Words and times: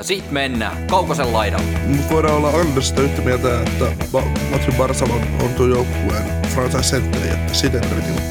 Ja 0.00 0.04
sit 0.04 0.30
mennään 0.30 0.86
Kaukosen 0.86 1.32
laidalle. 1.32 1.78
Mut 1.86 2.10
voidaan 2.10 2.34
olla 2.34 2.48
Andersista 2.48 3.02
yhtä 3.02 3.22
mieltä, 3.22 3.60
että 3.60 3.84
Matthew 4.50 4.74
Barsal 4.78 5.10
on, 5.10 5.20
on 5.42 5.54
tuo 5.56 5.66
joukkueen 5.66 6.42
franchise 6.48 6.96
center 6.96 7.26
ja 7.26 7.54
sitä 7.54 7.80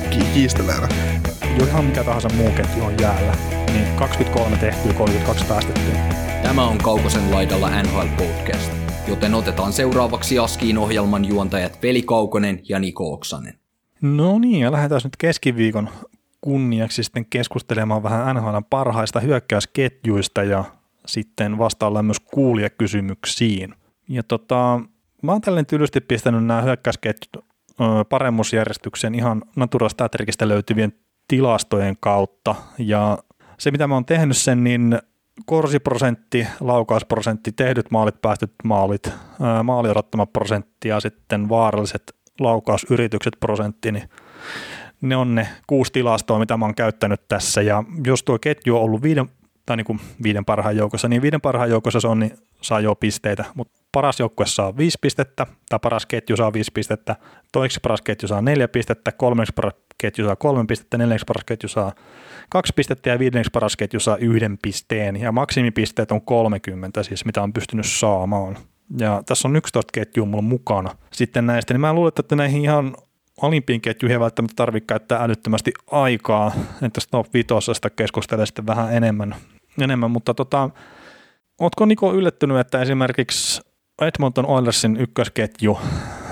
ki- 0.09 0.33
kiistellään. 0.33 0.89
Jo 1.59 1.65
ihan 1.65 1.85
mikä 1.85 2.03
tahansa 2.03 2.29
muu 2.29 2.51
ketju 2.51 2.83
on 2.83 2.99
jäällä, 3.01 3.35
niin 3.73 3.95
23 3.95 4.57
tehtyä, 4.57 4.93
32 4.93 5.45
päästettyä. 5.45 5.93
Tämä 6.43 6.67
on 6.67 6.77
Kaukosen 6.77 7.31
laidalla 7.31 7.83
NHL 7.83 8.07
Podcast, 8.17 8.71
joten 9.07 9.33
otetaan 9.33 9.73
seuraavaksi 9.73 10.39
Askiin 10.39 10.77
ohjelman 10.77 11.25
juontajat 11.25 11.83
Veli 11.83 12.01
Kaukonen 12.01 12.61
ja 12.69 12.79
Niko 12.79 13.13
Oksanen. 13.13 13.53
No 14.01 14.39
niin, 14.39 14.59
ja 14.59 14.71
lähdetään 14.71 15.01
nyt 15.03 15.17
keskiviikon 15.17 15.89
kunniaksi 16.41 17.03
sitten 17.03 17.25
keskustelemaan 17.29 18.03
vähän 18.03 18.35
NHL 18.35 18.57
parhaista 18.69 19.19
hyökkäysketjuista 19.19 20.43
ja 20.43 20.78
sitten 21.09 21.57
vastaillaan 21.57 22.05
myös 22.05 22.19
kuulijakysymyksiin. 22.19 23.75
Ja 24.09 24.23
tota, 24.23 24.81
mä 25.23 25.31
oon 25.31 25.41
tälleen 25.41 25.65
tylysti 25.65 26.01
pistänyt 26.01 26.45
nämä 26.45 26.61
hyökkäysketjut 26.61 27.45
paremmuusjärjestyksen 28.09 29.15
ihan 29.15 29.41
Natura 29.55 29.89
Statrikista 29.89 30.47
löytyvien 30.47 30.93
tilastojen 31.27 31.97
kautta. 31.99 32.55
Ja 32.77 33.17
se, 33.57 33.71
mitä 33.71 33.87
mä 33.87 33.93
oon 33.93 34.05
tehnyt 34.05 34.37
sen, 34.37 34.63
niin 34.63 34.99
korsiprosentti, 35.45 36.47
laukausprosentti, 36.59 37.51
tehdyt 37.51 37.91
maalit, 37.91 38.21
päästöt 38.21 38.53
maalit, 38.63 39.11
maali 39.63 39.89
odottama 39.89 40.25
prosentti 40.25 40.87
ja 40.87 40.99
sitten 40.99 41.49
vaaralliset 41.49 42.15
laukausyritykset 42.39 43.33
prosentti, 43.39 43.91
niin 43.91 44.09
ne 45.01 45.15
on 45.15 45.35
ne 45.35 45.47
kuusi 45.67 45.91
tilastoa, 45.91 46.39
mitä 46.39 46.57
mä 46.57 46.65
oon 46.65 46.75
käyttänyt 46.75 47.27
tässä. 47.27 47.61
Ja 47.61 47.83
jos 48.05 48.23
tuo 48.23 48.39
ketju 48.39 48.75
on 48.75 48.81
ollut 48.81 49.01
viiden 49.01 49.29
tai 49.69 49.77
niin 49.77 49.85
kuin 49.85 49.99
viiden 50.23 50.45
parhaan 50.45 50.77
joukossa, 50.77 51.07
niin 51.07 51.21
viiden 51.21 51.41
parhaan 51.41 51.69
joukossa 51.69 51.99
se 51.99 52.07
on, 52.07 52.19
niin 52.19 52.37
saa 52.61 52.79
jo 52.79 52.95
pisteitä, 52.95 53.45
mutta 53.55 53.73
paras 53.91 54.19
joukkue 54.19 54.45
saa 54.45 54.77
viisi 54.77 54.97
pistettä, 55.01 55.47
tai 55.69 55.79
paras 55.79 56.05
ketju 56.05 56.37
saa 56.37 56.53
viisi 56.53 56.71
pistettä, 56.71 57.15
toiseksi 57.51 57.79
paras 57.83 58.01
ketju 58.01 58.27
saa 58.27 58.41
neljä 58.41 58.67
pistettä, 58.67 59.11
kolmeksi 59.11 59.53
paras 59.55 59.73
ketju 59.97 60.25
saa 60.25 60.35
kolme 60.35 60.65
pistettä, 60.67 60.97
neljänneksi 60.97 61.25
paras 61.25 61.43
ketju 61.45 61.69
saa 61.69 61.93
kaksi 62.49 62.73
pistettä 62.75 63.09
ja 63.09 63.19
viidenneksi 63.19 63.51
paras 63.51 63.75
ketju 63.75 63.99
saa 63.99 64.17
yhden 64.17 64.57
pisteen, 64.61 65.15
ja 65.15 65.31
maksimipisteet 65.31 66.11
on 66.11 66.21
30 66.21 67.03
siis, 67.03 67.25
mitä 67.25 67.43
on 67.43 67.53
pystynyt 67.53 67.85
saamaan. 67.85 68.57
Ja 68.99 69.23
tässä 69.25 69.47
on 69.47 69.55
11 69.55 69.91
ketjua 69.93 70.25
mulla 70.25 70.41
mukana 70.41 70.95
sitten 71.11 71.45
näistä, 71.45 71.73
niin 71.73 71.81
mä 71.81 71.93
luulen, 71.93 72.13
että 72.19 72.35
näihin 72.35 72.61
ihan 72.61 72.95
alimpiin 73.41 73.81
ketjuihin 73.81 74.15
ei 74.15 74.19
välttämättä 74.19 74.55
tarvitse 74.55 74.87
käyttää 74.87 75.23
älyttömästi 75.23 75.71
aikaa, 75.91 76.51
että 76.81 77.01
top 77.11 77.33
5 77.33 77.47
keskustelee 77.95 78.45
sitten 78.45 78.65
vähän 78.65 78.93
enemmän 78.93 79.35
enemmän, 79.81 80.11
mutta 80.11 80.33
tota, 80.33 80.69
ootko 81.61 81.85
Niko 81.85 82.13
yllättynyt, 82.13 82.57
että 82.57 82.81
esimerkiksi 82.81 83.61
Edmonton 84.01 84.45
Oilersin 84.45 84.97
ykkösketju, 84.97 85.77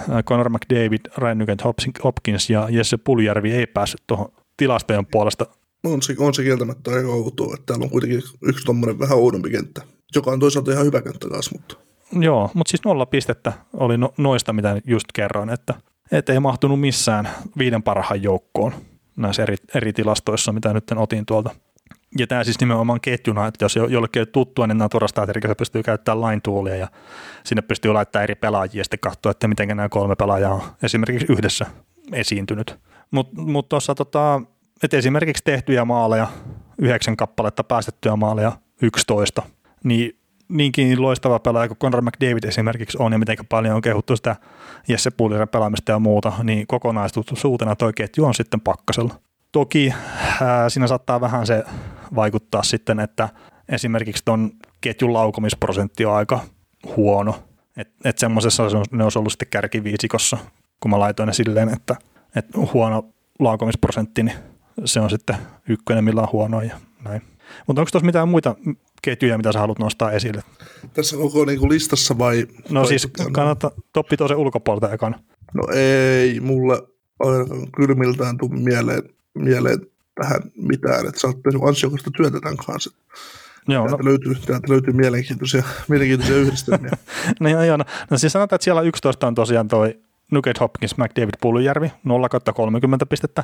äh, 0.09 0.23
Conor 0.23 0.49
McDavid, 0.49 0.99
Ryan 1.17 1.37
Nugent 1.37 1.61
Hopkins 2.03 2.49
ja 2.49 2.67
Jesse 2.69 2.97
Puljärvi 2.97 3.51
ei 3.51 3.67
päässyt 3.67 4.01
tuohon 4.07 4.31
tilastojen 4.57 5.05
puolesta? 5.05 5.45
On 5.83 6.01
se, 6.01 6.15
on 6.19 6.33
se 6.33 6.43
kieltämättä 6.43 6.91
aika 6.91 7.07
outoa, 7.07 7.53
että 7.53 7.65
täällä 7.65 7.83
on 7.83 7.89
kuitenkin 7.89 8.21
yksi 8.41 8.65
tuommoinen 8.65 8.99
vähän 8.99 9.17
oudompi 9.17 9.49
kenttä, 9.49 9.81
joka 10.15 10.31
on 10.31 10.39
toisaalta 10.39 10.71
ihan 10.71 10.85
hyvä 10.85 11.01
kenttä 11.01 11.29
taas, 11.29 11.51
mutta... 11.51 11.75
Joo, 12.19 12.51
mutta 12.53 12.71
siis 12.71 12.83
nolla 12.85 13.05
pistettä 13.05 13.53
oli 13.73 13.97
no, 13.97 14.13
noista, 14.17 14.53
mitä 14.53 14.81
just 14.85 15.07
kerroin, 15.13 15.49
että, 15.49 15.73
että 16.11 16.33
ei 16.33 16.39
mahtunut 16.39 16.79
missään 16.79 17.29
viiden 17.57 17.83
parhaan 17.83 18.23
joukkoon 18.23 18.73
näissä 19.17 19.43
eri, 19.43 19.55
eri 19.75 19.93
tilastoissa, 19.93 20.51
mitä 20.51 20.73
nyt 20.73 20.83
otin 20.95 21.25
tuolta 21.25 21.49
ja 22.17 22.27
tämä 22.27 22.43
siis 22.43 22.59
nimenomaan 22.59 23.01
ketjuna, 23.01 23.47
että 23.47 23.65
jos 23.65 23.75
jollekin 23.75 24.21
on 24.21 24.27
tuttua, 24.27 24.67
niin 24.67 24.77
Natura 24.77 25.07
Staterikassa 25.07 25.55
pystyy 25.55 25.83
käyttämään 25.83 26.31
line 26.31 26.41
toolia 26.43 26.75
ja 26.75 26.87
sinne 27.43 27.61
pystyy 27.61 27.93
laittamaan 27.93 28.23
eri 28.23 28.35
pelaajia 28.35 28.79
ja 28.79 28.83
sitten 28.83 28.99
katsoa, 28.99 29.31
että 29.31 29.47
miten 29.47 29.67
nämä 29.67 29.89
kolme 29.89 30.15
pelaajaa 30.15 30.53
on 30.53 30.61
esimerkiksi 30.83 31.27
yhdessä 31.29 31.65
esiintynyt. 32.13 32.79
Mutta 33.11 33.41
mut 33.41 33.69
tuossa 33.69 33.95
tota, 33.95 34.41
että 34.83 34.97
esimerkiksi 34.97 35.43
tehtyjä 35.43 35.85
maaleja, 35.85 36.27
yhdeksän 36.77 37.17
kappaletta 37.17 37.63
päästettyjä 37.63 38.15
maaleja, 38.15 38.51
11, 38.81 39.43
niin 39.83 40.19
niinkin 40.49 41.01
loistava 41.01 41.39
pelaaja 41.39 41.67
kuin 41.67 41.77
Conor 41.77 42.01
McDavid 42.01 42.43
esimerkiksi 42.43 42.97
on 43.01 43.11
ja 43.11 43.19
miten 43.19 43.37
paljon 43.49 43.75
on 43.75 43.81
kehuttu 43.81 44.15
sitä 44.15 44.35
Jesse 44.87 45.11
Pulliren 45.11 45.49
pelaamista 45.49 45.91
ja 45.91 45.99
muuta, 45.99 46.33
niin 46.43 46.67
kokonaisuutena 46.67 47.75
toi 47.75 47.93
ketju 47.93 48.25
on 48.25 48.33
sitten 48.33 48.61
pakkasella. 48.61 49.13
Toki 49.51 49.93
ää, 50.41 50.69
siinä 50.69 50.87
saattaa 50.87 51.21
vähän 51.21 51.47
se 51.47 51.63
vaikuttaa 52.15 52.63
sitten, 52.63 52.99
että 52.99 53.29
esimerkiksi 53.69 54.25
tuon 54.25 54.51
ketjun 54.81 55.13
laukomisprosentti 55.13 56.05
on 56.05 56.15
aika 56.15 56.39
huono. 56.97 57.43
Että 57.77 58.09
et 58.09 58.17
semmoisessa 58.17 58.63
ne 58.91 59.03
olisi 59.03 59.19
ollut 59.19 59.31
sitten 59.31 59.47
kärkiviisikossa, 59.49 60.37
kun 60.79 60.91
mä 60.91 60.99
laitoin 60.99 61.27
ne 61.27 61.33
silleen, 61.33 61.69
että 61.69 61.95
et 62.35 62.45
huono 62.73 63.09
laukomisprosentti, 63.39 64.23
niin 64.23 64.37
se 64.85 64.99
on 64.99 65.09
sitten 65.09 65.35
ykkönen, 65.69 66.03
millä 66.03 66.21
on 66.21 66.31
huono 66.31 66.61
ja 66.61 66.75
näin. 67.03 67.21
Mutta 67.67 67.81
onko 67.81 67.91
tuossa 67.91 68.05
mitään 68.05 68.29
muita 68.29 68.55
ketjuja, 69.01 69.37
mitä 69.37 69.51
sä 69.51 69.59
haluat 69.59 69.79
nostaa 69.79 70.11
esille? 70.11 70.43
Tässä 70.93 71.17
koko 71.17 71.45
niinku 71.45 71.69
listassa 71.69 72.17
vai? 72.17 72.47
No 72.69 72.79
vai 72.79 72.87
siis 72.87 73.07
kannattaa 73.31 73.71
toppi 73.93 74.17
toisen 74.17 74.37
ulkopuolelta 74.37 74.93
ekana. 74.93 75.19
No 75.53 75.63
ei 75.73 76.39
mulle 76.39 76.81
kylmiltään 77.75 78.37
tule 78.37 78.59
mieleen 78.59 79.03
mieleen 79.37 79.79
tähän 80.21 80.41
mitään, 80.55 81.07
että 81.07 81.19
sä 81.19 81.27
oot 81.27 81.43
tehnyt 81.43 81.61
ansiokasta 81.63 82.11
työtä 82.17 82.39
tämän 82.39 82.57
kanssa. 82.57 82.91
Joo, 83.67 83.87
täältä, 83.87 84.03
no. 84.03 84.09
löytyy, 84.09 84.35
täältä 84.35 84.71
löytyy 84.71 84.93
mielenkiintoisia, 84.93 85.63
mielenkiintoisia 85.87 86.35
yhdistelmiä. 86.35 86.91
no 87.39 87.49
joo, 87.49 87.63
joo. 87.63 87.77
No, 87.77 87.85
no 88.09 88.17
siis 88.17 88.33
sanotaan, 88.33 88.55
että 88.55 88.63
siellä 88.63 88.81
11 88.81 89.27
on 89.27 89.35
tosiaan 89.35 89.67
toi 89.67 89.99
Nugget 90.31 90.59
Hopkins, 90.59 90.97
McDavid, 90.97 91.33
Pullujärvi, 91.41 91.91
0 92.03 92.29
30 92.53 93.05
pistettä. 93.05 93.43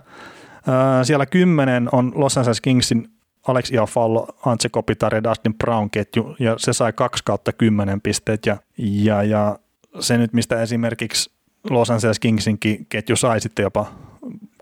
Äh, 0.55 1.03
siellä 1.03 1.25
10 1.25 1.89
on 1.91 2.11
Los 2.15 2.37
Angeles 2.37 2.61
Kingsin 2.61 3.09
Alex 3.47 3.71
Iafallo, 3.71 4.27
Antse 4.45 4.69
Kopitar 4.69 5.15
ja 5.15 5.23
Dustin 5.23 5.53
Brown 5.53 5.89
ketju, 5.89 6.35
ja 6.39 6.55
se 6.57 6.73
sai 6.73 6.93
2 6.93 7.23
kautta 7.23 7.51
10 7.51 8.01
pisteet, 8.01 8.45
ja, 8.45 8.57
ja, 8.77 9.23
ja 9.23 9.59
se 9.99 10.17
nyt, 10.17 10.33
mistä 10.33 10.61
esimerkiksi 10.61 11.31
Los 11.69 11.91
Angeles 11.91 12.19
Kingsinkin 12.19 12.85
ketju 12.89 13.15
sai 13.15 13.41
sitten 13.41 13.63
jopa 13.63 13.91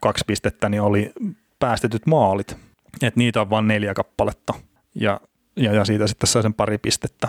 kaksi 0.02 0.24
pistettä, 0.28 0.70
niin 0.70 0.82
oli 0.82 1.14
päästetyt 1.62 2.06
maalit. 2.06 2.58
Et 3.02 3.16
niitä 3.16 3.42
on 3.42 3.50
vain 3.50 3.68
neljä 3.68 3.94
kappaletta 3.94 4.54
ja, 4.96 5.22
ja, 5.56 5.74
ja 5.74 5.86
siitä 5.86 6.08
sitten 6.08 6.28
sai 6.28 6.42
sen 6.42 6.54
pari 6.54 6.78
pistettä 6.78 7.28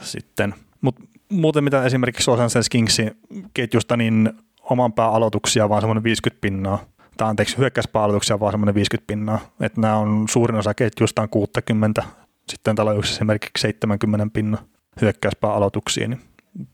sitten. 0.00 0.54
Mut 0.80 0.96
muuten 1.28 1.64
mitä 1.64 1.84
esimerkiksi 1.84 2.30
Los 2.30 2.40
Angeles 2.40 2.68
Kingsin 2.68 3.16
ketjusta, 3.54 3.96
niin 3.96 4.32
oman 4.62 4.92
pää 4.92 5.08
aloituksia 5.08 5.68
vaan 5.68 5.82
semmoinen 5.82 6.04
50 6.04 6.40
pinnaa, 6.40 6.84
tai 7.16 7.28
anteeksi, 7.28 7.58
hyökkäyspääaloituksia 7.58 8.40
vaan 8.40 8.52
semmoinen 8.52 8.74
50 8.74 9.06
pinnaa, 9.06 9.38
että 9.60 9.80
nämä 9.80 9.96
on 9.96 10.24
suurin 10.30 10.58
osa 10.58 10.74
ketjusta 10.74 11.22
on 11.22 11.28
60, 11.28 12.02
sitten 12.48 12.76
täällä 12.76 12.92
on 12.92 12.98
yksi 12.98 13.12
esimerkiksi 13.12 13.62
70 13.62 14.26
pinnan 14.32 14.60
hyökkäyspääaloituksiin, 15.00 16.10
niin 16.10 16.20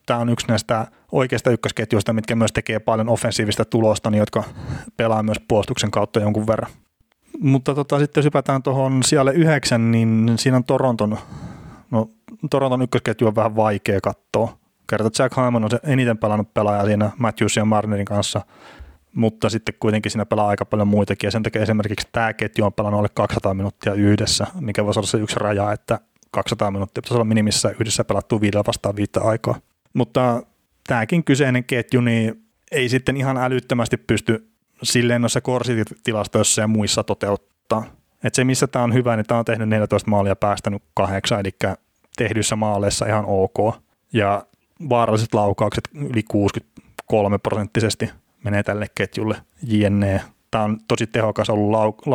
tämä 0.06 0.20
on 0.20 0.28
yksi 0.28 0.46
näistä 0.48 0.86
oikeista 1.12 1.50
ykkösketjuista, 1.50 2.12
mitkä 2.12 2.36
myös 2.36 2.52
tekee 2.52 2.78
paljon 2.78 3.08
offensiivista 3.08 3.64
tulosta, 3.64 4.10
niin 4.10 4.18
jotka 4.18 4.44
pelaa 4.96 5.22
myös 5.22 5.40
puolustuksen 5.48 5.90
kautta 5.90 6.20
jonkun 6.20 6.46
verran. 6.46 6.70
Mutta 7.40 7.74
tota, 7.74 7.98
sitten 7.98 8.20
jos 8.20 8.24
hypätään 8.24 8.62
tuohon 8.62 9.02
siellä 9.02 9.30
yhdeksän, 9.30 9.90
niin 9.90 10.32
siinä 10.36 10.56
on 10.56 10.64
Toronton, 10.64 11.18
no 11.90 12.10
Toronton 12.50 12.82
ykkösketju 12.82 13.26
on 13.26 13.36
vähän 13.36 13.56
vaikea 13.56 14.00
katsoa. 14.00 14.58
Kerta 14.90 15.22
Jack 15.22 15.36
Hyman 15.36 15.64
on 15.64 15.70
se 15.70 15.80
eniten 15.82 16.18
pelannut 16.18 16.54
pelaaja 16.54 16.84
siinä 16.84 17.10
Matthews 17.18 17.56
ja 17.56 17.64
Marnerin 17.64 18.04
kanssa, 18.04 18.40
mutta 19.14 19.50
sitten 19.50 19.74
kuitenkin 19.80 20.12
siinä 20.12 20.26
pelaa 20.26 20.48
aika 20.48 20.64
paljon 20.64 20.88
muitakin, 20.88 21.28
ja 21.28 21.30
sen 21.30 21.42
takia 21.42 21.62
esimerkiksi 21.62 22.08
tämä 22.12 22.32
ketju 22.32 22.64
on 22.64 22.72
pelannut 22.72 22.98
alle 22.98 23.08
200 23.14 23.54
minuuttia 23.54 23.94
yhdessä, 23.94 24.46
mikä 24.60 24.84
voisi 24.84 25.00
olla 25.00 25.06
se 25.06 25.18
yksi 25.18 25.36
raja, 25.38 25.72
että 25.72 25.98
200 26.30 26.70
minuuttia 26.70 27.02
pitäisi 27.02 27.14
olla 27.14 27.24
minimissä 27.24 27.70
yhdessä 27.80 28.04
pelattu 28.04 28.40
viidellä 28.40 28.64
vastaan 28.66 28.96
viittä 28.96 29.20
aikaa. 29.20 29.54
Mutta 29.94 30.42
tämäkin 30.86 31.24
kyseinen 31.24 31.64
ketju 31.64 32.00
niin 32.00 32.46
ei 32.72 32.88
sitten 32.88 33.16
ihan 33.16 33.36
älyttömästi 33.36 33.96
pysty 33.96 34.55
silleen 34.82 35.20
noissa 35.20 35.40
korsitilastoissa 35.40 36.60
ja 36.60 36.68
muissa 36.68 37.04
toteuttaa. 37.04 37.84
Et 38.24 38.34
se, 38.34 38.44
missä 38.44 38.66
tämä 38.66 38.82
on 38.82 38.94
hyvä, 38.94 39.16
niin 39.16 39.26
tämä 39.26 39.38
on 39.38 39.44
tehnyt 39.44 39.68
14 39.68 40.10
maalia 40.10 40.30
ja 40.30 40.36
päästänyt 40.36 40.82
kahdeksan, 40.94 41.40
eli 41.40 41.50
tehdyissä 42.16 42.56
maaleissa 42.56 43.06
ihan 43.06 43.24
ok. 43.26 43.74
Ja 44.12 44.46
vaaralliset 44.88 45.34
laukaukset 45.34 45.88
yli 45.94 46.22
60, 46.22 46.82
kolme 47.06 47.38
prosenttisesti 47.38 48.10
menee 48.44 48.62
tälle 48.62 48.86
ketjulle 48.94 49.36
JNE. 49.62 50.20
Tämä 50.50 50.64
on 50.64 50.78
tosi 50.88 51.06
tehokas 51.06 51.50
ollut 51.50 52.06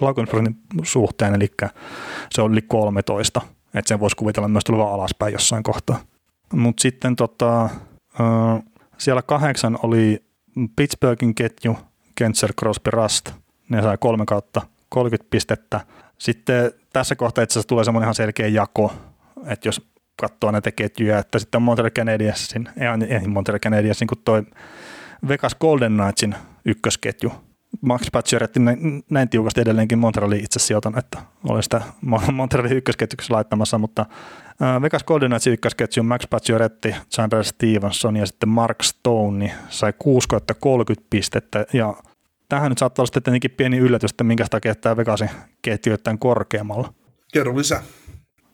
laukumisprosentin 0.00 0.56
suhteen, 0.82 1.34
eli 1.34 1.48
se 2.30 2.42
oli 2.42 2.62
13, 2.62 3.40
että 3.74 3.88
sen 3.88 4.00
voisi 4.00 4.16
kuvitella 4.16 4.48
myös 4.48 4.64
tulevan 4.64 4.92
alaspäin 4.92 5.32
jossain 5.32 5.62
kohtaa. 5.62 6.00
Mutta 6.52 6.80
sitten 6.80 7.16
tota, 7.16 7.68
siellä 8.98 9.22
kahdeksan 9.22 9.78
oli 9.82 10.24
Pittsburghin 10.76 11.34
ketju, 11.34 11.76
Kentzer, 12.14 12.52
Crosby, 12.60 12.90
Rust. 12.90 13.30
Ne 13.68 13.82
sai 13.82 13.96
kolme 14.00 14.24
kautta 14.26 14.62
30 14.88 15.30
pistettä. 15.30 15.80
Sitten 16.18 16.72
tässä 16.92 17.16
kohtaa 17.16 17.44
itse 17.44 17.52
asiassa 17.52 17.68
tulee 17.68 17.84
semmoinen 17.84 18.04
ihan 18.06 18.14
selkeä 18.14 18.46
jako, 18.46 18.92
että 19.46 19.68
jos 19.68 19.80
katsoo 20.16 20.50
näitä 20.50 20.72
ketjuja, 20.72 21.18
että 21.18 21.38
sitten 21.38 21.62
Montreal 21.62 21.90
Canadiensin, 21.90 22.68
ei 23.08 23.28
Montreal 23.28 23.58
Canadiensin 23.58 24.08
kuin 24.08 24.20
toi 24.24 24.42
Vegas 25.28 25.54
Golden 25.54 25.96
Knightsin 25.96 26.34
ykkösketju. 26.64 27.32
Max 27.84 28.06
Pacioretti 28.12 28.60
näin, 28.60 29.04
näin 29.10 29.28
tiukasti 29.28 29.60
edelleenkin 29.60 29.98
Montrealin 29.98 30.44
itse 30.44 30.58
sijoitan, 30.58 30.98
että 30.98 31.22
olen 31.48 31.62
sitä 31.62 31.82
Montrealin 32.32 32.76
ykkösketjuksi 32.76 33.30
laittamassa, 33.30 33.78
mutta 33.78 34.06
Vegas 34.82 35.04
Golden 35.04 35.30
Knightsin 35.30 35.52
ykkösketju 35.52 36.02
Max 36.02 36.22
Pacioretti, 36.30 36.94
Chandler 37.14 37.44
Stevenson 37.44 38.16
ja 38.16 38.26
sitten 38.26 38.48
Mark 38.48 38.82
Stone 38.82 39.38
niin 39.38 39.52
sai 39.68 39.92
6 39.98 40.28
30 40.60 41.06
pistettä 41.10 41.66
ja 41.72 41.94
tähän 42.48 42.70
nyt 42.70 42.78
saattaa 42.78 43.02
olla 43.02 43.06
sitten 43.06 43.22
tietenkin 43.22 43.50
pieni 43.50 43.78
yllätys, 43.78 44.10
että 44.10 44.24
minkä 44.24 44.46
takia 44.50 44.74
tämä 44.74 44.96
Vegasin 44.96 45.30
ketju 45.62 45.98
tämän 45.98 46.18
korkeammalla. 46.18 46.94
Kerro 47.32 47.56
lisää. 47.56 47.82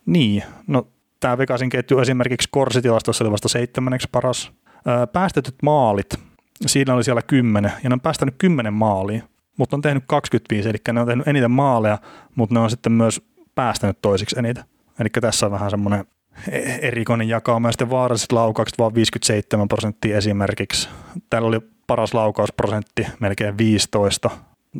Niin, 0.05 0.43
no 0.67 0.87
tämä 1.19 1.37
Vegasin 1.37 1.69
ketju 1.69 1.99
esimerkiksi 1.99 2.47
korsitilastossa 2.51 3.23
oli 3.23 3.31
vasta 3.31 3.47
seitsemänneksi 3.47 4.07
paras. 4.11 4.51
Päästetyt 5.13 5.55
maalit, 5.63 6.09
siinä 6.65 6.93
oli 6.93 7.03
siellä 7.03 7.21
kymmenen, 7.21 7.71
ja 7.83 7.89
ne 7.89 7.93
on 7.93 8.01
päästänyt 8.01 8.35
kymmenen 8.37 8.73
maalia, 8.73 9.23
mutta 9.57 9.75
on 9.75 9.81
tehnyt 9.81 10.03
25, 10.07 10.69
eli 10.69 10.77
ne 10.93 11.01
on 11.01 11.07
tehnyt 11.07 11.27
eniten 11.27 11.51
maaleja, 11.51 11.97
mutta 12.35 12.53
ne 12.53 12.59
on 12.59 12.69
sitten 12.69 12.91
myös 12.91 13.21
päästänyt 13.55 13.97
toisiksi 14.01 14.39
eniten. 14.39 14.63
Eli 14.99 15.09
tässä 15.09 15.45
on 15.45 15.51
vähän 15.51 15.69
semmoinen 15.69 16.05
erikoinen 16.81 17.29
jakauma, 17.29 17.67
ja 17.67 17.71
sitten 17.71 17.89
vaaralliset 17.89 18.31
laukaukset 18.31 18.79
vaan 18.79 18.95
57 18.95 19.67
prosenttia 19.67 20.17
esimerkiksi. 20.17 20.89
Täällä 21.29 21.47
oli 21.47 21.59
paras 21.87 22.13
laukausprosentti, 22.13 23.07
melkein 23.19 23.57
15. 23.57 24.29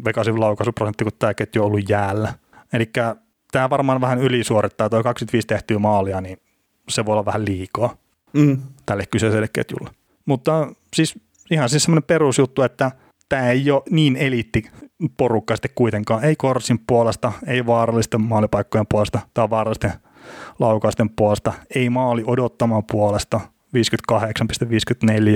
Vegasin 0.06 0.40
laukausprosentti, 0.40 1.04
kun 1.04 1.14
tämä 1.20 1.34
ketju 1.34 1.62
on 1.62 1.68
ollut 1.68 1.90
jäällä. 1.90 2.34
Eli 2.74 2.90
tämä 3.52 3.70
varmaan 3.70 4.02
vähän 4.02 4.20
ylisuorittaa, 4.20 4.90
tuo 4.90 5.04
25 5.04 5.48
tehtyä 5.48 5.80
maalia, 5.80 6.22
niin 6.22 6.38
se 6.90 7.06
voi 7.06 7.14
olla 7.14 7.26
vähän 7.26 7.46
liikaa 7.46 7.96
mm. 8.34 8.62
tälle 8.86 9.06
kyseiselle 9.06 9.48
ketjulle. 9.54 9.90
Mutta 10.26 10.68
siis 10.96 11.20
ihan 11.52 11.70
siis 11.70 11.84
semmoinen 11.84 12.04
perusjuttu, 12.04 12.62
että 12.62 12.92
tämä 13.30 13.50
ei 13.50 13.72
ole 13.72 13.84
niin 13.90 14.16
eliitti 14.16 14.64
porukka 15.18 15.56
sitten 15.56 15.72
kuitenkaan. 15.76 16.24
Ei 16.24 16.36
Korsin 16.36 16.80
puolesta, 16.88 17.32
ei 17.48 17.66
vaarallisten 17.66 18.22
maalipaikkojen 18.22 18.86
puolesta, 18.90 19.20
tai 19.34 19.50
vaarallisten 19.50 19.92
laukausten 20.60 21.10
puolesta, 21.10 21.54
ei 21.76 21.90
maali 21.90 22.24
odottamaan 22.26 22.84
puolesta, 22.92 23.40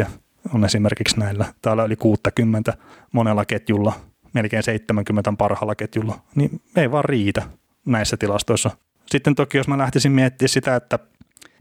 58,54 0.01 0.05
on 0.53 0.65
esimerkiksi 0.65 1.19
näillä. 1.19 1.45
Täällä 1.61 1.83
yli 1.83 1.95
60 1.95 2.73
monella 3.11 3.45
ketjulla, 3.45 3.93
melkein 4.33 4.63
70 4.63 5.33
parhaalla 5.37 5.75
ketjulla, 5.75 6.19
niin 6.35 6.61
ei 6.75 6.91
vaan 6.91 7.05
riitä 7.05 7.41
näissä 7.85 8.17
tilastoissa. 8.17 8.71
Sitten 9.05 9.35
toki, 9.35 9.57
jos 9.57 9.67
mä 9.67 9.77
lähtisin 9.77 10.11
miettimään 10.11 10.49
sitä, 10.49 10.75
että, 10.75 10.99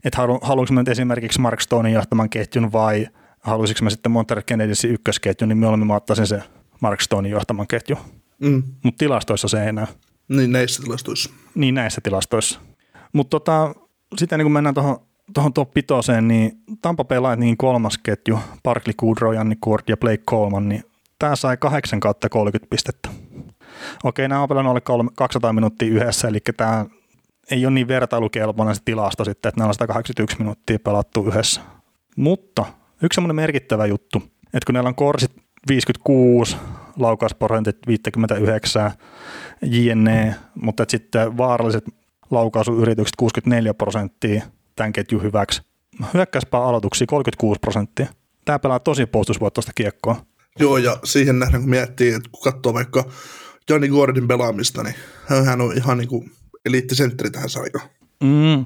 että 0.03 0.17
haluanko 0.41 0.73
mä 0.73 0.81
nyt 0.81 0.87
esimerkiksi 0.87 1.41
Mark 1.41 1.61
Stonein 1.61 1.95
johtaman 1.95 2.29
ketjun 2.29 2.71
vai 2.71 3.07
haluaisinko 3.45 3.83
mä 3.83 3.89
sitten 3.89 4.11
Montreal 4.11 4.43
Kennedysin 4.45 4.91
ykkösketjun, 4.91 5.49
niin 5.49 5.57
mieluummin 5.57 5.87
mä 5.87 5.95
ottaisin 5.95 6.27
se 6.27 6.43
Mark 6.81 7.01
Stonein 7.01 7.31
johtaman 7.31 7.67
ketju. 7.67 7.97
Mm. 8.39 8.63
Mutta 8.83 8.97
tilastoissa 8.97 9.47
se 9.47 9.65
ei 9.65 9.73
näy. 9.73 9.85
Niin 10.27 10.51
näissä 10.51 10.83
tilastoissa. 10.83 11.29
Niin 11.55 11.75
näissä 11.75 12.01
tilastoissa. 12.01 12.59
Mutta 13.13 13.29
tota, 13.29 13.75
sitten 14.17 14.39
niin 14.39 14.45
kun 14.45 14.51
mennään 14.51 14.75
tuohon 14.75 14.99
tuohon 15.33 15.53
top 15.53 15.73
pitoseen, 15.73 16.27
niin 16.27 16.51
Tampa 16.81 17.03
Bay 17.03 17.21
Lightningin 17.21 17.57
kolmas 17.57 17.97
ketju, 17.97 18.39
Parkley 18.63 18.93
Goodrow, 18.97 19.35
Janni 19.35 19.55
Kurt 19.61 19.89
ja 19.89 19.97
Blake 19.97 20.23
Coleman, 20.29 20.69
niin 20.69 20.83
tämä 21.19 21.35
sai 21.35 21.57
8 21.57 21.99
kautta 21.99 22.29
30 22.29 22.69
pistettä. 22.69 23.09
Okei, 24.03 24.27
nämä 24.27 24.41
on 24.41 24.49
pelannut 24.49 24.89
alle 24.89 25.05
200 25.15 25.53
minuuttia 25.53 25.87
yhdessä, 25.87 26.27
eli 26.27 26.39
tämä 26.57 26.85
ei 27.51 27.65
ole 27.65 27.73
niin 27.73 27.87
vertailukelpoinen 27.87 28.75
se 28.75 28.81
tilasto 28.85 29.25
sitten, 29.25 29.49
että 29.49 29.59
nämä 29.59 29.67
on 29.67 29.73
181 29.73 30.37
minuuttia 30.39 30.79
pelattu 30.79 31.27
yhdessä. 31.27 31.61
Mutta 32.17 32.65
yksi 33.03 33.15
semmoinen 33.15 33.35
merkittävä 33.35 33.85
juttu, 33.85 34.23
että 34.45 34.65
kun 34.65 34.73
näillä 34.73 34.87
on 34.87 34.95
korsit 34.95 35.31
56, 35.67 36.57
laukausprosentit 36.99 37.77
59, 37.87 38.91
JNE, 39.61 40.35
mutta 40.55 40.85
sitten 40.87 41.37
vaaralliset 41.37 41.85
laukausuyritykset 42.31 43.15
64 43.15 43.73
prosenttia, 43.73 44.45
tämän 44.75 44.93
ketjun 44.93 45.23
hyväksi. 45.23 45.61
Hyökkäyspää 46.13 46.63
aloituksia 46.63 47.07
36 47.07 47.59
prosenttia. 47.59 48.07
Tämä 48.45 48.59
pelaa 48.59 48.79
tosi 48.79 49.05
puolustusvoittoista 49.05 49.71
kiekkoa. 49.75 50.25
Joo, 50.59 50.77
ja 50.77 50.97
siihen 51.03 51.39
nähden 51.39 51.61
kun 51.61 51.69
miettii, 51.69 52.13
että 52.13 52.29
kun 52.31 52.41
katsoo 52.43 52.73
vaikka 52.73 53.03
Johnny 53.69 53.87
Gordon 53.87 54.27
pelaamista, 54.27 54.83
niin 54.83 54.95
hän 55.45 55.61
on 55.61 55.77
ihan 55.77 55.97
niin 55.97 56.07
kuin 56.07 56.31
eliittisentteri 56.65 57.29
tähän 57.29 57.49
aikaan. 57.63 57.89
Mm, 58.23 58.65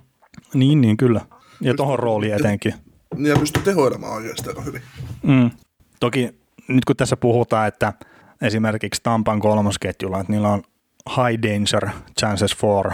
niin, 0.54 0.82
niin 0.82 0.98
kyllä. 0.98 1.22
Ja 1.62 1.74
tuohon 1.74 2.00
rooliin 2.00 2.34
etenkin. 2.34 2.74
Ja 3.18 3.36
pystyy 3.40 3.64
tehoilemaan 3.64 4.14
oikeastaan 4.14 4.66
hyvin. 4.66 4.82
Mm. 5.24 5.52
Toki 6.00 6.40
nyt 6.68 6.86
kun 6.86 6.96
tässä 6.96 7.18
puhutaan, 7.18 7.68
että 7.68 7.94
esimerkiksi 8.42 9.02
Tampan 9.04 9.40
kolmosketjulla, 9.40 10.20
että 10.20 10.32
niillä 10.32 10.50
on 10.50 10.64
high 11.10 11.42
danger 11.42 11.90
chances 12.20 12.56
for 12.56 12.92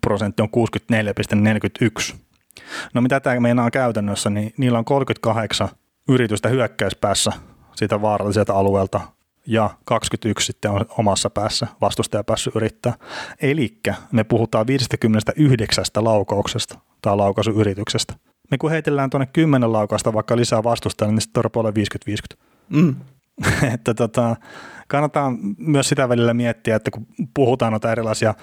prosentti 0.00 0.42
on 0.42 0.48
64,41. 2.12 2.16
No 2.94 3.00
mitä 3.00 3.20
tämä 3.20 3.40
meinaa 3.40 3.70
käytännössä, 3.70 4.30
niin 4.30 4.54
niillä 4.56 4.78
on 4.78 4.84
38 4.84 5.68
yritystä 6.08 6.48
hyökkäyspäässä 6.48 7.32
siitä 7.76 8.02
vaaralliselta 8.02 8.52
alueelta 8.52 9.00
ja 9.46 9.70
21 9.84 10.46
sitten 10.46 10.70
on 10.70 10.86
omassa 10.98 11.30
päässä 11.30 11.66
vastustaja 11.80 12.24
päässyt 12.24 12.56
yrittää. 12.56 12.94
Eli 13.42 13.78
me 14.12 14.24
puhutaan 14.24 14.66
59 14.66 15.84
laukauksesta 15.96 16.78
tai 17.02 17.16
laukaisuyrityksestä. 17.16 18.14
Me 18.50 18.58
kun 18.58 18.70
heitellään 18.70 19.10
tuonne 19.10 19.26
10 19.32 19.72
laukausta 19.72 20.12
vaikka 20.12 20.36
lisää 20.36 20.64
vastustajaa, 20.64 21.12
niin 21.12 21.20
sitten 21.20 21.42
on 21.54 21.72
50-50. 22.34 22.36
Mm. 22.68 22.94
että 23.74 23.94
tota, 23.94 24.36
kannattaa 24.88 25.32
myös 25.58 25.88
sitä 25.88 26.08
välillä 26.08 26.34
miettiä, 26.34 26.76
että 26.76 26.90
kun 26.90 27.06
puhutaan 27.34 27.72
noita 27.72 27.92
erilaisia 27.92 28.34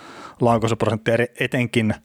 laukaisuprosentteja, 0.41 1.27
etenkin 1.39 1.95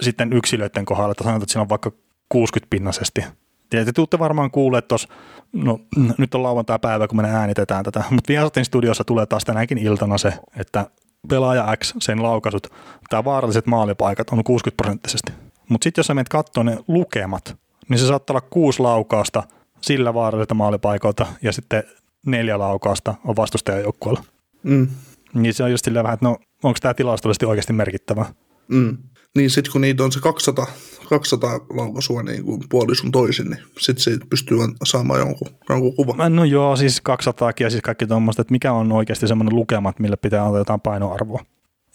sitten 0.00 0.32
yksilöiden 0.32 0.84
kohdalla, 0.84 1.10
että 1.10 1.24
sanotaan, 1.24 1.42
että 1.42 1.52
siinä 1.52 1.62
on 1.62 1.68
vaikka 1.68 1.92
60 2.28 2.70
pinnasesti. 2.70 3.24
Ja 3.72 3.84
te 3.84 3.92
tuutte 3.92 4.18
varmaan 4.18 4.50
kuulleet 4.50 4.88
tuossa, 4.88 5.08
no 5.52 5.80
nyt 6.18 6.34
on 6.34 6.42
lauantai-päivä, 6.42 7.08
kun 7.08 7.22
me 7.22 7.30
äänitetään 7.30 7.84
tätä, 7.84 8.04
mutta 8.10 8.28
Viasatin 8.28 8.64
studiossa 8.64 9.04
tulee 9.04 9.26
taas 9.26 9.44
tänäkin 9.44 9.78
iltana 9.78 10.18
se, 10.18 10.32
että 10.56 10.86
pelaaja 11.28 11.76
X, 11.76 11.94
sen 11.98 12.22
laukaisut, 12.22 12.66
tämä 13.08 13.24
vaaralliset 13.24 13.66
maalipaikat 13.66 14.30
on 14.30 14.44
60 14.44 14.82
prosenttisesti. 14.82 15.45
Mutta 15.68 15.84
sitten 15.84 16.00
jos 16.00 16.06
sä 16.06 16.14
menet 16.14 16.28
katsoa 16.28 16.64
ne 16.64 16.78
lukemat, 16.88 17.56
niin 17.88 17.98
se 17.98 18.06
saattaa 18.06 18.34
olla 18.34 18.48
kuusi 18.50 18.80
laukausta 18.80 19.42
sillä 19.80 20.14
vaaralliselta 20.14 20.54
maalipaikalta 20.54 21.26
ja 21.42 21.52
sitten 21.52 21.82
neljä 22.26 22.58
laukausta 22.58 23.14
on 23.24 23.36
vastustajajoukkueella. 23.36 24.24
Mm. 24.62 24.88
Niin 25.34 25.54
se 25.54 25.64
on 25.64 25.70
just 25.70 25.84
silleen 25.84 26.02
vähän, 26.02 26.14
että 26.14 26.26
no 26.26 26.36
onko 26.62 26.78
tämä 26.82 26.94
tilastollisesti 26.94 27.46
oikeasti 27.46 27.72
merkittävä. 27.72 28.26
Mm. 28.68 28.98
Niin 29.36 29.50
sitten 29.50 29.72
kun 29.72 29.80
niitä 29.80 30.04
on 30.04 30.12
se 30.12 30.20
200, 30.20 30.66
200 31.08 31.50
laukaisua 31.70 32.22
niin 32.22 32.44
kuin 32.44 32.62
puolisun 32.68 33.12
toisin, 33.12 33.50
niin 33.50 33.62
sitten 33.78 34.02
se 34.02 34.18
pystyy 34.30 34.58
saamaan 34.84 35.20
jonkun, 35.20 35.48
jonkun 35.68 35.96
kuvan. 35.96 36.36
No 36.36 36.44
joo, 36.44 36.76
siis 36.76 37.00
200 37.00 37.52
ja 37.60 37.70
siis 37.70 37.82
kaikki 37.82 38.06
tuommoista, 38.06 38.42
että 38.42 38.52
mikä 38.52 38.72
on 38.72 38.92
oikeasti 38.92 39.28
semmoinen 39.28 39.54
lukema, 39.54 39.92
millä 39.98 40.16
pitää 40.16 40.44
antaa 40.44 40.58
jotain 40.58 40.80
painoarvoa. 40.80 41.44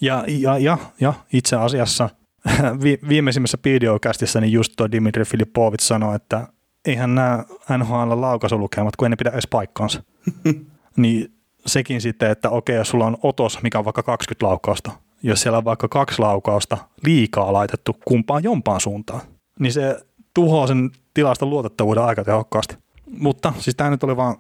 Ja, 0.02 0.24
ja, 0.28 0.58
ja, 0.58 0.78
ja 1.00 1.14
itse 1.34 1.56
asiassa 1.56 2.10
vi, 2.84 3.00
viimeisimmässä 3.10 3.58
videokästissä 3.66 4.42
niin 4.42 4.54
just 4.54 4.74
tuo 4.78 4.92
Dimitri 4.92 5.26
Filipovic 5.26 5.82
sanoi, 5.82 6.16
että 6.16 6.48
eihän 6.86 7.16
nämä 7.16 7.44
NHL 7.78 8.22
laukaisulukemat, 8.22 8.96
kun 8.96 9.06
ei 9.06 9.10
ne 9.10 9.16
pidä 9.16 9.30
edes 9.30 9.48
paikkaansa. 9.48 10.04
niin 10.98 11.34
sekin 11.66 12.02
sitten, 12.02 12.32
että 12.32 12.50
okei, 12.50 12.76
jos 12.76 12.90
sulla 12.90 13.06
on 13.06 13.18
otos, 13.24 13.62
mikä 13.64 13.80
on 13.80 13.86
vaikka 13.86 14.04
20 14.04 14.46
laukausta, 14.46 14.92
jos 15.24 15.42
siellä 15.42 15.58
on 15.58 15.66
vaikka 15.66 15.88
kaksi 15.88 16.20
laukausta 16.20 16.78
liikaa 17.06 17.54
laitettu 17.54 17.98
kumpaan 18.06 18.44
jompaan 18.44 18.82
suuntaan, 18.82 19.22
niin 19.60 19.74
se 19.74 20.00
tuhoaa 20.34 20.68
sen 20.68 20.92
tilaston 21.14 21.50
luotettavuuden 21.50 22.04
aika 22.04 22.24
tehokkaasti. 22.24 22.78
Mutta 23.20 23.54
siis 23.60 23.76
tämä 23.76 23.90
nyt 23.90 24.04
oli 24.04 24.18
vaan 24.18 24.36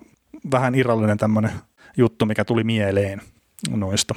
vähän 0.52 0.76
irrallinen 0.76 1.18
tämmöinen 1.18 1.52
juttu, 1.98 2.26
mikä 2.26 2.46
tuli 2.46 2.64
mieleen 2.64 3.22
noista. 3.70 4.16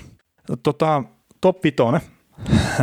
Tota, 0.63 1.03
top 1.41 1.65
5, 1.65 1.77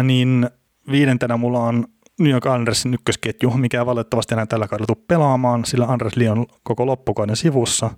niin 0.04 0.50
viidentenä 0.92 1.38
mulla 1.38 1.60
on 1.60 1.86
New 2.20 2.32
York 2.32 2.46
Andersin 2.46 2.94
ykkösketju, 2.94 3.50
mikä 3.50 3.80
ei 3.80 3.86
valitettavasti 3.86 4.34
enää 4.34 4.46
tällä 4.46 4.68
kaudella 4.68 4.88
tule 4.88 5.06
pelaamaan, 5.08 5.66
sillä 5.66 5.86
Andres 5.86 6.18
Lee 6.18 6.30
on 6.30 6.46
koko 6.64 6.86
loppukauden 6.86 7.36
sivussa. 7.36 7.90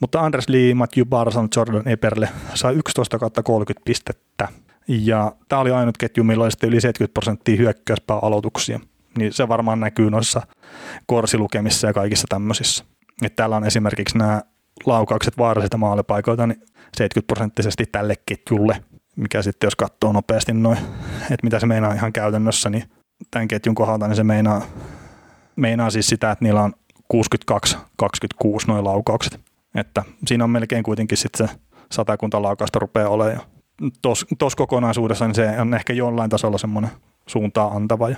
Mutta 0.00 0.20
Andres 0.20 0.48
Lee, 0.48 0.74
Matthew 0.74 1.04
Barson, 1.04 1.48
Jordan 1.56 1.88
Eperle 1.88 2.28
sai 2.54 2.74
11 2.74 3.18
30 3.44 3.84
pistettä. 3.84 4.48
Ja 4.88 5.32
tämä 5.48 5.60
oli 5.60 5.70
ainut 5.70 5.98
ketju, 5.98 6.24
millä 6.24 6.44
oli 6.44 6.50
yli 6.62 6.80
70 6.80 7.14
prosenttia 7.14 7.56
hyökkäyspää 7.56 8.18
aloituksia. 8.22 8.80
Niin 9.18 9.32
se 9.32 9.48
varmaan 9.48 9.80
näkyy 9.80 10.10
noissa 10.10 10.42
korsilukemissa 11.06 11.86
ja 11.86 11.92
kaikissa 11.92 12.26
tämmöisissä. 12.28 12.84
Et 13.22 13.36
täällä 13.36 13.56
on 13.56 13.64
esimerkiksi 13.64 14.18
nämä 14.18 14.42
laukaukset 14.86 15.38
vaarallisilta 15.38 15.76
maalipaikoilta 15.76 16.46
niin 16.46 16.62
70 16.96 17.26
prosenttisesti 17.26 17.86
tälle 17.86 18.14
ketjulle, 18.26 18.84
mikä 19.16 19.42
sitten 19.42 19.66
jos 19.66 19.76
katsoo 19.76 20.12
nopeasti 20.12 20.52
noin, 20.52 20.78
että 21.30 21.42
mitä 21.42 21.60
se 21.60 21.66
meinaa 21.66 21.94
ihan 21.94 22.12
käytännössä, 22.12 22.70
niin 22.70 22.84
tämän 23.30 23.48
ketjun 23.48 23.74
kohdalta 23.74 24.08
niin 24.08 24.16
se 24.16 24.24
meinaa, 24.24 24.62
meinaa 25.56 25.90
siis 25.90 26.06
sitä, 26.06 26.30
että 26.30 26.44
niillä 26.44 26.62
on 26.62 26.72
62-26 27.14 28.46
noin 28.66 28.84
laukaukset. 28.84 29.40
Että 29.74 30.04
siinä 30.26 30.44
on 30.44 30.50
melkein 30.50 30.82
kuitenkin 30.82 31.18
sitten 31.18 31.48
se 31.48 31.54
satakunta 31.92 32.42
laukausta 32.42 32.78
rupeaa 32.78 33.08
olemaan. 33.08 33.46
Tuossa 34.02 34.56
kokonaisuudessa 34.56 35.26
niin 35.26 35.34
se 35.34 35.60
on 35.60 35.74
ehkä 35.74 35.92
jollain 35.92 36.30
tasolla 36.30 36.58
semmoinen 36.58 36.90
suuntaa 37.26 37.76
antava. 37.76 38.08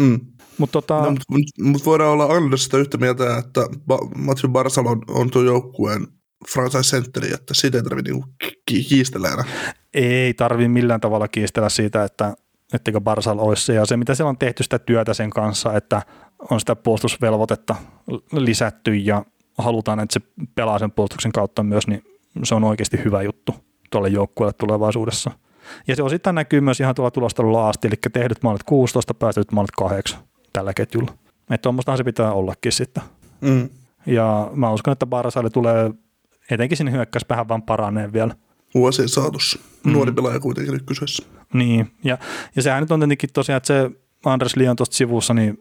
Mm. 0.00 0.20
Mutta 0.58 0.72
tota... 0.72 1.00
no, 1.00 1.10
mut, 1.10 1.42
mut 1.60 1.86
voidaan 1.86 2.10
olla 2.10 2.24
Andersista 2.24 2.78
yhtä 2.78 2.98
mieltä, 2.98 3.38
että 3.38 3.60
ba- 3.60 4.08
Matthew 4.16 4.50
Barsal 4.50 4.86
on, 4.86 5.02
on 5.08 5.30
tuo 5.30 5.42
joukkueen 5.42 6.06
franchise 6.52 6.96
centeri, 6.96 7.34
että 7.34 7.54
siitä 7.54 7.78
ei 7.78 7.82
tarvitse 7.82 8.12
niinku 8.12 8.28
ki- 8.66 8.84
kiistellä 8.84 9.28
enää. 9.28 9.44
Ei 9.94 10.34
tarvitse 10.34 10.68
millään 10.68 11.00
tavalla 11.00 11.28
kiistellä 11.28 11.68
siitä, 11.68 12.04
että 12.04 12.34
etteikö 12.72 13.00
Barsal 13.00 13.38
olisi 13.38 13.64
se. 13.64 13.74
Ja 13.74 13.86
se, 13.86 13.96
mitä 13.96 14.14
siellä 14.14 14.28
on 14.28 14.38
tehty 14.38 14.62
sitä 14.62 14.78
työtä 14.78 15.14
sen 15.14 15.30
kanssa, 15.30 15.76
että 15.76 16.02
on 16.50 16.60
sitä 16.60 16.76
puolustusvelvoitetta 16.76 17.76
lisätty 18.32 18.96
ja 18.96 19.24
halutaan, 19.58 20.00
että 20.00 20.12
se 20.12 20.46
pelaa 20.54 20.78
sen 20.78 20.90
puolustuksen 20.90 21.32
kautta 21.32 21.62
myös, 21.62 21.86
niin 21.86 22.02
se 22.44 22.54
on 22.54 22.64
oikeasti 22.64 23.04
hyvä 23.04 23.22
juttu 23.22 23.54
tuolle 23.90 24.08
joukkueelle 24.08 24.52
tulevaisuudessa. 24.52 25.30
Ja 25.88 25.96
se 25.96 26.02
osittain 26.02 26.34
näkyy 26.34 26.60
myös 26.60 26.80
ihan 26.80 26.94
tuolla 26.94 27.10
tulostelulla 27.10 27.68
asti, 27.68 27.88
eli 27.88 27.96
tehdyt 28.12 28.42
maalit 28.42 28.62
16, 28.62 29.14
päästetyt 29.14 29.52
maalit 29.52 29.70
8 29.70 30.20
tällä 30.52 30.74
ketjulla. 30.74 31.12
Että 31.50 31.62
tuommoistahan 31.62 31.98
se 31.98 32.04
pitää 32.04 32.32
ollakin 32.32 32.72
sitten. 32.72 33.02
Mm. 33.40 33.68
Ja 34.06 34.50
mä 34.54 34.72
uskon, 34.72 34.92
että 34.92 35.06
Barsalle 35.06 35.50
tulee 35.50 35.90
etenkin 36.50 36.76
sinne 36.76 36.92
hyökkäyspäähän 36.92 37.48
vaan 37.48 37.62
paranee 37.62 38.12
vielä. 38.12 38.34
Vuosien 38.74 39.08
saatossa. 39.08 39.58
Mm. 39.84 39.92
Nuori 39.92 40.12
pelaaja 40.12 40.40
kuitenkin 40.40 40.72
nyt 40.72 40.82
kyseessä. 40.86 41.22
Niin, 41.52 41.92
ja, 42.04 42.18
ja 42.56 42.62
sehän 42.62 42.82
nyt 42.82 42.90
on 42.90 43.00
tietenkin 43.00 43.30
tosiaan, 43.32 43.56
että 43.56 43.66
se 43.66 43.90
Anders 44.24 44.56
Lion 44.56 44.76
tuosta 44.76 44.96
sivussa, 44.96 45.34
niin 45.34 45.58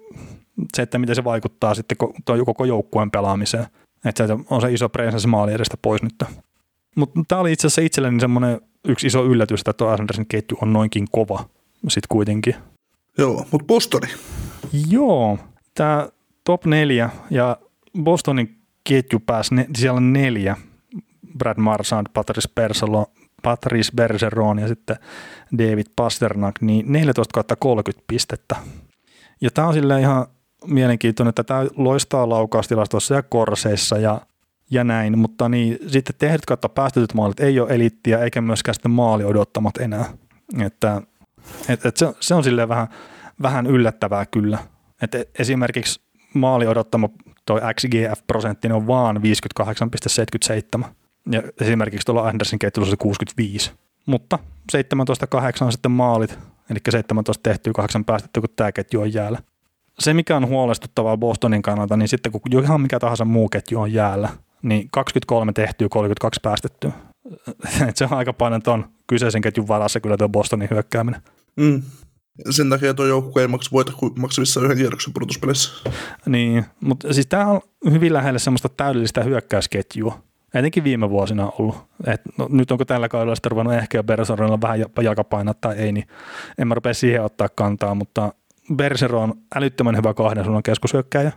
se, 0.76 0.82
että 0.82 0.98
miten 0.98 1.16
se 1.16 1.24
vaikuttaa 1.24 1.76
sitten 1.76 1.98
koko 2.46 2.66
joukkueen 2.66 3.12
pelaamiseen. 3.12 3.66
Että 4.06 4.28
se 4.28 4.34
on 4.50 4.62
se 4.62 4.74
iso 4.74 4.90
presence 4.90 5.28
maali 5.28 5.54
edestä 5.54 5.78
pois 5.82 6.04
nyt. 6.04 6.24
Mutta 6.96 7.20
tämä 7.28 7.42
oli 7.42 7.52
itse 7.52 7.68
asiassa 7.68 7.82
itselleni 7.82 8.20
semmoinen 8.20 8.62
yksi 8.88 9.08
iso 9.08 9.26
yllätys, 9.26 9.60
että 9.60 9.74
tuo 9.74 9.88
Andersin 9.88 10.26
ketju 10.28 10.58
on 10.62 10.74
noinkin 10.74 11.08
kova 11.12 11.50
sitten 11.88 12.08
kuitenkin. 12.10 12.56
Joo, 13.18 13.46
mutta 13.52 13.66
Bostoni. 13.66 14.08
Joo, 14.90 15.40
tämä 15.76 16.10
top 16.44 16.66
neljä 16.66 17.10
ja 17.30 17.58
Bostonin 18.04 18.58
ketju 18.84 19.20
pääsi, 19.20 19.56
ne, 19.56 19.68
siellä 19.76 19.98
on 19.98 20.14
neljä. 20.14 20.58
Brad 21.38 21.58
Marchand, 21.58 22.08
Patrice 22.14 22.50
Persolo, 22.56 23.12
Patrice 23.44 23.92
Bergeron 23.96 24.60
ja 24.60 24.68
sitten 24.68 24.96
David 25.58 25.86
Pasternak, 25.96 26.62
niin 26.62 26.86
14 26.92 27.56
30 27.60 28.04
pistettä. 28.08 28.56
Ja 29.42 29.50
tämä 29.52 29.68
on 29.68 29.74
silleen 29.74 30.02
ihan 30.02 30.28
mielenkiintoinen, 30.68 31.30
että 31.30 31.44
tämä 31.44 31.66
loistaa 31.76 32.30
laukaustilastoissa 32.30 33.16
ja 33.16 33.24
korseissa 33.24 33.98
ja, 33.98 34.22
ja 34.72 34.84
näin, 34.84 35.20
mutta 35.20 35.50
niin, 35.50 35.78
sitten 35.88 36.16
tehdyt 36.20 36.46
kautta 36.46 36.70
päästetyt 36.70 37.14
maalit 37.14 37.40
ei 37.40 37.60
ole 37.60 37.74
elittiä 37.76 38.20
eikä 38.20 38.42
myöskään 38.42 38.76
sitten 38.76 38.92
maali 38.92 39.24
odottamat 39.24 39.78
enää. 39.78 40.06
Että, 40.62 41.02
et, 41.70 41.86
et 41.86 41.98
se, 41.98 42.14
se, 42.20 42.36
on 42.36 42.44
silleen 42.44 42.70
vähän, 42.70 42.88
vähän 43.42 43.68
yllättävää 43.68 44.26
kyllä. 44.26 44.58
Et 45.02 45.12
esimerkiksi 45.40 46.02
maali 46.34 46.68
odottama 46.68 47.10
toi 47.46 47.62
XGF-prosentti 47.62 48.72
on 48.72 48.88
vaan 48.88 49.22
58,77 50.84 50.86
ja 51.32 51.44
esimerkiksi 51.62 52.06
tuolla 52.06 52.28
Andersin 52.28 52.60
ketjulla 52.60 52.90
se 52.90 52.98
65. 52.98 53.72
Mutta 54.06 54.40
17-8 54.78 54.78
on 55.62 55.72
sitten 55.72 55.92
maalit, 55.92 56.40
eli 56.70 56.80
17 56.90 57.44
tehtyä, 57.44 57.74
8 57.74 58.06
päästetty, 58.06 58.42
kun 58.42 58.50
tämä 58.56 58.72
ketju 58.72 59.02
on 59.02 59.14
jäällä. 59.14 59.40
Se, 60.00 60.14
mikä 60.14 60.38
on 60.38 60.48
huolestuttavaa 60.48 61.18
Bostonin 61.18 61.62
kannalta, 61.62 61.98
niin 61.98 62.08
sitten 62.08 62.32
kun 62.32 62.64
ihan 62.64 62.82
mikä 62.82 63.00
tahansa 63.00 63.26
muu 63.26 63.50
ketju 63.50 63.80
on 63.80 63.94
jäällä, 63.94 64.30
niin 64.62 64.88
23 64.92 65.54
tehtyä, 65.54 65.90
32 65.90 66.40
päästettyä. 66.44 66.92
se 67.96 68.06
on 68.06 68.14
aika 68.14 68.34
paljon 68.34 68.62
tuon 68.62 68.86
kyseisen 69.08 69.42
ketjun 69.42 69.68
varassa 69.68 70.00
kyllä 70.00 70.18
tuo 70.18 70.30
Bostonin 70.30 70.70
hyökkääminen. 70.72 71.22
Mm. 71.56 71.82
Sen 72.50 72.70
takia 72.70 72.94
tuo 72.94 73.06
joukkue 73.06 73.42
ei 73.42 73.48
maksa 73.48 73.70
voita 73.74 73.92
maksamissa 74.20 74.62
yhden 74.62 74.78
kierroksen 74.78 75.14
pudotuspelissä. 75.14 75.90
Niin, 76.26 76.66
mutta 76.80 77.14
siis 77.14 77.28
tämä 77.28 77.48
on 77.48 77.62
hyvin 77.92 78.14
lähelle 78.14 78.40
semmoista 78.40 78.70
täydellistä 78.70 79.24
hyökkäysketjua. 79.24 80.20
Etenkin 80.54 80.84
viime 80.84 81.10
vuosina 81.10 81.52
ollut. 81.60 81.78
Et, 82.08 82.22
no, 82.38 82.48
nyt 82.50 82.72
onko 82.72 82.86
tällä 82.86 83.10
kaudella 83.10 83.36
sitten 83.36 83.52
ruvennut 83.52 83.74
ehkä 83.74 83.98
jo 83.98 84.04
Bergeronilla 84.04 84.62
vähän 84.62 84.80
jalkapainaa 85.02 85.54
tai 85.54 85.76
ei, 85.76 85.92
niin 85.92 86.08
en 86.58 86.68
mä 86.68 86.74
rupea 86.74 86.94
siihen 86.94 87.24
ottaa 87.24 87.50
kantaa, 87.56 87.96
mutta 87.96 88.34
Bergeron 88.76 89.24
on 89.24 89.34
älyttömän 89.56 89.98
hyvä 89.98 90.14
kahden 90.14 90.44
suunnan 90.44 90.64
keskushyökkäjä. 90.64 91.32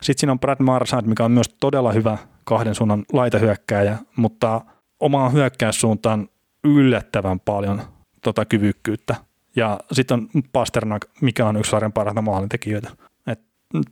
Sitten 0.00 0.20
siinä 0.20 0.32
on 0.32 0.40
Brad 0.40 0.62
Marchand, 0.62 1.06
mikä 1.06 1.24
on 1.24 1.32
myös 1.32 1.48
todella 1.60 1.92
hyvä 1.92 2.18
kahden 2.44 2.74
suunnan 2.74 3.04
laitahyökkääjä, 3.12 3.98
mutta 4.16 4.60
omaan 5.00 5.32
hyökkäyssuuntaan 5.32 6.28
yllättävän 6.64 7.40
paljon 7.40 7.82
tota 8.22 8.44
kyvykkyyttä. 8.44 9.16
Ja 9.56 9.80
sitten 9.92 10.14
on 10.34 10.42
Pasternak, 10.52 11.04
mikä 11.20 11.46
on 11.46 11.56
yksi 11.56 11.70
sarjan 11.70 11.92
parhaita 11.92 12.22
maalintekijöitä. 12.22 12.90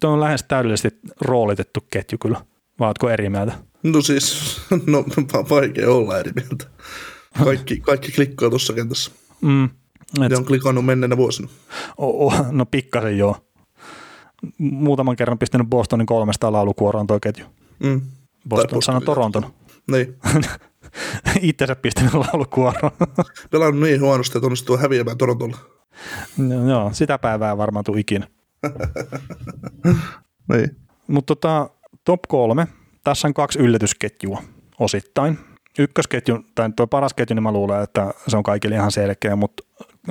Tuo 0.00 0.11
on 0.11 0.21
lähes 0.21 0.42
täydellisesti 0.42 1.00
roolitettu 1.21 1.80
ketju 1.90 2.18
kyllä. 2.18 2.40
Vai 2.80 2.88
oletko 2.88 3.11
eri 3.11 3.30
mieltä? 3.30 3.52
No 3.93 4.02
siis, 4.02 4.57
no 4.87 5.05
vaikea 5.50 5.90
olla 5.90 6.19
eri 6.19 6.33
mieltä. 6.35 6.66
Kaikki, 7.45 7.81
kaikki 7.81 8.12
klikkaa 8.12 8.50
tuossa 8.50 8.73
kentässä. 8.73 9.11
Mm, 9.40 9.64
et... 9.64 10.31
Ja 10.31 10.38
on 10.38 10.45
klikannut 10.45 10.85
menneenä 10.85 11.16
vuosina. 11.16 11.49
Oh, 11.97 12.26
oh, 12.26 12.52
no 12.52 12.66
pikkasen 12.66 13.19
joo. 13.19 13.37
Muutaman 14.59 15.16
kerran 15.16 15.38
pistänyt 15.38 15.69
Bostonin 15.69 16.07
kolmesta 16.07 16.52
laulukuoroon 16.52 17.07
tuo 17.07 17.21
ketju. 17.21 17.47
Mm. 17.78 18.00
Boston 18.49 18.83
sanoi 18.83 19.02
Toronton. 19.02 19.47
Niin. 19.90 20.19
Itsensä 21.40 21.76
pistänyt 21.76 22.14
laulukuoroon. 22.14 22.93
Pelannut 23.50 23.83
niin 23.83 24.00
huonosti, 24.00 24.38
että 24.38 24.47
onnistuu 24.47 24.76
häviämään 24.76 25.19
Torontolla. 25.19 25.57
No, 26.37 26.71
joo, 26.71 26.90
sitä 26.93 27.19
päivää 27.19 27.57
varmaan 27.57 27.85
tuu 27.85 27.97
ikinä. 27.97 28.26
niin. 30.52 30.76
Mutta 31.07 31.35
tota, 31.35 31.71
top 32.05 32.21
kolme. 32.28 32.69
Tässä 33.06 33.28
on 33.28 33.34
kaksi 33.34 33.58
yllätysketjua 33.58 34.42
osittain. 34.78 35.38
Ykkösketju, 35.78 36.44
tai 36.54 36.70
tuo 36.76 36.86
paras 36.86 37.14
ketju, 37.14 37.34
niin 37.34 37.42
mä 37.42 37.52
luulen, 37.52 37.82
että 37.82 38.14
se 38.28 38.36
on 38.36 38.42
kaikille 38.42 38.75
ihan 38.75 38.92
selkeä, 38.92 39.36
mutta 39.36 39.62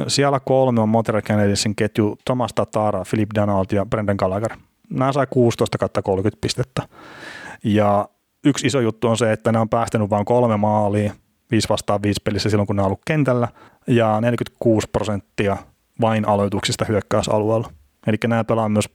siellä 0.08 0.40
kolme 0.40 0.82
on 0.82 0.90
Montreal 0.90 1.22
Canadiensin 1.22 1.76
ketju 1.76 2.18
Thomas 2.26 2.54
Tatara, 2.54 3.04
Philip 3.10 3.30
Donald 3.36 3.66
ja 3.72 3.86
Brendan 3.86 4.16
Gallagher. 4.20 4.58
Nämä 4.90 5.12
sai 5.12 5.28
16 5.30 5.78
30 6.04 6.42
pistettä. 6.42 6.82
Ja 7.64 8.10
yksi 8.46 8.68
iso 8.68 8.80
juttu 8.80 9.08
on 9.08 9.18
se, 9.18 9.32
että 9.32 9.52
ne 9.52 9.60
on 9.60 9.70
päästänyt 9.70 10.10
vain 10.10 10.26
kolme 10.26 10.58
maalia, 10.58 11.14
5 11.52 11.70
vastaan 11.70 12.02
5 12.02 12.22
pelissä 12.24 12.50
silloin, 12.50 12.68
kun 12.68 12.76
ne 12.76 12.82
on 12.82 12.86
ollut 12.86 13.02
kentällä, 13.08 13.48
ja 13.88 14.22
46 14.22 14.88
prosenttia 14.92 15.58
vain 16.02 16.28
aloituksista 16.28 16.86
hyökkäysalueella. 16.86 17.72
Eli 18.08 18.18
nämä 18.28 18.44
pelaa 18.44 18.70
myös 18.70 18.90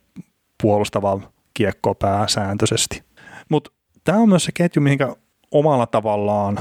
puolustavaa 0.62 1.20
kiekkoa 1.54 1.94
pääsääntöisesti. 1.94 3.02
Mutta 3.48 3.70
tämä 4.04 4.18
on 4.18 4.28
myös 4.28 4.44
se 4.44 4.52
ketju, 4.54 4.82
mihinkä 4.82 5.16
omalla 5.50 5.86
tavallaan 5.86 6.58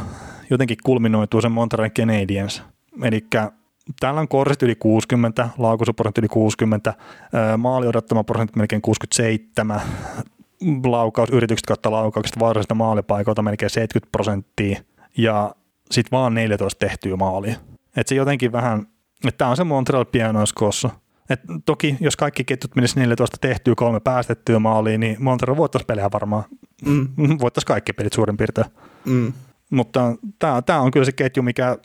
jotenkin 0.49 0.77
kulminoituu 0.83 1.41
se 1.41 1.49
Montreal 1.49 1.89
Canadiens. 1.89 2.63
Eli 3.03 3.25
täällä 3.99 4.21
on 4.21 4.27
korsit 4.27 4.63
yli 4.63 4.75
60, 4.75 5.49
laukusuprosentti 5.57 6.21
yli 6.21 6.27
60, 6.27 6.93
maali 7.57 7.87
odottama 7.87 8.23
prosentti 8.23 8.57
melkein 8.57 8.81
67, 8.81 9.81
laukausyritykset 10.85 11.65
kautta 11.65 11.91
laukaukset 11.91 12.39
vaarallisista 12.39 12.75
maalipaikoilta 12.75 13.41
melkein 13.41 13.69
70 13.69 14.11
prosenttia 14.11 14.81
ja 15.17 15.55
sitten 15.91 16.17
vaan 16.17 16.33
14 16.33 16.79
tehtyä 16.79 17.15
maalia. 17.15 17.55
Et 17.97 18.07
se 18.07 18.15
jotenkin 18.15 18.51
vähän, 18.51 18.87
että 19.27 19.37
tämä 19.37 19.49
on 19.49 19.57
se 19.57 19.63
Montreal 19.63 20.05
pienoiskoossa. 20.05 20.89
Et 21.29 21.41
toki 21.65 21.97
jos 21.99 22.15
kaikki 22.15 22.43
ketjut 22.43 22.75
menisi 22.75 22.99
14 22.99 23.37
tehtyä, 23.41 23.73
kolme 23.77 23.99
päästettyä 23.99 24.59
maaliin, 24.59 24.99
niin 24.99 25.17
Montreal 25.19 25.57
voittaisi 25.57 25.85
pelejä 25.85 26.09
varmaan. 26.13 26.43
Mm. 26.85 27.07
Voittaisi 27.39 27.65
kaikki 27.65 27.93
pelit 27.93 28.13
suurin 28.13 28.37
piirtein. 28.37 28.67
Mm. 29.05 29.33
Mutta 29.69 30.15
tämä 30.65 30.81
on 30.81 30.91
kyllä 30.91 31.05
se 31.05 31.11
ketju, 31.11 31.43
mikä 31.43 31.77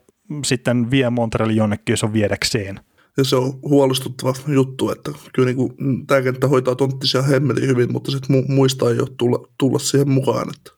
sitten 0.45 0.91
vie 0.91 1.11
Montrealin 1.11 1.57
jonnekin, 1.57 1.93
jos 1.93 2.05
on 2.05 2.13
viedäkseen. 2.13 2.81
Ja 3.17 3.25
se 3.25 3.37
on 3.37 3.53
huolestuttava 3.63 4.35
juttu, 4.47 4.91
että 4.91 5.11
kyllä 5.33 5.53
niin 5.53 6.07
tämä 6.07 6.23
kenttä 6.23 6.49
hoitaa 6.49 6.75
tonttisia 6.75 7.23
hemmetin 7.23 7.67
hyvin, 7.67 7.93
mutta 7.93 8.11
sitten 8.11 8.37
mu- 8.37 8.53
muista 8.53 8.91
ei 8.91 9.01
ole 9.01 9.09
tulla, 9.17 9.49
tulla 9.59 9.79
siihen 9.79 10.11
mukaan. 10.11 10.49
Että 10.49 10.71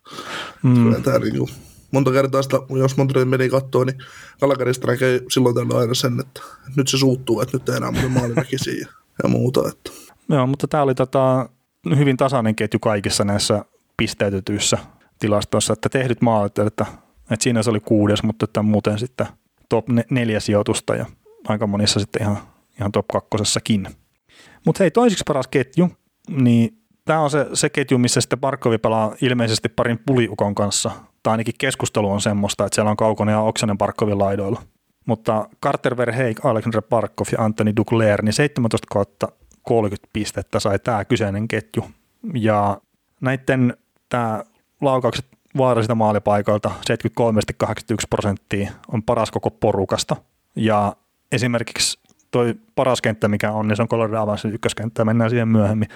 mm. 0.62 1.02
tämä 1.02 1.18
niin 1.18 1.38
kuin, 1.38 1.50
monta 1.90 2.12
kertaa 2.12 2.42
sitä, 2.42 2.56
jos 2.78 2.96
Montreal 2.96 3.24
meni 3.24 3.48
katsoa, 3.48 3.84
niin 3.84 3.98
Kalakarista 4.40 4.86
näkee 4.86 5.20
silloin 5.30 5.54
tällä 5.54 5.78
aina 5.78 5.94
sen, 5.94 6.20
että 6.20 6.40
nyt 6.76 6.88
se 6.88 6.98
suuttuu, 6.98 7.40
että 7.40 7.56
nyt 7.56 7.64
tehdään 7.64 7.92
muuten 7.92 8.12
maaliväkisiä 8.12 8.74
ja, 8.80 8.86
ja 9.22 9.28
muuta. 9.28 9.68
Että. 9.68 9.90
Joo, 10.28 10.46
mutta 10.46 10.68
tämä 10.68 10.82
oli 10.82 10.94
tota, 10.94 11.48
hyvin 11.96 12.16
tasainen 12.16 12.54
ketju 12.54 12.80
kaikissa 12.80 13.24
näissä 13.24 13.64
pisteytetyissä 13.96 14.78
tilastoissa, 15.18 15.72
että 15.72 15.88
tehdyt 15.88 16.22
maalit, 16.22 16.58
että, 16.58 16.86
että 17.30 17.42
siinä 17.42 17.62
se 17.62 17.70
oli 17.70 17.80
kuudes, 17.80 18.22
mutta 18.22 18.44
että 18.44 18.62
muuten 18.62 18.98
sitten 18.98 19.26
top 19.68 19.86
neljä 20.10 20.40
sijoitusta 20.40 20.94
ja 20.94 21.06
aika 21.48 21.66
monissa 21.66 22.00
sitten 22.00 22.22
ihan, 22.22 22.38
ihan 22.80 22.92
top 22.92 23.08
kakkosessakin. 23.08 23.86
Mutta 24.66 24.82
hei, 24.82 24.90
toiseksi 24.90 25.24
paras 25.26 25.48
ketju, 25.48 25.88
niin 26.30 26.78
tämä 27.04 27.20
on 27.20 27.30
se, 27.30 27.46
se 27.52 27.70
ketju, 27.70 27.98
missä 27.98 28.20
sitten 28.20 28.40
Barkovi 28.40 28.78
pelaa 28.78 29.14
ilmeisesti 29.20 29.68
parin 29.68 29.98
puliukon 30.06 30.54
kanssa, 30.54 30.90
tai 31.22 31.30
ainakin 31.30 31.54
keskustelu 31.58 32.10
on 32.10 32.20
semmoista, 32.20 32.64
että 32.64 32.74
siellä 32.74 32.90
on 32.90 32.96
Kaukonen 32.96 33.32
ja 33.32 33.40
Oksanen 33.40 33.78
Barkovin 33.78 34.18
laidoilla. 34.18 34.62
Mutta 35.06 35.48
Carter 35.62 35.96
Verheik, 35.96 36.44
Alexander 36.44 36.82
Barkov 36.82 37.26
ja 37.32 37.44
Anthony 37.44 37.72
Duclair, 37.76 38.22
niin 38.22 38.32
17 38.32 38.86
kautta 38.90 39.28
30 39.62 40.08
pistettä 40.12 40.60
sai 40.60 40.78
tämä 40.78 41.04
kyseinen 41.04 41.48
ketju. 41.48 41.84
Ja 42.34 42.80
näiden 43.20 43.76
tämä 44.08 44.44
laukaukset 44.80 45.26
vaarallisilta 45.58 45.94
maalipaikoilta 45.94 46.70
73-81 47.64 47.70
prosenttia 48.10 48.72
on 48.92 49.02
paras 49.02 49.30
koko 49.30 49.50
porukasta. 49.50 50.16
Ja 50.56 50.96
esimerkiksi 51.32 51.98
toi 52.30 52.54
paras 52.74 53.02
kenttä, 53.02 53.28
mikä 53.28 53.52
on, 53.52 53.68
niin 53.68 53.76
se 53.76 53.82
on 53.82 53.88
Colorado 53.88 54.20
Avanssin 54.20 54.54
ykköskenttä, 54.54 55.04
mennään 55.04 55.30
siihen 55.30 55.48
myöhemmin, 55.48 55.88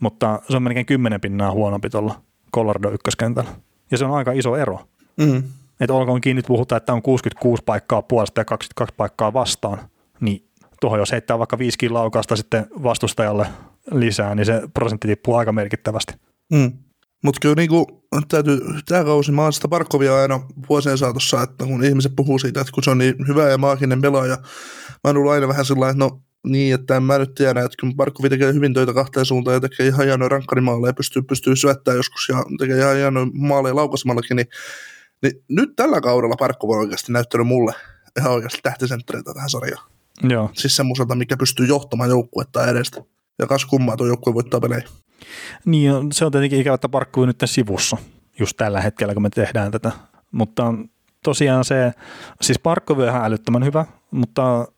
mutta 0.00 0.42
se 0.48 0.56
on 0.56 0.62
melkein 0.62 0.86
10 0.86 1.20
pinnaa 1.20 1.50
huonompi 1.50 1.90
tuolla 1.90 2.20
Colorado 2.54 2.90
ykköskentällä. 2.90 3.50
Ja 3.90 3.98
se 3.98 4.04
on 4.04 4.14
aika 4.14 4.32
iso 4.32 4.56
ero. 4.56 4.80
Mm. 5.16 5.42
Että 5.80 5.94
olkoonkin 5.94 6.36
nyt 6.36 6.46
puhutaan, 6.46 6.76
että 6.76 6.92
on 6.92 7.02
66 7.02 7.62
paikkaa 7.66 8.02
puolesta 8.02 8.40
ja 8.40 8.44
22 8.44 8.94
paikkaa 8.96 9.32
vastaan, 9.32 9.78
niin 10.20 10.48
tuohon 10.80 10.98
jos 10.98 11.12
heittää 11.12 11.38
vaikka 11.38 11.58
5 11.58 11.88
laukasta 11.88 12.36
sitten 12.36 12.66
vastustajalle 12.82 13.46
lisää, 13.92 14.34
niin 14.34 14.46
se 14.46 14.62
prosentti 14.74 15.08
tippuu 15.08 15.34
aika 15.34 15.52
merkittävästi. 15.52 16.14
Mm. 16.52 16.72
Mutta 17.24 17.38
kyllä 17.42 17.54
niinku, 17.54 18.06
täytyy, 18.28 18.60
tämä 18.88 19.04
kausi, 19.04 19.32
mä 19.32 19.42
oon 19.42 19.52
sitä 19.52 19.68
Barkovia 19.68 20.16
aina 20.16 20.40
vuosien 20.68 20.98
saatossa, 20.98 21.42
että 21.42 21.64
kun 21.64 21.84
ihmiset 21.84 22.12
puhuu 22.16 22.38
siitä, 22.38 22.60
että 22.60 22.72
kun 22.72 22.82
se 22.82 22.90
on 22.90 22.98
niin 22.98 23.14
hyvä 23.28 23.50
ja 23.50 23.58
maaginen 23.58 24.02
pelaaja, 24.02 24.36
mä 24.36 25.00
oon 25.04 25.16
ollut 25.16 25.32
aina 25.32 25.48
vähän 25.48 25.64
sellainen, 25.64 26.02
että 26.02 26.04
no 26.04 26.22
niin, 26.46 26.74
että 26.74 26.96
en 26.96 27.02
mä 27.02 27.18
nyt 27.18 27.34
tiedä, 27.34 27.60
että 27.60 27.76
kun 27.80 27.96
Barkovi 27.96 28.28
tekee 28.28 28.52
hyvin 28.52 28.74
töitä 28.74 28.94
kahteen 28.94 29.26
suuntaan 29.26 29.54
ja 29.54 29.60
tekee 29.60 29.86
ihan 29.86 30.06
hienoja 30.06 30.28
rankkarimaaleja 30.28 30.88
ja 30.88 30.94
pystyy, 30.94 31.22
pystyy 31.22 31.56
syöttämään 31.56 31.96
joskus 31.96 32.28
ja 32.28 32.44
tekee 32.58 32.78
ihan 32.78 32.96
hienoja 32.96 33.26
maaleja 33.32 33.76
laukasemallakin, 33.76 34.36
niin, 34.36 34.48
niin 35.22 35.32
nyt 35.48 35.70
tällä 35.76 36.00
kaudella 36.00 36.36
Barkov 36.36 36.70
on 36.70 36.78
oikeasti 36.78 37.12
näyttänyt 37.12 37.46
mulle 37.46 37.74
ihan 38.18 38.32
oikeasti 38.32 38.58
tähtisenttereitä 38.62 39.34
tähän 39.34 39.50
sarjaan. 39.50 39.90
Joo. 40.22 40.50
Siis 40.52 40.76
semmoiselta, 40.76 41.14
mikä 41.14 41.36
pystyy 41.36 41.66
johtamaan 41.66 42.10
joukkuetta 42.10 42.66
edestä. 42.66 43.00
Ja 43.38 43.46
kas 43.46 43.64
kummaa 43.64 43.96
tuo 43.96 44.06
joukkue 44.06 44.34
voittaa 44.34 44.60
pelejä. 44.60 44.82
Niin, 45.64 45.92
se 46.12 46.24
on 46.24 46.32
tietenkin 46.32 46.60
ikävä, 46.60 46.74
että 46.74 46.88
Parkku 46.88 47.20
on 47.20 47.28
nyt 47.28 47.42
sivussa 47.44 47.96
just 48.38 48.56
tällä 48.56 48.80
hetkellä, 48.80 49.14
kun 49.14 49.22
me 49.22 49.30
tehdään 49.30 49.70
tätä. 49.70 49.92
Mutta 50.32 50.74
tosiaan 51.22 51.64
se, 51.64 51.92
siis 52.42 52.58
Parkku 52.58 52.92
on 52.92 53.04
ihan 53.04 53.24
älyttömän 53.24 53.64
hyvä, 53.64 53.86
mutta 54.10 54.68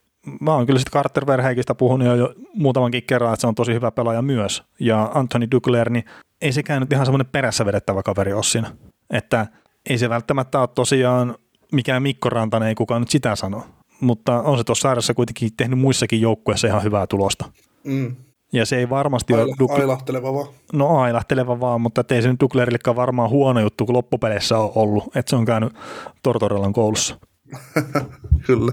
mä 0.40 0.54
oon 0.54 0.66
kyllä 0.66 0.78
sitten 0.78 0.92
Carter 0.92 1.26
Verheikistä 1.26 1.74
puhunut 1.74 2.18
jo, 2.18 2.34
muutamankin 2.54 3.02
kerran, 3.02 3.32
että 3.32 3.40
se 3.40 3.46
on 3.46 3.54
tosi 3.54 3.74
hyvä 3.74 3.90
pelaaja 3.90 4.22
myös. 4.22 4.62
Ja 4.80 5.10
Anthony 5.14 5.48
Duclair, 5.50 5.90
niin 5.90 6.04
ei 6.40 6.52
sekään 6.52 6.80
nyt 6.80 6.92
ihan 6.92 7.06
semmoinen 7.06 7.32
perässä 7.32 7.64
vedettävä 7.64 8.02
kaveri 8.02 8.32
ole 8.32 8.42
siinä. 8.42 8.70
Että 9.10 9.46
ei 9.90 9.98
se 9.98 10.08
välttämättä 10.08 10.60
ole 10.60 10.68
tosiaan 10.74 11.34
mikään 11.72 12.02
Mikko 12.02 12.30
Rantanen, 12.30 12.68
ei 12.68 12.74
kukaan 12.74 13.02
nyt 13.02 13.10
sitä 13.10 13.36
sano. 13.36 13.66
Mutta 14.00 14.42
on 14.42 14.58
se 14.58 14.64
tuossa 14.64 14.82
sairassa 14.82 15.14
kuitenkin 15.14 15.50
tehnyt 15.56 15.78
muissakin 15.78 16.20
joukkueissa 16.20 16.66
ihan 16.66 16.82
hyvää 16.82 17.06
tulosta. 17.06 17.52
Mm. 17.84 18.16
Ja 18.52 18.66
se 18.66 18.76
ei 18.76 18.90
varmasti 18.90 19.32
Aila, 19.32 19.44
ole... 19.44 19.54
Duk- 19.62 19.80
ailahteleva 19.80 20.34
vaan. 20.34 20.46
No 20.72 20.98
ailahteleva 20.98 21.60
vaan, 21.60 21.80
mutta 21.80 22.04
ei 22.10 22.22
se 22.22 22.28
nyt 22.28 22.40
Duklerillekaan 22.40 22.96
varmaan 22.96 23.30
huono 23.30 23.60
juttu, 23.60 23.86
kun 23.86 23.94
loppupeleissä 23.94 24.58
on 24.58 24.72
ollut, 24.74 25.04
että 25.16 25.30
se 25.30 25.36
on 25.36 25.44
käynyt 25.44 25.72
Tortorellan 26.22 26.72
koulussa. 26.72 27.18
Kyllä. 28.46 28.72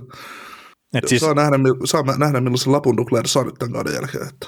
Et 0.93 1.07
siis, 1.07 1.21
saa, 1.21 1.33
nähdä, 1.33 1.57
saa 1.85 2.03
nähdä, 2.17 2.41
millaisen 2.41 2.71
lapun 2.71 2.97
Dukler 2.97 3.27
saa 3.27 3.43
nyt 3.43 3.55
tämän 3.55 3.73
kauden 3.73 3.93
jälkeen. 3.93 4.27
Että. 4.27 4.47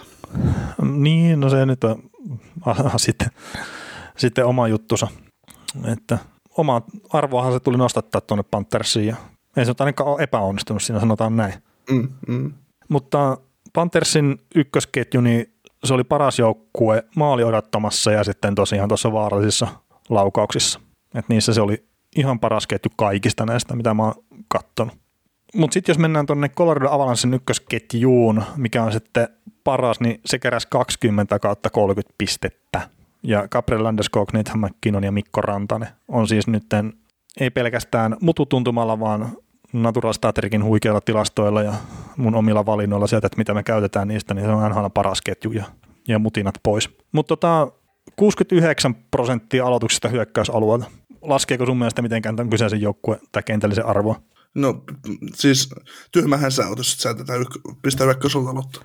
Niin, 0.81 1.39
no 1.39 1.49
se 1.49 1.65
nyt 1.65 1.83
on 1.83 2.03
aha, 2.65 2.97
sitten, 2.97 3.27
sitten 4.17 4.45
oma 4.45 4.67
juttusa. 4.67 5.07
Että 5.85 6.17
oma 6.57 6.81
arvoahan 7.09 7.53
se 7.53 7.59
tuli 7.59 7.77
nostattaa 7.77 8.21
tuonne 8.21 8.43
Panthersiin 8.51 9.07
ja 9.07 9.15
ei 9.57 9.65
se 9.65 9.73
ainakaan 9.79 10.09
ole 10.09 10.23
epäonnistunut 10.23 10.83
siinä, 10.83 10.99
sanotaan 10.99 11.37
näin. 11.37 11.53
Mm, 11.91 12.09
mm. 12.27 12.53
Mutta 12.89 13.37
Panthersin 13.77 14.37
ykkösketju, 14.55 15.21
niin 15.21 15.53
se 15.83 15.93
oli 15.93 16.03
paras 16.03 16.39
joukkue 16.39 17.03
maali 17.15 17.43
odottamassa 17.43 18.11
ja 18.11 18.23
sitten 18.23 18.55
tosiaan 18.55 18.89
tuossa 18.89 19.11
vaarallisissa 19.11 19.67
laukauksissa. 20.09 20.79
Et 21.15 21.29
niissä 21.29 21.53
se 21.53 21.61
oli 21.61 21.85
ihan 22.15 22.39
paras 22.39 22.67
ketju 22.67 22.91
kaikista 22.95 23.45
näistä, 23.45 23.75
mitä 23.75 23.93
mä 23.93 24.03
oon 24.03 24.13
kattonut. 24.47 24.97
Mutta 25.55 25.73
sitten 25.73 25.93
jos 25.93 25.99
mennään 25.99 26.25
tuonne 26.25 26.49
Colorado 26.49 26.89
Avalancen 26.91 27.33
ykkösketjuun, 27.33 28.43
mikä 28.55 28.83
on 28.83 28.91
sitten 28.91 29.27
paras, 29.63 29.99
niin 29.99 30.21
se 30.25 30.39
keräsi 30.39 30.67
20 30.71 31.39
kautta 31.39 31.69
30 31.69 32.13
pistettä. 32.17 32.89
Ja 33.23 33.47
Gabriel 33.47 33.83
Landeskog, 33.83 34.33
Nathan 34.33 34.59
McKinnon 34.59 35.03
ja 35.03 35.11
Mikko 35.11 35.41
Rantanen 35.41 35.89
on 36.07 36.27
siis 36.27 36.47
nyt 36.47 36.65
ei 37.39 37.49
pelkästään 37.49 38.17
mututuntumalla, 38.21 38.99
vaan 38.99 39.37
Natural 39.73 40.13
Staterikin 40.13 40.63
huikeilla 40.63 41.01
tilastoilla 41.01 41.61
ja 41.61 41.73
mun 42.17 42.35
omilla 42.35 42.65
valinnoilla 42.65 43.07
sieltä, 43.07 43.27
että 43.27 43.37
mitä 43.37 43.53
me 43.53 43.63
käytetään 43.63 44.07
niistä, 44.07 44.33
niin 44.33 44.45
se 44.45 44.51
on 44.51 44.63
aina 44.63 44.89
paras 44.89 45.21
ketju 45.21 45.51
ja, 45.51 45.65
ja 46.07 46.19
mutinat 46.19 46.55
pois. 46.63 46.89
Mutta 47.11 47.27
tota, 47.27 47.71
69 48.15 48.95
prosenttia 48.95 49.65
aloituksista 49.65 50.07
hyökkäysalueelta. 50.07 50.85
Laskeeko 51.21 51.65
sun 51.65 51.77
mielestä 51.77 52.01
mitenkään 52.01 52.35
tämän 52.35 52.49
kyseisen 52.49 52.81
joukkueen 52.81 53.21
tai 53.31 53.43
kentällisen 53.43 53.85
arvoa? 53.85 54.21
No 54.55 54.83
siis 55.33 55.69
tyhmähän 56.11 56.51
sä 56.51 56.67
oot, 56.67 56.77
jos 56.77 56.97
sä 56.97 57.13
tätä 57.13 57.33
pistää 57.81 58.05
hyökkäysalueelta 58.05 58.59
aloittaa. 58.59 58.83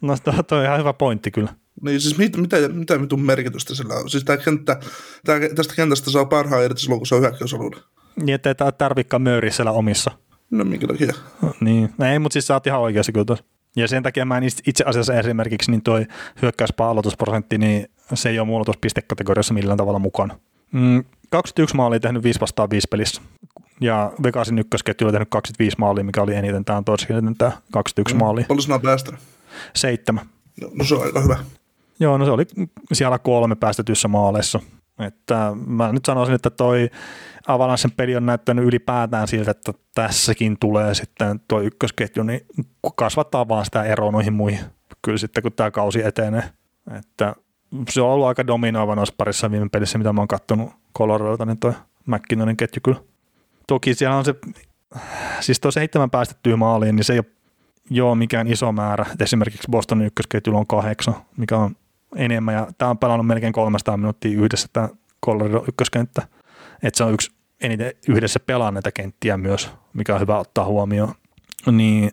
no 0.02 0.16
toi 0.46 0.58
on 0.58 0.64
ihan 0.64 0.78
hyvä 0.78 0.92
pointti 0.92 1.30
kyllä. 1.30 1.54
Niin 1.80 2.00
siis 2.00 2.18
mit, 2.18 2.36
mitä, 2.36 2.56
mitä 2.68 2.98
mitun 2.98 3.20
merkitystä 3.20 3.74
sillä 3.74 3.94
on? 3.94 4.10
Siis 4.10 4.24
tää 4.24 4.36
kenttä, 4.36 4.80
tää, 5.24 5.38
tästä 5.54 5.74
kentästä 5.74 6.10
saa 6.10 6.24
parhaan 6.24 6.64
irti 6.64 6.80
silloin, 6.80 7.00
kun 7.00 7.06
se 7.06 7.14
on 7.14 7.20
hyökkäysalueella. 7.20 7.82
Niin, 8.16 8.34
ettei 8.34 8.54
tarvikaan 8.78 9.22
möyriä 9.22 9.50
siellä 9.50 9.72
omissa. 9.72 10.10
No 10.50 10.64
minkä 10.64 10.86
takia? 10.86 11.12
Niin, 11.60 11.94
no, 11.98 12.06
ei, 12.06 12.18
mutta 12.18 12.32
siis 12.32 12.46
sä 12.46 12.54
oot 12.54 12.66
ihan 12.66 12.80
oikeassa 12.80 13.12
kyllä 13.12 13.24
tuossa. 13.24 13.44
Ja 13.76 13.88
sen 13.88 14.02
takia 14.02 14.24
mä 14.24 14.38
en 14.38 14.44
itse 14.66 14.84
asiassa 14.86 15.14
esimerkiksi 15.14 15.70
niin 15.70 15.82
toi 15.82 16.06
hyökkäyspää 16.42 16.88
aloitusprosentti, 16.88 17.58
niin 17.58 17.88
se 18.14 18.28
ei 18.28 18.38
ole 18.38 18.46
mulla 18.46 18.64
tuossa 18.64 18.80
pistekategoriassa 18.80 19.54
millään 19.54 19.78
tavalla 19.78 19.98
mukana. 19.98 20.38
Mm, 20.72 21.04
21 21.30 21.76
maalia 21.76 22.00
tehnyt 22.00 22.22
5 22.22 22.40
vastaan 22.40 22.70
5 22.70 22.88
pelissä. 22.90 23.22
Ja 23.80 24.12
Vegasin 24.22 24.58
ykkösketju 24.58 25.06
oli 25.06 25.12
tehnyt 25.12 25.28
25 25.30 25.76
maalia, 25.78 26.04
mikä 26.04 26.22
oli 26.22 26.34
eniten 26.34 26.64
tämä 26.64 26.82
toiseksi 26.84 27.12
eniten 27.12 27.36
tämä 27.36 27.52
21 27.72 28.14
mm. 28.14 28.18
maalia. 28.18 28.44
Paljon 28.48 28.62
sinä 28.62 28.78
päästänyt? 28.78 29.20
Seitsemän. 29.74 30.26
No, 30.60 30.70
no 30.74 30.84
se 30.84 30.94
on 30.94 31.02
aika 31.02 31.20
hyvä. 31.20 31.38
Joo, 32.00 32.18
no 32.18 32.24
se 32.24 32.30
oli 32.30 32.46
siellä 32.92 33.18
kolme 33.18 33.54
päästetyssä 33.54 34.08
maaleissa. 34.08 34.60
Että 34.98 35.52
mä 35.66 35.92
nyt 35.92 36.04
sanoisin, 36.04 36.34
että 36.34 36.50
toi 36.50 36.90
Avalancen 37.46 37.90
peli 37.90 38.16
on 38.16 38.26
näyttänyt 38.26 38.64
ylipäätään 38.64 39.28
siltä, 39.28 39.50
että 39.50 39.72
tässäkin 39.94 40.56
tulee 40.60 40.94
sitten 40.94 41.40
tuo 41.48 41.60
ykkösketju, 41.60 42.22
niin 42.22 42.40
kasvattaa 42.96 43.48
vaan 43.48 43.64
sitä 43.64 43.84
eroa 43.84 44.12
noihin 44.12 44.32
muihin. 44.32 44.60
Kyllä 45.02 45.18
sitten 45.18 45.42
kun 45.42 45.52
tämä 45.52 45.70
kausi 45.70 46.04
etenee. 46.04 46.42
Että 46.98 47.34
se 47.88 48.02
on 48.02 48.10
ollut 48.10 48.26
aika 48.26 48.46
dominoiva 48.46 48.94
noissa 48.94 49.14
parissa 49.16 49.50
viime 49.50 49.68
pelissä, 49.68 49.98
mitä 49.98 50.12
mä 50.12 50.20
oon 50.20 50.28
katsonut 50.28 50.72
Coloradolta, 50.98 51.46
niin 51.46 51.58
toi 51.58 51.72
McKinnonin 52.06 52.56
ketju 52.56 52.80
kyllä. 52.84 53.00
Toki 53.66 53.94
siellä 53.94 54.16
on 54.16 54.24
se, 54.24 54.34
siis 55.40 55.60
tuo 55.60 55.70
seitsemän 55.70 56.10
päästettyä 56.10 56.56
maaliin, 56.56 56.96
niin 56.96 57.04
se 57.04 57.12
ei 57.12 57.18
ole 57.18 57.26
joo 57.90 58.14
mikään 58.14 58.46
iso 58.46 58.72
määrä. 58.72 59.06
Esimerkiksi 59.20 59.68
Bostonin 59.70 60.06
ykkösketjulla 60.06 60.58
on 60.58 60.66
kahdeksan, 60.66 61.14
mikä 61.36 61.56
on 61.56 61.76
enemmän, 62.16 62.54
ja 62.54 62.66
tämä 62.78 62.90
on 62.90 62.98
pelannut 62.98 63.26
melkein 63.26 63.52
300 63.52 63.96
minuuttia 63.96 64.38
yhdessä 64.38 64.68
tämä 64.72 64.88
Colorado 65.26 65.64
ykköskenttä. 65.68 66.22
Että 66.82 66.98
se 66.98 67.04
on 67.04 67.14
yksi 67.14 67.32
eniten 67.60 67.92
yhdessä 68.08 68.40
pelanneita 68.40 68.92
kenttiä 68.92 69.36
myös, 69.36 69.70
mikä 69.92 70.14
on 70.14 70.20
hyvä 70.20 70.38
ottaa 70.38 70.64
huomioon. 70.64 71.14
Niin 71.72 72.10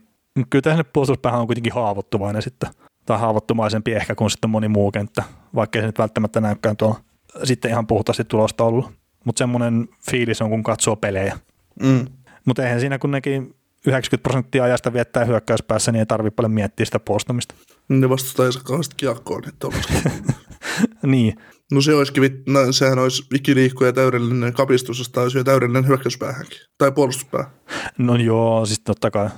kyllä 0.50 0.62
tässä 0.62 0.84
puolustuspäähän 0.84 1.42
on 1.42 1.48
kuitenkin 1.48 1.74
haavoittuvainen 1.74 2.42
sitten, 2.42 2.70
tai 3.06 3.20
haavoittumaisempi 3.20 3.94
ehkä 3.94 4.16
kuin 4.16 4.32
sitten 4.32 4.50
moni 4.50 4.68
muu 4.68 4.92
kenttä, 4.92 5.24
vaikka 5.56 5.80
se 5.80 5.86
nyt 5.86 6.00
välttämättä 6.00 6.42
näykään 6.42 6.78
tuolla 6.78 7.00
sitten 7.44 7.72
ihan 7.72 7.88
puhtaasti 7.88 8.24
tulosta 8.24 8.64
ollut. 8.64 8.92
Mutta 9.26 9.40
semmoinen 9.40 9.88
fiilis 10.12 10.42
on, 10.42 10.50
kun 10.50 10.64
katsoo 10.64 10.96
pelejä. 10.96 11.40
Mm. 11.84 12.06
Mutta 12.46 12.64
eihän 12.64 12.80
siinä 12.80 13.00
kun 13.00 13.12
nekin 13.12 13.56
90 13.88 14.24
prosenttia 14.24 14.64
ajasta 14.64 14.94
viettää 14.94 15.26
hyökkäyspäässä, 15.26 15.92
niin 15.92 16.00
ei 16.00 16.06
tarvitse 16.06 16.36
paljon 16.36 16.52
miettiä 16.52 16.86
sitä 16.86 17.00
puolustamista. 17.00 17.56
Ne 17.90 18.08
saa 18.18 18.62
kauheasti 18.64 18.96
kiekkoa, 18.98 19.40
niin 19.40 20.24
Niin. 21.04 21.36
No 21.72 21.82
se 21.82 21.96
olisikin, 21.96 22.44
no, 22.48 22.72
sehän 22.72 23.00
olisi 23.00 23.24
ikiliikkuja 23.34 23.94
täydellinen 23.94 24.54
kapistus, 24.54 25.00
jos 25.00 25.12
olisi 25.18 25.34
vielä 25.34 25.46
täydellinen 25.46 25.88
hyökkäyspäähänkin, 25.88 26.60
tai 26.78 26.92
puolustuspää. 26.92 27.50
No 27.98 28.16
joo, 28.16 28.66
siis 28.66 28.80
totta 28.80 29.12
kai. 29.12 29.30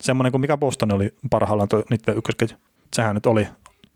Semmoinen 0.00 0.30
kuin 0.32 0.40
mikä 0.40 0.56
Boston 0.56 0.92
oli 0.92 1.14
parhaillaan 1.30 1.68
tuo 1.68 1.82
niiden 1.90 2.16
ykkösketju. 2.16 2.56
Sehän 2.96 3.14
nyt 3.14 3.26
oli 3.26 3.48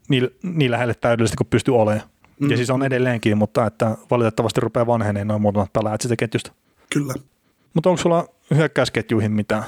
niin, 0.08 0.30
niin 0.42 0.70
lähelle 0.70 0.94
täydellisesti 0.94 1.36
kuin 1.36 1.48
pystyi 1.48 1.74
olemaan. 1.74 2.08
Mm. 2.40 2.50
Ja 2.50 2.56
siis 2.56 2.70
on 2.70 2.82
edelleenkin, 2.82 3.38
mutta 3.38 3.66
että 3.66 3.96
valitettavasti 4.10 4.60
rupeaa 4.60 4.86
vanheneen 4.86 5.26
noin 5.26 5.42
muutamat 5.42 5.72
pelaajat 5.72 6.00
sitä 6.00 6.16
ketjusta. 6.16 6.52
Kyllä. 6.92 7.14
Mutta 7.74 7.90
onko 7.90 8.02
sulla 8.02 8.28
hyökkäysketjuihin 8.54 9.32
mitään? 9.32 9.64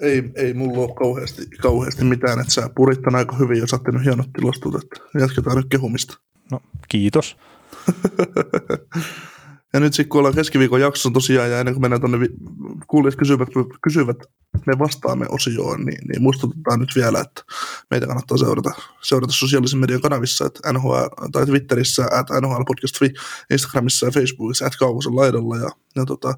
Ei, 0.00 0.30
ei 0.34 0.54
mulla 0.54 0.78
ole 0.78 0.94
kauheasti, 0.94 1.46
kauheasti 1.62 2.04
mitään, 2.04 2.40
että 2.40 2.52
sä 2.52 2.70
purit 2.76 3.14
aika 3.14 3.36
hyvin 3.36 3.58
ja 3.58 3.66
sä 3.66 3.76
oot 3.76 4.04
hienot 4.04 4.32
tilastut, 4.32 4.74
että 4.74 5.20
jatketaan 5.20 5.56
nyt 5.56 5.66
kehumista. 5.70 6.18
No, 6.50 6.60
kiitos. 6.88 7.36
ja 9.72 9.80
nyt 9.80 9.94
sitten 9.94 10.08
kun 10.08 10.18
ollaan 10.18 10.34
keskiviikon 10.34 10.80
jaksossa 10.80 11.10
tosiaan, 11.10 11.50
ja 11.50 11.60
ennen 11.60 11.74
kuin 11.74 11.82
mennään 11.82 12.00
tuonne 12.00 12.28
kuulijat 12.86 13.16
kysyvät, 13.16 13.48
kysyvät, 13.82 14.16
me 14.66 14.78
vastaamme 14.78 15.26
osioon, 15.28 15.84
niin, 15.84 16.08
niin 16.08 16.22
muistutetaan 16.22 16.80
nyt 16.80 16.90
vielä, 16.96 17.20
että 17.20 17.42
meitä 17.90 18.06
kannattaa 18.06 18.36
seurata, 18.36 18.70
seurata 19.02 19.32
sosiaalisen 19.32 19.78
median 19.78 20.00
kanavissa, 20.00 20.46
että 20.46 20.72
NHL, 20.72 21.06
tai 21.32 21.46
Twitterissä, 21.46 22.04
että 22.20 22.40
NHL 22.40 22.62
Podcast 22.66 22.96
Instagramissa 23.50 24.06
ja 24.06 24.12
Facebookissa, 24.12 24.66
että 24.66 24.78
kaukosen 24.78 25.16
laidalla, 25.16 25.56
ja, 25.56 25.70
ja 25.96 26.04
tota, 26.04 26.34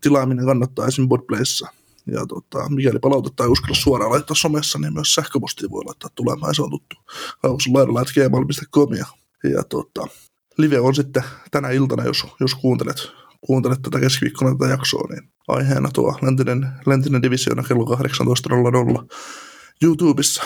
tilaaminen 0.00 0.46
kannattaa 0.46 0.86
esim. 0.86 1.08
Botplayssa. 1.08 1.79
Ja 2.12 2.26
tota, 2.26 2.68
mikäli 2.68 2.98
palautetta 2.98 3.44
ei 3.44 3.50
uskalla 3.50 3.74
suoraan 3.74 4.10
laittaa 4.12 4.34
somessa, 4.34 4.78
niin 4.78 4.94
myös 4.94 5.14
sähköpostia 5.14 5.70
voi 5.70 5.84
laittaa 5.84 6.10
tulemaan, 6.14 6.54
se 6.54 6.62
on 6.62 6.70
tuttu. 6.70 6.96
Kaukosen 7.42 7.72
laidalla, 7.72 8.02
että 8.02 8.14
gmail.com, 8.14 8.92
ja, 8.92 9.06
ja 9.50 9.62
tota, 9.64 10.06
live 10.58 10.80
on 10.80 10.94
sitten 10.94 11.22
tänä 11.50 11.70
iltana, 11.70 12.04
jos, 12.04 12.26
jos 12.40 12.54
kuuntelet, 12.54 12.96
kuuntelet 13.40 13.82
tätä 13.82 14.00
keskiviikkona 14.00 14.56
tätä 14.56 14.70
jaksoa, 14.70 15.08
niin 15.10 15.32
aiheena 15.48 15.90
tuo 15.94 16.18
läntinen, 16.22 16.68
läntinen 16.86 17.22
divisioona 17.22 17.62
kello 17.62 17.84
18.00 17.84 19.06
YouTubessa. 19.82 20.42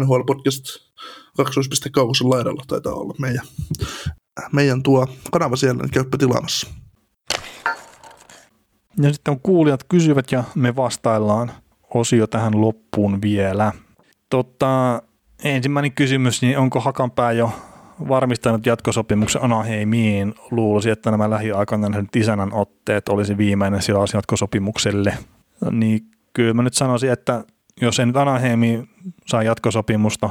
NHL 0.00 0.22
Podcast 0.26 0.64
2.0 1.40 1.90
kaukosen 1.92 2.30
laidalla 2.30 2.64
taitaa 2.68 2.94
olla 2.94 3.14
meidän, 3.18 3.46
meidän 4.52 4.82
tuo 4.82 5.06
kanava 5.32 5.56
siellä, 5.56 5.82
niin 5.82 5.90
käyppä 5.90 6.18
tilaamassa. 6.18 6.83
Ja 8.98 9.12
sitten 9.12 9.32
on 9.32 9.40
kuulijat 9.40 9.84
kysyvät 9.88 10.32
ja 10.32 10.44
me 10.54 10.76
vastaillaan 10.76 11.52
osio 11.94 12.26
tähän 12.26 12.60
loppuun 12.60 13.22
vielä. 13.22 13.72
Totta, 14.30 15.02
ensimmäinen 15.44 15.92
kysymys, 15.92 16.42
niin 16.42 16.58
onko 16.58 16.80
Hakanpää 16.80 17.32
jo 17.32 17.52
varmistanut 18.08 18.66
jatkosopimuksen 18.66 19.44
Anaheimiin. 19.44 20.34
Luulisi, 20.50 20.90
että 20.90 21.10
nämä 21.10 21.30
lähiaikoina 21.30 21.88
nähdyt 21.88 22.16
isännän 22.16 22.52
otteet 22.52 23.08
olisi 23.08 23.36
viimeinen 23.36 23.82
sijaus 23.82 24.14
jatkosopimukselle. 24.14 25.18
Niin 25.70 26.00
kyllä 26.32 26.54
mä 26.54 26.62
nyt 26.62 26.74
sanoisin, 26.74 27.12
että 27.12 27.44
jos 27.80 27.98
ei 27.98 28.06
nyt 28.06 28.16
Anaheimi 28.16 28.88
saa 29.26 29.42
jatkosopimusta, 29.42 30.30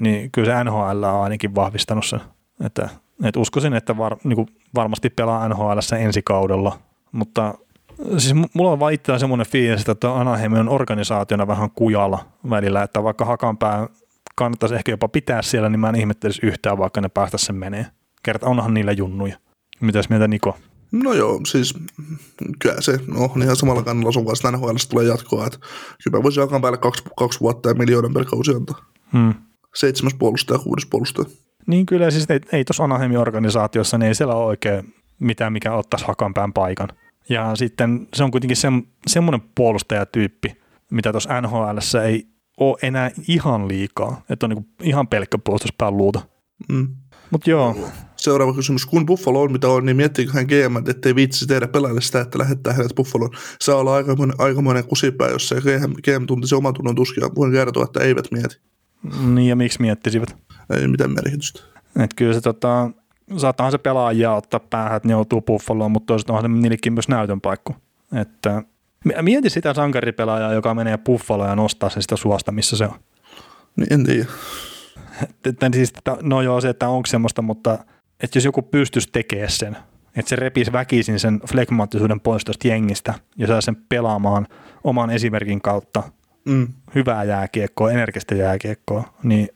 niin 0.00 0.30
kyllä 0.30 0.46
se 0.46 0.64
NHL 0.64 1.02
on 1.02 1.22
ainakin 1.22 1.54
vahvistanut 1.54 2.06
sen. 2.06 2.20
Että, 2.64 2.88
että 3.24 3.40
uskoisin, 3.40 3.74
että 3.74 3.96
var, 3.96 4.16
niin 4.24 4.46
varmasti 4.74 5.10
pelaa 5.10 5.48
NHL 5.48 5.78
ensi 5.98 6.22
kaudella, 6.22 6.78
mutta 7.12 7.54
siis 8.18 8.34
mulla 8.54 8.72
on 8.72 8.80
vaan 8.80 8.92
itsellä 8.92 9.18
semmoinen 9.18 9.46
fiilis, 9.46 9.88
että 9.88 10.14
Anaheim 10.14 10.52
on 10.52 10.68
organisaationa 10.68 11.46
vähän 11.46 11.70
kujalla 11.70 12.24
välillä, 12.50 12.82
että 12.82 13.02
vaikka 13.02 13.24
Hakanpää 13.24 13.88
kannattaisi 14.36 14.74
ehkä 14.74 14.92
jopa 14.92 15.08
pitää 15.08 15.42
siellä, 15.42 15.68
niin 15.68 15.80
mä 15.80 15.88
en 15.88 15.94
ihmettelisi 15.96 16.46
yhtään, 16.46 16.78
vaikka 16.78 17.00
ne 17.00 17.08
päästä 17.08 17.38
sen 17.38 17.56
menee. 17.56 17.86
Kerta 18.22 18.46
onhan 18.46 18.74
niillä 18.74 18.92
junnuja. 18.92 19.36
Mitäs 19.80 20.08
mieltä 20.08 20.28
Niko? 20.28 20.56
No 20.92 21.12
joo, 21.12 21.40
siis 21.46 21.74
kyllä 22.58 22.80
se 22.80 22.98
no, 23.06 23.30
on 23.34 23.42
ihan 23.42 23.56
samalla 23.56 23.82
kannalla 23.82 24.12
sun 24.12 24.26
kanssa 24.26 24.50
NHL 24.50 24.76
tulee 24.90 25.06
jatkoa, 25.06 25.46
että 25.46 25.58
kyllä 26.04 26.22
voisi 26.22 26.40
jakaa 26.40 26.60
päälle 26.60 26.78
kaksi, 26.78 27.04
kaksi 27.18 27.40
vuotta 27.40 27.68
ja 27.68 27.74
miljoonan 27.74 28.14
per 28.14 28.24
kausi 28.24 28.54
antaa. 28.54 28.84
Hmm. 29.12 29.34
Seitsemäs 29.74 30.14
puolustaja, 30.14 30.58
kuudes 30.58 30.86
puolustaja. 30.86 31.28
Niin 31.66 31.86
kyllä, 31.86 32.10
siis 32.10 32.30
ei, 32.30 32.40
ei 32.52 32.64
tuossa 32.64 32.84
Anaheimin 32.84 33.18
organisaatiossa, 33.18 33.98
niin 33.98 34.08
ei 34.08 34.14
siellä 34.14 34.34
ole 34.34 34.44
oikein 34.44 34.94
mitään, 35.20 35.52
mikä 35.52 35.72
ottaisi 35.72 36.06
hakanpään 36.06 36.52
paikan. 36.52 36.88
Ja 37.28 37.56
sitten 37.56 38.08
se 38.14 38.24
on 38.24 38.30
kuitenkin 38.30 38.56
se, 38.56 38.68
semmoinen 39.06 39.42
puolustajatyyppi, 39.54 40.56
mitä 40.90 41.12
tuossa 41.12 41.40
NHL 41.40 41.78
ei 42.04 42.26
ole 42.56 42.76
enää 42.82 43.10
ihan 43.28 43.68
liikaa, 43.68 44.22
että 44.30 44.46
on 44.46 44.50
niinku 44.50 44.68
ihan 44.82 45.08
pelkkä 45.08 45.38
puolustuspään 45.38 45.96
luuta. 45.96 46.20
Mm. 46.72 46.88
Mutta 47.30 47.50
joo. 47.50 47.76
Seuraava 48.16 48.54
kysymys. 48.54 48.86
Kun 48.86 49.06
Buffalo 49.06 49.42
on 49.42 49.52
mitä 49.52 49.68
on, 49.68 49.86
niin 49.86 49.96
miettiikö 49.96 50.32
hän 50.32 50.46
GM, 50.46 50.90
ettei 50.90 51.14
viitsi 51.14 51.46
tehdä 51.46 51.68
pelaajille 51.68 52.00
sitä, 52.00 52.20
että 52.20 52.38
lähettää 52.38 52.72
hänet 52.72 52.94
Buffaloon. 52.96 53.30
Saa 53.60 53.76
olla 53.76 53.94
aikamoinen, 53.94 54.40
aikamoinen 54.40 54.84
kusipää, 54.84 55.28
jos 55.28 55.48
se 55.48 55.54
GM, 55.60 55.92
GM 55.92 56.26
tuntisi 56.26 56.54
oman 56.54 56.74
tunnon 56.74 56.94
tuskia. 56.94 57.30
Voin 57.36 57.52
kertoa, 57.52 57.84
että 57.84 58.00
eivät 58.00 58.24
mieti. 58.30 58.60
Niin 59.34 59.48
ja 59.48 59.56
miksi 59.56 59.80
miettisivät? 59.80 60.36
Ei 60.70 60.88
mitään 60.88 61.10
merkitystä. 61.10 61.60
Et 62.04 62.14
kyllä 62.16 62.34
se 62.34 62.40
tota, 62.40 62.90
saattahan 63.36 63.72
se 63.72 63.78
pelaajia 63.78 64.34
ottaa 64.34 64.60
päähän, 64.60 64.96
että 64.96 65.08
ne 65.08 65.12
joutuu 65.12 65.40
Buffaloon, 65.40 65.90
mutta 65.90 66.06
toisaalta 66.06 66.32
onhan 66.32 66.50
se 66.50 66.60
niillekin 66.60 66.92
myös 66.92 67.08
näytön 67.08 67.40
paikku. 67.40 67.76
Että 68.20 68.62
Mieti 69.22 69.50
sitä 69.50 69.74
sankaripelaajaa, 69.74 70.52
joka 70.52 70.74
menee 70.74 70.98
Buffaloon 70.98 71.48
ja 71.48 71.56
nostaa 71.56 71.90
sen 71.90 72.02
sitä 72.02 72.16
suosta, 72.16 72.52
missä 72.52 72.76
se 72.76 72.84
on. 72.84 72.98
Niin, 73.76 73.92
en 73.92 74.04
tiedä. 74.04 74.24
Että, 75.44 75.70
siis, 75.74 75.92
että, 75.98 76.16
no 76.22 76.42
joo, 76.42 76.60
se, 76.60 76.68
että 76.68 76.88
onko 76.88 77.06
semmoista, 77.06 77.42
mutta 77.42 77.78
että 78.20 78.38
jos 78.38 78.44
joku 78.44 78.62
pystyisi 78.62 79.08
tekemään 79.12 79.50
sen, 79.50 79.76
että 80.16 80.28
se 80.28 80.36
repisi 80.36 80.72
väkisin 80.72 81.20
sen 81.20 81.40
flegmaattisuuden 81.50 82.20
pois 82.20 82.44
tuosta 82.44 82.68
jengistä 82.68 83.14
ja 83.36 83.46
saa 83.46 83.60
sen 83.60 83.76
pelaamaan 83.88 84.46
oman 84.84 85.10
esimerkin 85.10 85.60
kautta 85.60 86.02
mm. 86.44 86.68
hyvää 86.94 87.24
jääkiekkoa, 87.24 87.90
energistä 87.90 88.34
jääkiekkoa, 88.34 89.14
niin 89.22 89.48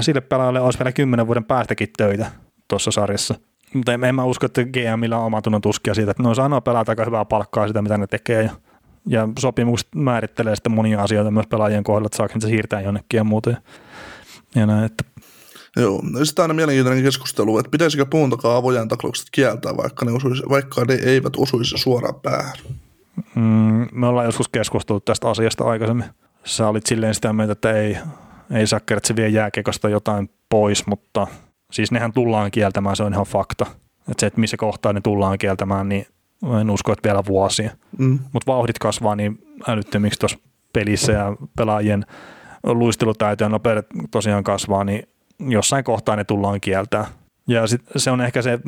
sille 0.00 0.20
pelaajalle 0.20 0.60
olisi 0.60 0.78
vielä 0.78 0.92
kymmenen 0.92 1.26
vuoden 1.26 1.44
päästäkin 1.44 1.88
töitä 1.96 2.30
tuossa 2.68 2.90
sarjassa. 2.90 3.34
Mutta 3.74 3.92
en, 3.92 4.04
en 4.04 4.14
mä 4.14 4.24
usko, 4.24 4.46
että 4.46 4.64
GMillä 4.64 5.18
on 5.18 5.24
omatunnon 5.24 5.60
tuskia 5.60 5.94
siitä, 5.94 6.10
että 6.10 6.22
ne 6.22 6.28
on 6.28 6.34
saanut 6.34 6.64
pelata 6.64 6.92
aika 6.92 7.04
hyvää 7.04 7.24
palkkaa 7.24 7.66
sitä, 7.66 7.82
mitä 7.82 7.98
ne 7.98 8.06
tekee. 8.06 8.42
Ja 8.42 8.50
ja 9.06 9.28
sopimukset 9.38 9.88
määrittelee 9.94 10.56
sitten 10.56 10.72
monia 10.72 11.02
asioita 11.02 11.30
myös 11.30 11.46
pelaajien 11.46 11.84
kohdalla, 11.84 12.06
että 12.06 12.16
saako 12.16 12.40
se 12.40 12.48
siirtää 12.48 12.80
jonnekin 12.80 13.18
ja 13.18 13.24
muuta. 13.24 13.54
Ja 14.54 14.66
näin, 14.66 14.84
että 14.84 15.04
Joo, 15.76 16.00
no 16.02 16.24
sitten 16.24 16.42
aina 16.42 16.54
mielenkiintoinen 16.54 17.04
keskustelu, 17.04 17.58
että 17.58 17.70
pitäisikö 17.70 18.06
puun 18.06 18.30
takaa 18.30 18.56
avojan 18.56 18.88
taklaukset 18.88 19.26
kieltää, 19.32 19.76
vaikka 19.76 20.04
ne, 20.04 20.12
osuisi, 20.12 20.42
vaikka 20.48 20.84
ne 20.84 20.94
eivät 20.94 21.32
osuisi 21.36 21.78
suoraan 21.78 22.20
päähän. 22.20 22.54
Mm, 23.34 23.86
me 23.92 24.06
ollaan 24.06 24.26
joskus 24.26 24.48
keskustellut 24.48 25.04
tästä 25.04 25.28
asiasta 25.28 25.64
aikaisemmin. 25.64 26.04
Sä 26.44 26.68
olit 26.68 26.86
silleen 26.86 27.14
sitä 27.14 27.32
mieltä, 27.32 27.52
että 27.52 27.72
ei, 27.72 27.98
ei 28.50 28.66
saa 28.66 28.80
se 29.04 29.16
vie 29.16 29.28
jotain 29.90 30.30
pois, 30.48 30.86
mutta 30.86 31.26
siis 31.74 31.92
nehän 31.92 32.12
tullaan 32.12 32.50
kieltämään, 32.50 32.96
se 32.96 33.02
on 33.02 33.12
ihan 33.12 33.26
fakta. 33.26 33.66
Että 34.10 34.20
se, 34.20 34.26
että 34.26 34.40
missä 34.40 34.56
kohtaa 34.56 34.92
ne 34.92 35.00
tullaan 35.00 35.38
kieltämään, 35.38 35.88
niin 35.88 36.06
en 36.60 36.70
usko, 36.70 36.92
että 36.92 37.08
vielä 37.08 37.22
vuosia. 37.26 37.70
Mm. 37.98 38.18
Mutta 38.32 38.52
vauhdit 38.52 38.78
kasvaa 38.78 39.16
niin 39.16 39.38
älyttömiksi 39.68 40.18
tuossa 40.18 40.38
pelissä 40.72 41.12
ja 41.12 41.36
pelaajien 41.56 42.06
luistelutaito 42.64 43.44
ja 43.44 43.48
nopeudet 43.48 43.86
tosiaan 44.10 44.44
kasvaa, 44.44 44.84
niin 44.84 45.08
jossain 45.38 45.84
kohtaa 45.84 46.16
ne 46.16 46.24
tullaan 46.24 46.60
kieltää. 46.60 47.06
Ja 47.48 47.66
sit 47.66 47.82
se 47.96 48.10
on 48.10 48.20
ehkä 48.20 48.42
se 48.42 48.58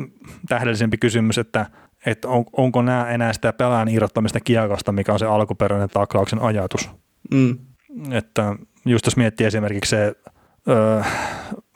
tähdellisempi 0.47 0.97
kysymys, 0.97 1.37
että, 1.37 1.65
että 2.05 2.27
on, 2.27 2.45
onko 2.53 2.81
nämä 2.81 3.09
enää 3.09 3.33
sitä 3.33 3.53
pelaajan 3.53 3.89
irrottamista 3.89 4.39
kiekosta, 4.39 4.91
mikä 4.91 5.13
on 5.13 5.19
se 5.19 5.25
alkuperäinen 5.25 5.89
taklauksen 5.89 6.39
ajatus. 6.39 6.89
Mm. 7.31 7.57
Että 8.11 8.55
just 8.85 9.05
jos 9.05 9.17
miettii 9.17 9.47
esimerkiksi 9.47 9.89
se 9.89 10.13
öö, 10.69 11.01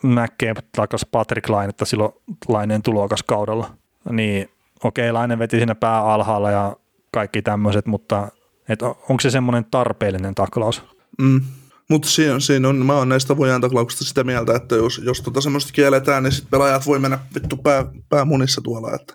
McCabe 0.04 0.62
takas 0.76 1.06
Patrick 1.12 1.50
Lainetta 1.50 1.86
silloin 1.86 2.14
Laineen 2.48 2.82
tulokaskaudella, 2.82 3.74
niin 4.12 4.50
okei, 4.84 5.12
Laine 5.12 5.40
veti 5.40 5.60
sinne 5.60 5.76
pää 5.76 6.14
alhaalla 6.14 6.52
ja 6.52 6.76
kaikki 7.14 7.42
tämmöiset, 7.42 7.86
mutta 7.86 8.28
et 8.70 8.82
onko 8.82 9.20
se 9.20 9.30
semmoinen 9.30 9.66
tarpeellinen 9.72 10.36
taklaus? 10.36 10.84
Mm. 11.22 11.42
Mutta 11.90 12.10
siinä, 12.10 12.40
siinä 12.40 12.70
on, 12.70 12.86
mä 12.86 12.94
oon 12.94 13.10
näistä 13.10 13.38
vojan 13.38 13.62
taklauksista 13.62 14.06
sitä 14.06 14.24
mieltä, 14.24 14.56
että 14.56 14.76
jos, 14.76 15.02
jos 15.04 15.22
tota 15.22 15.42
semmoista 15.42 15.72
kielletään, 15.74 16.24
niin 16.24 16.32
sitten 16.32 16.52
pelaajat 16.52 16.86
voi 16.86 17.00
mennä 17.00 17.20
vittu 17.36 17.58
pää, 17.58 17.86
päämunissa 18.10 18.62
tuolla. 18.62 18.96
Että, 18.96 19.14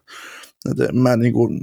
että 0.70 0.92
mä 0.92 1.16
niin 1.16 1.32
kuin, 1.32 1.60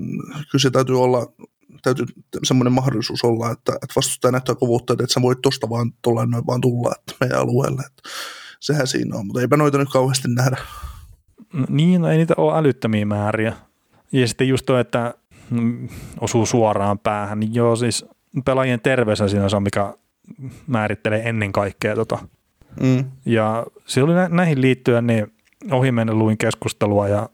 kyllä 0.52 0.62
se 0.62 0.70
täytyy 0.70 1.02
olla, 1.02 1.34
täytyy 1.82 2.06
semmoinen 2.44 2.74
mahdollisuus 2.74 3.24
olla, 3.24 3.52
että, 3.52 3.74
että 3.74 3.94
vastustaja 3.96 4.32
näyttää 4.32 4.56
kovuutta, 4.56 4.94
että 4.94 5.06
sä 5.10 5.22
voit 5.22 5.42
tosta 5.42 5.70
vaan, 5.70 5.92
noin 6.06 6.48
vaan 6.48 6.62
tulla 6.62 6.92
että 7.00 7.16
meidän 7.20 7.40
alueelle. 7.40 7.82
Että 7.82 8.10
sehän 8.64 8.88
siinä 8.88 9.18
on, 9.18 9.28
mutta 9.28 9.42
eipä 9.42 9.58
noita 9.58 9.78
nyt 9.78 9.90
kauheasti 9.90 10.28
nähdä. 10.28 10.58
No, 11.54 11.66
niin, 11.70 12.02
no 12.02 12.08
ei 12.08 12.18
niitä 12.18 12.34
ole 12.38 12.58
älyttömiä 12.58 13.06
määriä. 13.06 13.54
Ja 14.12 14.28
sitten 14.28 14.48
just 14.48 14.66
tuo, 14.66 14.78
että 14.78 15.14
mm, 15.50 15.90
osuu 16.20 16.46
suoraan 16.46 17.00
päähän, 17.00 17.40
niin 17.40 17.54
joo 17.54 17.76
siis 17.76 18.06
pelaajien 18.46 18.82
terveys 18.82 19.22
on 19.22 19.30
siinä 19.30 19.50
se 19.50 19.56
on, 19.56 19.64
mikä 19.64 19.94
määrittelee 20.68 21.30
ennen 21.30 21.52
kaikkea 21.52 21.96
tota. 21.96 22.18
Mm. 22.82 23.06
Ja 23.26 23.66
se 23.86 24.04
oli 24.04 24.14
nä- 24.14 24.30
näihin 24.30 24.62
liittyen, 24.62 25.08
niin 25.08 25.34
ohimennen 25.72 26.20
luin 26.20 26.38
keskustelua 26.38 27.08
ja, 27.08 27.30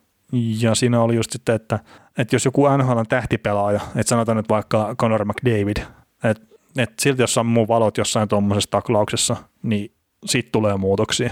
ja 0.60 0.74
siinä 0.74 1.02
oli 1.02 1.16
just 1.16 1.30
sitten, 1.30 1.54
että, 1.54 1.78
että 2.18 2.34
jos 2.34 2.44
joku 2.44 2.68
NHL 2.76 2.98
on 2.98 3.06
tähtipelaaja, 3.06 3.80
että 3.96 4.08
sanotaan 4.10 4.36
nyt 4.36 4.48
vaikka 4.48 4.94
Conor 4.98 5.24
McDavid, 5.24 5.76
että, 6.24 6.46
että 6.78 6.94
silti 7.02 7.22
jos 7.22 7.34
sammuu 7.34 7.68
valot 7.68 7.98
jossain 7.98 8.28
tuommoisessa 8.28 8.70
taklauksessa, 8.70 9.36
niin 9.62 9.92
siitä 10.26 10.48
tulee 10.52 10.76
muutoksia. 10.76 11.30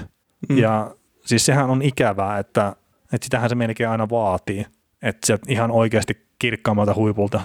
Mm. 0.48 0.58
Ja 0.58 0.94
siis 1.26 1.46
sehän 1.46 1.70
on 1.70 1.82
ikävää, 1.82 2.38
että, 2.38 2.76
että 3.12 3.24
sitähän 3.24 3.48
se 3.48 3.54
melkein 3.54 3.90
aina 3.90 4.10
vaatii, 4.10 4.66
että 5.02 5.26
se 5.26 5.38
ihan 5.48 5.70
oikeasti 5.70 6.26
kirkkaammalta 6.38 6.94
huipulta 6.94 7.40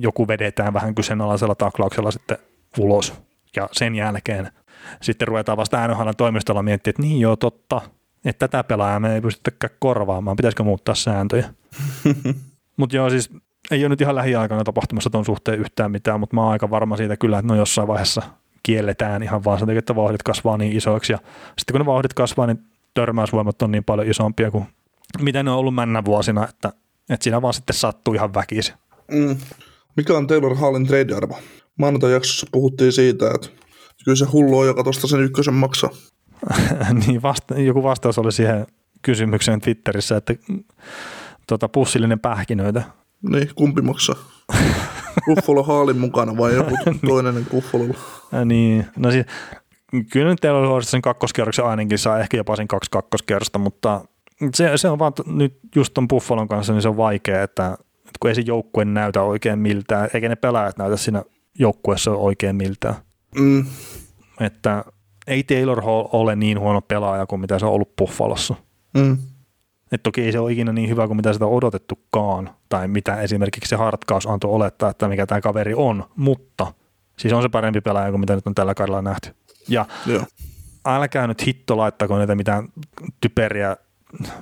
joku 0.00 0.28
vedetään 0.28 0.74
vähän 0.74 0.94
kyseenalaisella 0.94 1.54
taklauksella 1.54 2.10
sitten 2.10 2.38
ulos. 2.78 3.14
Ja 3.56 3.68
sen 3.72 3.94
jälkeen 3.94 4.50
sitten 5.02 5.28
ruvetaan 5.28 5.58
vasta 5.58 5.88
NHL 5.88 6.10
toimistolla 6.16 6.62
miettimään, 6.62 6.92
että 6.92 7.02
niin 7.02 7.20
joo, 7.20 7.36
totta, 7.36 7.80
että 8.24 8.48
tätä 8.48 8.64
pelaajaa 8.64 9.00
me 9.00 9.14
ei 9.14 9.20
pystytäkään 9.20 9.76
korvaamaan, 9.78 10.36
pitäisikö 10.36 10.62
muuttaa 10.62 10.94
sääntöjä. 10.94 11.54
mutta 12.76 12.96
joo, 12.96 13.10
siis 13.10 13.30
ei 13.70 13.82
ole 13.82 13.88
nyt 13.88 14.00
ihan 14.00 14.14
lähiaikana 14.14 14.64
tapahtumassa 14.64 15.10
tuon 15.10 15.24
suhteen 15.24 15.60
yhtään 15.60 15.90
mitään, 15.90 16.20
mutta 16.20 16.36
mä 16.36 16.42
oon 16.42 16.52
aika 16.52 16.70
varma 16.70 16.96
siitä 16.96 17.16
kyllä, 17.16 17.38
että 17.38 17.52
no 17.52 17.58
jossain 17.58 17.88
vaiheessa 17.88 18.22
kielletään 18.64 19.22
ihan 19.22 19.44
vaan 19.44 19.58
sen 19.58 19.68
takia, 19.68 19.78
että 19.78 19.96
vauhdit 19.96 20.22
kasvaa 20.22 20.56
niin 20.56 20.76
isoiksi. 20.76 21.12
Ja 21.12 21.18
sitten 21.58 21.72
kun 21.72 21.80
ne 21.80 21.86
vauhdit 21.86 22.14
kasvaa, 22.14 22.46
niin 22.46 22.58
törmäysvoimat 22.94 23.62
on 23.62 23.70
niin 23.70 23.84
paljon 23.84 24.10
isompia 24.10 24.50
kuin 24.50 24.66
mitä 25.22 25.42
ne 25.42 25.50
on 25.50 25.56
ollut 25.56 25.74
männä 25.74 26.04
vuosina, 26.04 26.48
että, 26.48 26.72
että 27.10 27.24
siinä 27.24 27.42
vaan 27.42 27.54
sitten 27.54 27.76
sattuu 27.76 28.14
ihan 28.14 28.34
väkisin. 28.34 28.74
Mm. 29.10 29.36
Mikä 29.96 30.16
on 30.16 30.26
Taylor 30.26 30.54
Hallin 30.54 30.86
trade-arvo? 30.86 31.38
Maanantai-jaksossa 31.78 32.46
puhuttiin 32.52 32.92
siitä, 32.92 33.30
että 33.34 33.48
kyllä 34.04 34.16
se 34.16 34.24
hullu 34.24 34.58
on, 34.58 34.66
joka 34.66 34.82
tuosta 34.82 35.06
sen 35.06 35.20
ykkösen 35.20 35.54
maksaa. 35.54 35.90
niin 37.06 37.22
vasta, 37.22 37.60
joku 37.60 37.82
vastaus 37.82 38.18
oli 38.18 38.32
siihen 38.32 38.66
kysymykseen 39.02 39.60
Twitterissä, 39.60 40.16
että 40.16 40.34
tota, 41.46 41.68
pussillinen 41.68 42.20
pähkinöitä. 42.20 42.82
Niin, 43.30 43.50
kumpi 43.54 43.82
maksaa? 43.82 44.16
Buffalo 45.26 45.62
Haalin 45.62 45.98
mukana 45.98 46.36
vai 46.36 46.54
joku 46.54 46.74
toinen 47.06 47.46
Buffalo? 47.50 47.84
niin, 48.44 48.86
no 48.96 49.10
siis, 49.10 49.26
kyllä 50.12 50.30
nyt 50.30 50.40
teillä 50.40 50.68
oli 50.68 50.84
sen 50.84 51.02
kakkoskierroksen 51.02 51.64
ainakin 51.64 51.98
saa 51.98 52.18
ehkä 52.18 52.36
jopa 52.36 52.56
sen 52.56 52.68
kaksi 52.68 52.90
kakkoskierrosta, 52.90 53.58
mutta 53.58 54.04
se, 54.54 54.72
se 54.76 54.88
on 54.88 54.98
vaan 54.98 55.12
nyt 55.26 55.58
just 55.76 55.94
ton 55.94 56.08
Buffalon 56.08 56.48
kanssa, 56.48 56.72
niin 56.72 56.82
se 56.82 56.88
on 56.88 56.96
vaikea, 56.96 57.42
että, 57.42 57.78
että 57.98 58.18
kun 58.20 58.28
ei 58.28 58.34
se 58.34 58.42
joukkue 58.46 58.84
näytä 58.84 59.22
oikein 59.22 59.58
miltään, 59.58 60.10
eikä 60.14 60.28
ne 60.28 60.36
pelaajat 60.36 60.78
näytä 60.78 60.96
siinä 60.96 61.22
joukkueessa 61.58 62.10
oikein 62.10 62.56
miltään. 62.56 62.94
Mm. 63.38 63.66
Että 64.40 64.84
ei 65.26 65.42
Taylor 65.42 65.84
Hall 65.84 66.08
ole 66.12 66.36
niin 66.36 66.60
huono 66.60 66.80
pelaaja 66.80 67.26
kuin 67.26 67.40
mitä 67.40 67.58
se 67.58 67.66
on 67.66 67.72
ollut 67.72 67.96
Buffalossa. 67.96 68.54
Mm. 68.94 69.18
Et 69.92 70.02
toki 70.02 70.22
ei 70.22 70.32
se 70.32 70.38
ole 70.38 70.52
ikinä 70.52 70.72
niin 70.72 70.88
hyvä 70.88 71.06
kuin 71.06 71.16
mitä 71.16 71.32
sitä 71.32 71.46
on 71.46 71.52
odotettukaan, 71.52 72.50
tai 72.68 72.88
mitä 72.88 73.20
esimerkiksi 73.20 73.68
se 73.68 73.76
Hartkaus 73.76 74.26
antoi 74.26 74.50
olettaa, 74.50 74.90
että 74.90 75.08
mikä 75.08 75.26
tämä 75.26 75.40
kaveri 75.40 75.74
on, 75.76 76.04
mutta 76.16 76.72
siis 77.18 77.32
on 77.32 77.42
se 77.42 77.48
parempi 77.48 77.80
pelaaja 77.80 78.10
kuin 78.10 78.20
mitä 78.20 78.34
nyt 78.34 78.46
on 78.46 78.54
tällä 78.54 78.74
kaudella 78.74 79.02
nähty. 79.02 79.34
Ja 79.68 79.86
Joo. 80.06 80.24
älkää 80.84 81.26
nyt 81.26 81.46
hitto 81.46 81.76
laittako 81.76 82.18
niitä 82.18 82.34
mitään 82.34 82.68
typeriä 83.20 83.76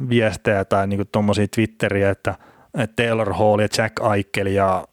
viestejä 0.09 0.65
tai 0.65 0.87
niinku 0.87 1.05
tuommoisia 1.05 1.47
Twitteriä, 1.55 2.11
että, 2.11 2.35
että 2.79 3.03
Taylor 3.03 3.33
Hall 3.33 3.59
ja 3.59 3.69
Jack 3.79 3.95
Eichel 4.15 4.47
ja 4.47 4.85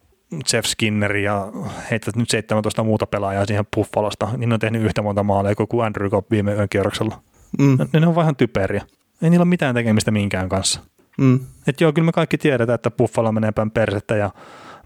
Jeff 0.52 0.66
Skinner 0.68 1.16
ja 1.16 1.52
heität 1.90 2.16
nyt 2.16 2.30
17 2.30 2.84
muuta 2.84 3.06
pelaajaa 3.06 3.46
siihen 3.46 3.64
Buffalosta, 3.76 4.28
niin 4.36 4.48
ne 4.48 4.54
on 4.54 4.60
tehnyt 4.60 4.82
yhtä 4.82 5.02
monta 5.02 5.22
maalia 5.22 5.54
kuin 5.54 5.86
Andrew 5.86 6.10
Cobb 6.10 6.30
viime 6.30 6.52
yön 6.54 6.68
kierroksella. 6.68 7.20
Mm. 7.58 7.78
Ne, 7.92 8.00
ne 8.00 8.06
on 8.06 8.14
vähän 8.14 8.36
typeriä. 8.36 8.82
Ei 9.22 9.30
niillä 9.30 9.42
ole 9.42 9.48
mitään 9.48 9.74
tekemistä 9.74 10.10
minkään 10.10 10.48
kanssa. 10.48 10.80
Mm. 11.18 11.40
Et 11.66 11.80
joo, 11.80 11.92
kyllä 11.92 12.06
me 12.06 12.12
kaikki 12.12 12.38
tiedetään, 12.38 12.74
että 12.74 12.90
Buffalo 12.90 13.32
menee 13.32 13.52
päin 13.52 13.70
persettä 13.70 14.16
ja 14.16 14.30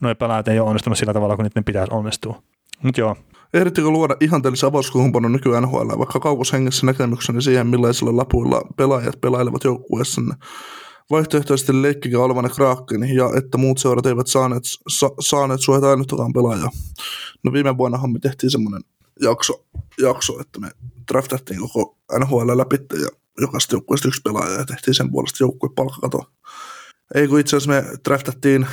nuo 0.00 0.14
pelaajat 0.14 0.48
ei 0.48 0.60
ole 0.60 0.68
onnistunut 0.68 0.98
sillä 0.98 1.12
tavalla, 1.12 1.36
kuin 1.36 1.44
niiden 1.44 1.64
pitäisi 1.64 1.92
onnistua. 1.92 2.42
Mutta 2.82 3.00
joo, 3.00 3.16
Ehdittekö 3.54 3.88
luoda 3.88 4.16
ihanteellisen 4.20 4.66
avauskumppanon 4.66 5.32
nyky 5.32 5.60
NHL, 5.60 5.98
vaikka 5.98 6.20
kaukoshengessä 6.20 6.86
näkemykseni 6.86 7.42
siihen, 7.42 7.66
millaisilla 7.66 8.16
lapuilla 8.16 8.62
pelaajat 8.76 9.20
pelailevat 9.20 9.64
joukkueessanne? 9.64 10.34
Vaihtoehtoisesti 11.10 11.82
leikkikä 11.82 12.18
olevanne 12.18 12.50
Kraken 12.50 13.14
ja 13.14 13.30
että 13.36 13.58
muut 13.58 13.78
seurat 13.78 14.06
eivät 14.06 14.26
saaneet, 14.26 14.62
sa, 14.88 15.10
saaneet 15.20 15.60
suojata 15.60 15.90
ainuttakaan 15.90 16.32
pelaajaa. 16.32 16.70
No 17.44 17.52
viime 17.52 17.76
vuonnahan 17.76 18.12
me 18.12 18.18
tehtiin 18.18 18.50
semmoinen 18.50 18.82
jakso, 19.20 19.64
jakso, 20.02 20.40
että 20.40 20.60
me 20.60 20.70
draftattiin 21.12 21.60
koko 21.60 21.96
NHL 22.18 22.58
läpi 22.58 22.76
ja 23.02 23.08
jokaista 23.40 23.74
joukkueesta 23.74 24.08
yksi 24.08 24.20
pelaaja 24.24 24.58
ja 24.58 24.64
tehtiin 24.64 24.94
sen 24.94 25.10
puolesta 25.10 25.44
joukkuepalkkakato. 25.44 26.30
Ei 27.14 27.28
kun 27.28 27.40
itse 27.40 27.56
asiassa 27.56 27.70
me 27.70 27.84
draftattiin 28.04 28.66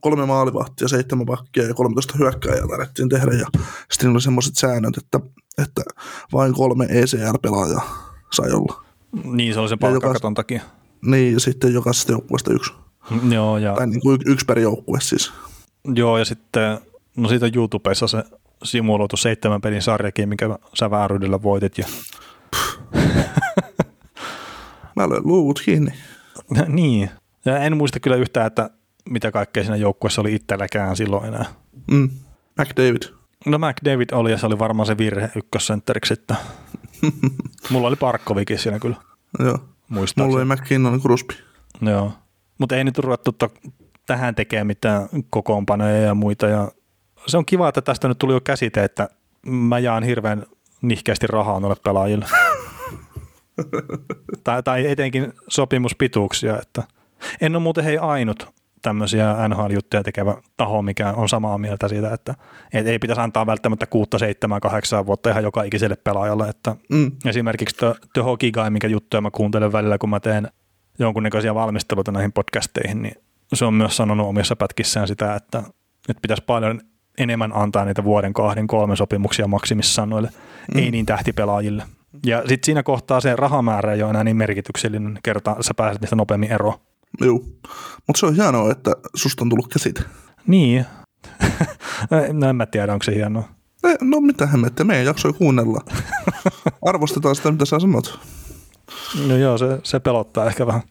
kolme 0.00 0.26
maalivahtia, 0.26 0.88
seitsemän 0.88 1.26
pakkia 1.26 1.64
ja 1.64 1.74
13 1.74 2.14
hyökkääjää 2.18 2.68
tarvittiin 2.68 3.08
tehdä. 3.08 3.32
Ja 3.32 3.46
sitten 3.92 4.10
oli 4.10 4.20
semmoiset 4.20 4.56
säännöt, 4.56 4.96
että, 4.96 5.20
että 5.58 5.82
vain 6.32 6.54
kolme 6.54 6.86
ECR-pelaajaa 6.90 8.14
sai 8.32 8.52
olla. 8.52 8.84
niin 9.24 9.54
se 9.54 9.60
oli 9.60 9.68
se 9.68 9.76
palkkakaton 9.76 10.34
takia. 10.34 10.62
Niin, 11.02 11.32
ja 11.32 11.40
sitten 11.40 11.74
jokaisesta 11.74 12.12
joukkueesta 12.12 12.52
yksi. 12.52 12.72
Joo, 13.30 13.58
ja, 13.58 13.74
Tai 13.74 13.86
niin 13.86 14.00
kuin 14.00 14.20
yksi 14.26 14.46
per 14.46 14.58
joukkue 14.58 15.00
siis. 15.00 15.32
joo, 15.94 16.18
ja 16.18 16.24
sitten, 16.24 16.78
no 17.16 17.28
siitä 17.28 17.46
on 17.46 17.52
YouTubessa 17.54 18.06
se 18.06 18.24
simuloitu 18.64 19.16
seitsemän 19.16 19.60
pelin 19.60 19.82
sarjakin, 19.82 20.28
mikä 20.28 20.58
sä 20.74 20.90
vääryydellä 20.90 21.42
voitit. 21.42 21.78
Ja, 21.78 21.86
Mä 24.96 25.08
löin 25.08 25.26
luuvut 25.26 25.60
kiinni. 25.64 25.92
niin, 26.68 27.10
ja 27.44 27.58
en 27.58 27.76
muista 27.76 28.00
kyllä 28.00 28.16
yhtään, 28.16 28.46
että 28.46 28.70
mitä 29.10 29.30
kaikkea 29.30 29.62
siinä 29.62 29.76
joukkueessa 29.76 30.20
oli 30.20 30.34
itselläkään 30.34 30.96
silloin 30.96 31.28
enää. 31.28 31.44
Mm. 31.90 32.10
McDavid. 32.58 33.02
No 33.46 33.58
McDavid 33.58 34.08
oli 34.12 34.30
ja 34.30 34.38
se 34.38 34.46
oli 34.46 34.58
varmaan 34.58 34.86
se 34.86 34.98
virhe 34.98 35.30
ykkössentteriksi, 35.36 36.12
että 36.12 36.36
mulla 37.70 37.88
oli 37.88 37.96
Parkkovikin 37.96 38.58
siinä 38.58 38.78
kyllä 38.78 38.96
Joo. 39.38 39.58
muistaakseni. 39.88 40.26
Mulla 40.28 40.54
oli 40.54 40.60
McKinnon 40.60 41.00
Crosby. 41.00 41.34
Joo, 41.80 42.12
mutta 42.58 42.76
ei 42.76 42.84
nyt 42.84 42.98
ruvettu 42.98 43.32
to- 43.32 43.54
tähän 44.06 44.34
tekemään 44.34 44.66
mitään 44.66 45.08
kokoonpanoja 45.30 46.00
ja 46.00 46.14
muita. 46.14 46.46
Ja 46.46 46.68
se 47.26 47.38
on 47.38 47.46
kiva, 47.46 47.68
että 47.68 47.82
tästä 47.82 48.08
nyt 48.08 48.18
tuli 48.18 48.32
jo 48.32 48.40
käsite, 48.40 48.84
että 48.84 49.08
mä 49.46 49.78
jaan 49.78 50.02
hirveän 50.02 50.46
nihkeästi 50.82 51.26
rahaa 51.26 51.60
noille 51.60 51.76
pelaajille. 51.84 52.26
tai, 54.44 54.62
tai 54.62 54.86
etenkin 54.86 55.32
sopimuspituuksia. 55.48 56.58
Että 56.62 56.82
en 57.40 57.56
ole 57.56 57.62
muuten 57.62 57.84
hei 57.84 57.98
ainut 57.98 58.48
tämmöisiä 58.82 59.48
NHL-juttuja 59.48 60.02
tekevä 60.02 60.36
taho, 60.56 60.82
mikä 60.82 61.12
on 61.12 61.28
samaa 61.28 61.58
mieltä 61.58 61.88
siitä, 61.88 62.14
että 62.14 62.34
et 62.72 62.86
ei 62.86 62.98
pitäisi 62.98 63.22
antaa 63.22 63.46
välttämättä 63.46 63.86
6, 63.86 64.10
7, 64.18 64.60
8 64.60 65.06
vuotta 65.06 65.30
ihan 65.30 65.42
joka 65.42 65.62
ikiselle 65.62 65.96
pelaajalle. 65.96 66.48
Että 66.48 66.76
Mm. 66.90 67.12
Esimerkiksi 67.24 67.76
The, 67.76 67.94
The 68.12 68.22
Hockey 68.22 68.50
Guy, 68.50 68.70
mikä 68.70 68.88
juttuja 68.88 69.20
mä 69.20 69.30
kuuntelen 69.30 69.72
välillä, 69.72 69.98
kun 69.98 70.10
mä 70.10 70.20
teen 70.20 70.48
jonkunnäköisiä 70.98 71.54
valmisteluita 71.54 72.12
näihin 72.12 72.32
podcasteihin, 72.32 73.02
niin 73.02 73.14
se 73.54 73.64
on 73.64 73.74
myös 73.74 73.96
sanonut 73.96 74.26
omissa 74.26 74.56
pätkissään 74.56 75.08
sitä, 75.08 75.34
että, 75.34 75.58
että 76.08 76.20
pitäisi 76.22 76.42
paljon 76.46 76.80
enemmän 77.18 77.52
antaa 77.52 77.84
niitä 77.84 78.04
vuoden, 78.04 78.32
kahden, 78.32 78.66
kolmen 78.66 78.96
sopimuksia 78.96 79.48
maksimissaan 79.48 80.10
noille 80.10 80.30
mm. 80.74 80.80
ei 80.80 80.90
niin 80.90 81.06
tähtipelaajille. 81.06 81.82
Ja 82.26 82.38
sitten 82.38 82.66
siinä 82.66 82.82
kohtaa 82.82 83.20
se 83.20 83.36
rahamäärä 83.36 83.92
ei 83.92 84.02
ole 84.02 84.10
enää 84.10 84.24
niin 84.24 84.36
merkityksellinen, 84.36 85.18
kertaa 85.22 85.62
sä 85.62 85.74
pääset 85.74 86.00
niistä 86.00 86.16
nopeammin 86.16 86.52
eroon. 86.52 86.78
Joo. 87.20 87.40
Mutta 88.06 88.20
se 88.20 88.26
on 88.26 88.34
hienoa, 88.34 88.70
että 88.70 88.92
susta 89.14 89.44
on 89.44 89.48
tullut 89.48 89.68
käsite. 89.68 90.02
Niin. 90.46 90.86
no 92.32 92.48
en 92.48 92.56
mä 92.56 92.66
tiedä, 92.66 92.92
onko 92.92 93.02
se 93.02 93.14
hienoa. 93.14 93.48
Eh, 93.84 93.96
No 94.00 94.20
mitä 94.20 94.46
hemmettä, 94.46 94.84
me 94.84 94.98
ei 94.98 95.06
jaksoi 95.06 95.32
kuunnella. 95.32 95.80
Arvostetaan 96.88 97.36
sitä, 97.36 97.52
mitä 97.52 97.64
sä 97.64 97.78
sanot. 97.78 98.18
No 99.28 99.36
joo, 99.36 99.58
se, 99.58 99.80
se 99.82 100.00
pelottaa 100.00 100.46
ehkä 100.46 100.66
vähän. 100.66 100.82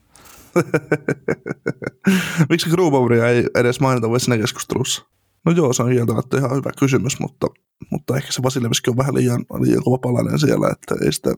Miksi 2.49 2.69
Grubaueria 2.69 3.27
ei 3.27 3.45
edes 3.55 3.79
mainita 3.79 4.09
vai 4.09 4.19
siinä 4.19 4.37
keskustelussa? 4.37 5.05
No 5.45 5.51
joo, 5.51 5.73
se 5.73 5.83
on 5.83 5.89
kieltämättä 5.89 6.37
ihan 6.37 6.55
hyvä 6.55 6.71
kysymys, 6.79 7.19
mutta, 7.19 7.47
mutta 7.91 8.17
ehkä 8.17 8.31
se 8.31 8.43
Vasilevski 8.43 8.89
on 8.89 8.97
vähän 8.97 9.15
liian, 9.15 9.45
liian 9.59 9.83
kova 9.83 9.97
palanen 9.97 10.39
siellä, 10.39 10.67
että 10.71 11.05
ei 11.05 11.13
sitä, 11.13 11.33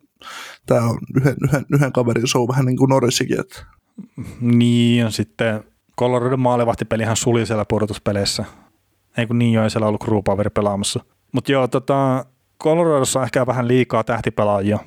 tämä 0.66 0.86
on 0.86 0.98
yhden, 1.16 1.36
yhden, 1.44 1.66
yhden 1.74 1.92
kaverin 1.92 2.28
show 2.28 2.48
vähän 2.48 2.66
niin 2.66 2.78
kuin 2.78 2.90
Norrisikin, 2.90 3.40
että 3.40 3.66
Niin, 4.42 5.00
ja 5.00 5.10
sitten 5.10 5.64
Colorado 6.00 6.38
maalivahtipelihän 6.38 7.16
suli 7.16 7.46
siellä 7.46 7.66
pudotuspeleissä. 7.66 8.46
Ei 9.18 9.28
kun 9.28 9.40
niin 9.40 9.54
jo, 9.54 9.64
ei 9.64 9.70
siellä 9.70 9.88
ollut 9.88 10.04
Grubauer 10.04 10.50
pelaamassa. 10.50 11.04
Mutta 11.32 11.52
joo, 11.52 11.68
tota, 11.68 12.26
Coloradossa 12.64 13.20
on 13.20 13.26
ehkä 13.26 13.48
vähän 13.48 13.68
liikaa 13.68 14.04
tähtipelaajia 14.04 14.80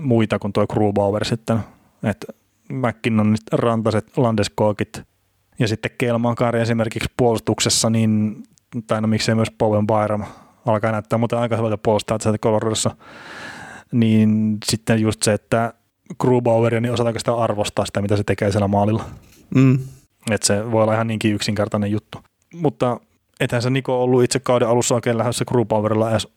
muita 0.00 0.38
kuin 0.38 0.52
tuo 0.52 0.66
Grubauer 0.66 1.24
sitten. 1.24 1.58
Et 2.02 2.24
McKinnonit, 2.72 3.40
Rantaset, 3.52 4.16
Landeskogit 4.16 5.02
ja 5.58 5.68
sitten 5.68 5.90
Kelmankari 5.98 6.60
esimerkiksi 6.60 7.08
puolustuksessa, 7.16 7.90
niin, 7.90 8.42
tai 8.86 9.00
no 9.00 9.08
miksei 9.08 9.34
myös 9.34 9.50
Bowen 9.58 9.86
Byram 9.86 10.24
alkaa 10.66 10.92
näyttää 10.92 11.18
muuten 11.18 11.38
aika 11.38 11.56
hyvältä 11.56 11.78
puolustaa 11.78 12.18
sieltä 12.20 12.38
Coloradossa, 12.38 12.96
niin 13.92 14.58
sitten 14.64 15.00
just 15.00 15.22
se, 15.22 15.32
että 15.32 15.74
Grubaueria, 16.20 16.80
niin 16.80 16.92
osataanko 16.92 17.18
sitä 17.18 17.34
arvostaa 17.34 17.86
sitä, 17.86 18.02
mitä 18.02 18.16
se 18.16 18.24
tekee 18.24 18.50
siellä 18.50 18.68
maalilla. 18.68 19.04
Mm. 19.54 19.78
Että 20.30 20.46
se 20.46 20.72
voi 20.72 20.82
olla 20.82 20.94
ihan 20.94 21.06
niinkin 21.06 21.34
yksinkertainen 21.34 21.90
juttu. 21.90 22.18
Mutta 22.54 23.00
ethän 23.40 23.62
se 23.62 23.70
Niko 23.70 24.02
ollut 24.02 24.24
itse 24.24 24.40
kauden 24.40 24.68
alussa 24.68 24.94
oikein 24.94 25.18
lähdössä 25.18 25.44
Grubauerilla 25.44 26.10
edes 26.10 26.28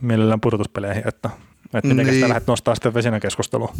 mielellään 0.00 0.40
pudotuspeleihin, 0.40 1.08
että 1.08 1.30
että 1.78 1.88
miten 1.88 2.06
niin. 2.06 2.14
sitä 2.14 2.28
lähdet 2.28 2.46
nostaa 2.46 2.74
sitten 2.74 2.94
vesinäkeskustelua. 2.94 3.72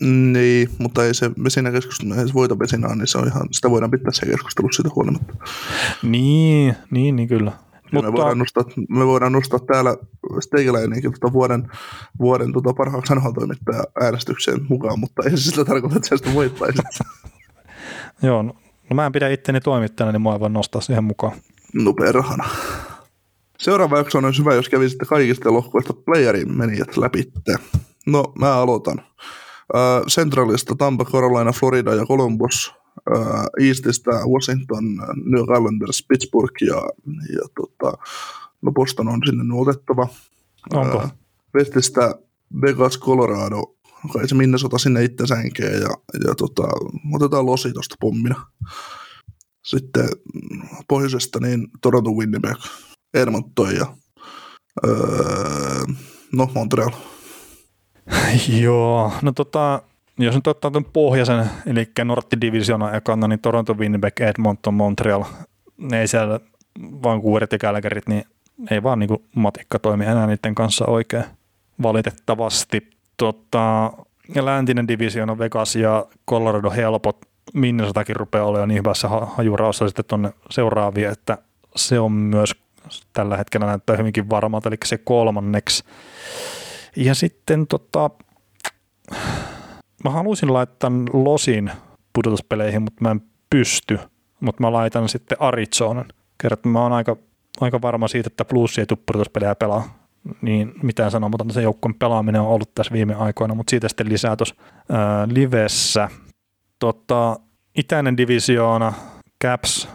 Niin, 0.00 0.70
mutta 0.78 1.04
ei 1.04 1.14
se 1.14 1.30
vesinäkeskustelu, 1.44 2.14
ei 2.14 2.28
se 2.28 2.34
voita 2.34 2.58
vesinää, 2.58 2.94
niin 2.94 3.06
se 3.06 3.18
on 3.18 3.26
ihan, 3.26 3.48
sitä 3.50 3.70
voidaan 3.70 3.90
pitää 3.90 4.12
se 4.12 4.26
keskustelu 4.26 4.72
siitä 4.72 4.90
huolimatta. 4.94 5.34
Niin, 6.02 6.76
niin, 6.90 7.16
niin 7.16 7.28
kyllä. 7.28 7.52
Mutta... 7.92 8.10
Me, 8.10 8.16
voidaan 8.16 8.38
nostaa, 8.38 8.64
me 8.88 9.06
voidaan 9.06 9.32
nostaa 9.32 9.58
täällä 9.58 9.96
Steigeläinenkin 10.40 11.12
tuota 11.20 11.32
vuoden, 11.32 11.68
vuoden 12.18 12.52
tuota 12.52 12.74
parhaaksi 12.74 13.14
NHL-toimittaja 13.14 13.84
äänestykseen 14.00 14.60
mukaan, 14.68 15.00
mutta 15.00 15.22
ei 15.24 15.30
se 15.30 15.36
sitä 15.36 15.64
tarkoita, 15.64 15.96
että 15.96 16.16
sitä 16.16 16.34
voittaisi. 16.34 16.82
Joo, 18.22 18.42
no, 18.42 18.56
no 18.90 18.94
mä 18.94 19.06
en 19.06 19.12
pidä 19.12 19.28
itteni 19.28 19.60
toimittajana, 19.60 20.12
niin 20.12 20.20
mua 20.20 20.32
ei 20.32 20.40
voi 20.40 20.50
nostaa 20.50 20.80
siihen 20.80 21.04
mukaan. 21.04 21.32
No 21.72 21.92
perhana. 21.92 22.44
Seuraava 23.62 23.98
jakso 23.98 24.18
on 24.18 24.32
hyvä, 24.38 24.54
jos 24.54 24.68
kävisitte 24.68 25.04
kaikista 25.04 25.52
lohkoista 25.52 25.92
playerin 25.92 26.56
menijät 26.56 26.96
läpi. 26.96 27.32
No, 28.06 28.32
mä 28.38 28.54
aloitan. 28.54 29.02
Centralista 30.08 30.74
Tampa, 30.74 31.04
Carolina, 31.04 31.52
Florida 31.52 31.94
ja 31.94 32.06
Columbus. 32.06 32.72
Uh, 33.10 33.66
Eastistä 33.66 34.10
Washington, 34.10 34.84
New 35.24 35.40
Islanders, 35.40 36.04
Pittsburgh 36.08 36.62
ja, 36.62 36.76
ja 37.32 37.48
tota, 37.54 37.98
no 38.62 38.72
Boston 38.72 39.08
on 39.08 39.20
sinne 39.26 39.44
nyt 39.44 39.68
otettava. 39.68 40.08
Onko? 40.72 41.08
Westistä 41.54 42.14
Vegas, 42.62 42.98
Colorado, 42.98 43.74
kai 44.12 44.28
se 44.28 44.34
Minnesota 44.34 44.78
sinne 44.78 45.04
itse 45.04 45.26
sänkeen 45.26 45.80
ja, 45.80 45.90
ja 46.28 46.34
tota, 46.34 46.62
otetaan 47.14 47.46
losi 47.46 47.72
tuosta 47.72 47.96
pommina. 48.00 48.46
Sitten 49.64 50.08
pohjoisesta 50.88 51.40
niin 51.40 51.68
Toronto 51.80 52.10
Winnipeg. 52.10 52.56
Edmonton 53.14 53.76
ja 53.76 53.86
öö, 54.86 55.84
no 56.32 56.48
Montreal. 56.54 56.90
Joo, 58.62 59.12
no 59.22 59.32
tota, 59.32 59.82
jos 60.18 60.34
nyt 60.34 60.46
ottaa 60.46 60.70
tuon 60.70 60.84
pohjaisen, 60.84 61.50
eli 61.66 61.88
Nortti 62.04 62.40
Divisiona 62.40 62.92
ekana, 62.92 63.28
niin 63.28 63.40
Toronto, 63.40 63.74
Winnipeg, 63.74 64.20
Edmonton, 64.20 64.74
Montreal, 64.74 65.24
ne 65.78 66.00
ei 66.00 66.08
siellä 66.08 66.40
kuuret 67.22 67.52
ja 67.52 67.58
Kälkärit, 67.58 68.08
niin 68.08 68.24
ei 68.70 68.82
vaan 68.82 68.98
niinku 68.98 69.24
matikka 69.36 69.78
toimi 69.78 70.04
enää 70.04 70.26
niiden 70.26 70.54
kanssa 70.54 70.86
oikein 70.86 71.24
valitettavasti. 71.82 72.90
Tota, 73.16 73.92
ja 74.34 74.44
läntinen 74.44 74.88
divisioona 74.88 75.38
Vegas 75.38 75.76
ja 75.76 76.06
Colorado 76.30 76.70
helpot, 76.70 77.16
Minnesotakin 77.54 78.16
rupeaa 78.16 78.46
olemaan 78.46 78.68
niin 78.68 78.78
hyvässä 78.78 79.08
hajuraossa 79.08 79.88
sitten 79.88 80.04
tuonne 80.04 80.32
seuraaviin, 80.50 81.08
että 81.08 81.38
se 81.76 82.00
on 82.00 82.12
myös 82.12 82.54
tällä 83.12 83.36
hetkellä 83.36 83.66
näyttää 83.66 83.96
hyvinkin 83.96 84.30
varmalta, 84.30 84.68
eli 84.68 84.76
se 84.84 84.98
kolmanneksi. 84.98 85.84
Ja 86.96 87.14
sitten 87.14 87.66
tota, 87.66 88.10
mä 90.04 90.10
haluaisin 90.10 90.52
laittaa 90.52 90.90
Losin 91.12 91.70
pudotuspeleihin, 92.12 92.82
mutta 92.82 93.04
mä 93.04 93.10
en 93.10 93.22
pysty, 93.50 93.98
mutta 94.40 94.62
mä 94.62 94.72
laitan 94.72 95.08
sitten 95.08 95.40
Arizonan. 95.40 96.08
Kerran, 96.38 96.58
mä 96.64 96.82
oon 96.82 96.92
aika, 96.92 97.16
aika 97.60 97.82
varma 97.82 98.08
siitä, 98.08 98.26
että 98.26 98.44
Blues 98.44 98.78
ei 98.78 98.86
tule 98.86 98.98
pudotuspelejä 99.06 99.54
pelaa, 99.54 99.98
niin 100.42 100.74
mitään 100.82 101.10
sanomatonta 101.10 101.54
se 101.54 101.62
joukkueen 101.62 101.94
pelaaminen 101.94 102.40
on 102.40 102.48
ollut 102.48 102.74
tässä 102.74 102.92
viime 102.92 103.14
aikoina, 103.14 103.54
mutta 103.54 103.70
siitä 103.70 103.88
sitten 103.88 104.08
lisää 104.08 104.36
tuossa 104.36 104.54
livessä. 105.26 106.08
Tota, 106.78 107.36
itäinen 107.78 108.16
divisioona, 108.16 108.92
Caps, 109.44 109.88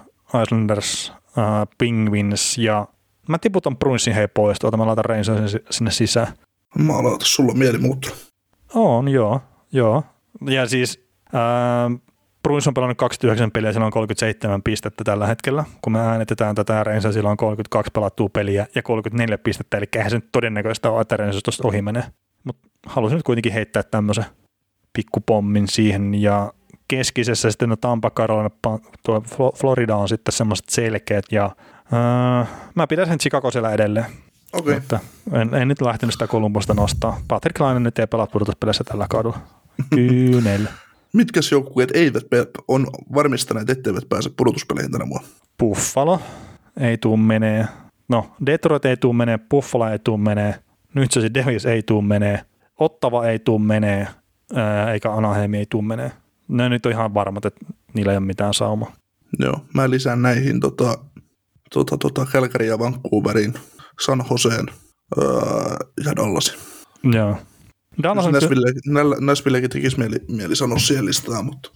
Islanders, 0.43 1.13
uh, 1.37 1.67
Penguins 1.77 2.57
ja 2.57 2.87
mä 3.27 3.37
tiputan 3.37 3.77
Bruinsin 3.77 4.13
hei 4.13 4.27
pois, 4.27 4.59
tuota 4.59 4.77
mä 4.77 4.85
laitan 4.85 5.05
Rangersin 5.05 5.59
sinne 5.69 5.91
sisään. 5.91 6.27
Mä 6.77 6.97
aloitan, 6.97 7.25
sulla 7.25 7.51
on 7.51 7.57
mieli 7.57 7.77
muuttunut. 7.77 8.17
On, 8.73 9.07
joo, 9.07 9.41
joo. 9.71 10.03
Ja 10.49 10.67
siis 10.67 11.07
uh, 11.33 12.01
Bruins 12.43 12.67
on 12.67 12.73
pelannut 12.73 12.97
29 12.97 13.51
peliä, 13.51 13.73
sillä 13.73 13.85
on 13.85 13.91
37 13.91 14.63
pistettä 14.63 15.03
tällä 15.03 15.27
hetkellä. 15.27 15.63
Kun 15.81 15.93
me 15.93 15.99
äänetetään 15.99 16.55
tätä 16.55 16.83
Rangers, 16.83 17.13
sillä 17.13 17.29
on 17.29 17.37
32 17.37 17.91
pelattua 17.93 18.29
peliä 18.29 18.67
ja 18.75 18.83
34 18.83 19.37
pistettä, 19.37 19.77
eli 19.77 19.85
eihän 19.95 20.11
se 20.11 20.17
nyt 20.17 20.31
todennäköistä 20.31 20.91
ole, 20.91 21.01
että 21.01 21.17
Rangers 21.17 21.43
tuosta 21.43 21.67
ohi 21.67 21.81
menee. 21.81 22.03
Mutta 22.43 22.67
halusin 22.85 23.15
nyt 23.15 23.25
kuitenkin 23.25 23.53
heittää 23.53 23.83
tämmöisen 23.83 24.25
pikkupommin 24.93 25.67
siihen 25.67 26.21
ja 26.21 26.53
keskisessä 26.87 27.51
sitten 27.51 27.69
no 27.69 27.75
Tampa, 27.75 28.09
Carolina, 28.09 28.49
tuo 29.05 29.23
Florida 29.55 29.95
on 29.95 30.09
sitten 30.09 30.31
semmoiset 30.31 30.69
selkeät 30.69 31.25
ja 31.31 31.55
öö, 31.93 32.45
mä 32.75 32.87
pitäisin 32.87 33.17
Chicago 33.17 33.51
siellä 33.51 33.71
edelleen. 33.71 34.05
Okay. 34.53 34.73
Että 34.73 34.99
en, 35.33 35.53
en, 35.53 35.67
nyt 35.67 35.81
lähtenyt 35.81 36.13
sitä 36.13 36.27
Kolumbusta 36.27 36.73
nostaa. 36.73 37.21
Patrick 37.27 37.59
Laine 37.59 37.79
nyt 37.79 37.99
ei 37.99 38.07
pelaa 38.07 38.27
pudotuspeleissä 38.27 38.83
tällä 38.83 39.05
kaudella. 39.09 39.39
Kyynel. 39.95 40.65
Mitkä 41.13 41.39
joukkueet 41.51 41.91
eivät 41.93 42.25
on 42.67 42.87
varmistaneet, 43.13 43.69
etteivät 43.69 44.09
pääse 44.09 44.29
pudotuspeleihin 44.37 44.91
tänä 44.91 45.09
vuonna? 45.09 45.27
Buffalo 45.59 46.21
ei 46.79 46.97
tuu 46.97 47.17
menee. 47.17 47.65
No, 48.09 48.31
Detroit 48.45 48.85
ei 48.85 48.97
tuu 48.97 49.13
menee, 49.13 49.39
Buffalo 49.49 49.89
ei 49.89 49.99
tuu 49.99 50.17
menee, 50.17 50.55
nyt 50.93 51.11
se 51.11 51.33
Devils 51.33 51.65
ei 51.65 51.83
tuu 51.83 52.01
menee, 52.01 52.41
Ottava 52.79 53.27
ei 53.27 53.39
tuu 53.39 53.59
menee, 53.59 54.07
eikä 54.93 55.11
Anaheim 55.11 55.53
ei 55.53 55.65
tuu 55.69 55.81
menee 55.81 56.11
ne 56.47 56.69
nyt 56.69 56.85
on 56.85 56.91
ihan 56.91 57.13
varmat, 57.13 57.45
että 57.45 57.65
niillä 57.93 58.11
ei 58.11 58.17
ole 58.17 58.25
mitään 58.25 58.53
saumaa. 58.53 58.91
Joo, 59.39 59.61
mä 59.73 59.89
lisään 59.89 60.21
näihin 60.21 60.59
tota, 60.59 60.97
tota, 61.73 61.97
tota 61.97 62.25
Calgary 62.25 62.65
ja 62.65 62.79
Vancouverin, 62.79 63.53
San 64.01 64.25
Joseen 64.31 64.65
öö, 65.17 65.25
ja 66.05 66.15
Dallasin. 66.15 66.59
Joo. 67.03 67.37
Dallas 68.03 68.25
on 68.25 68.33
Nashville, 68.33 68.67
Nashvillekin 69.19 69.69
tekisi 69.69 69.99
mieli, 69.99 70.15
mieli 70.27 70.55
sanoa 70.55 70.79
siihen 70.79 71.05
listaan, 71.05 71.45
mutta... 71.45 71.69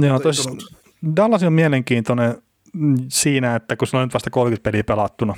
Joo, 0.00 0.18
tos, 0.18 0.48
Dallas 1.16 1.42
on 1.42 1.52
mielenkiintoinen 1.52 2.42
siinä, 3.08 3.56
että 3.56 3.76
kun 3.76 3.88
sulla 3.88 4.02
on 4.02 4.08
nyt 4.08 4.14
vasta 4.14 4.30
30 4.30 4.62
peliä 4.62 4.84
pelattuna, 4.84 5.34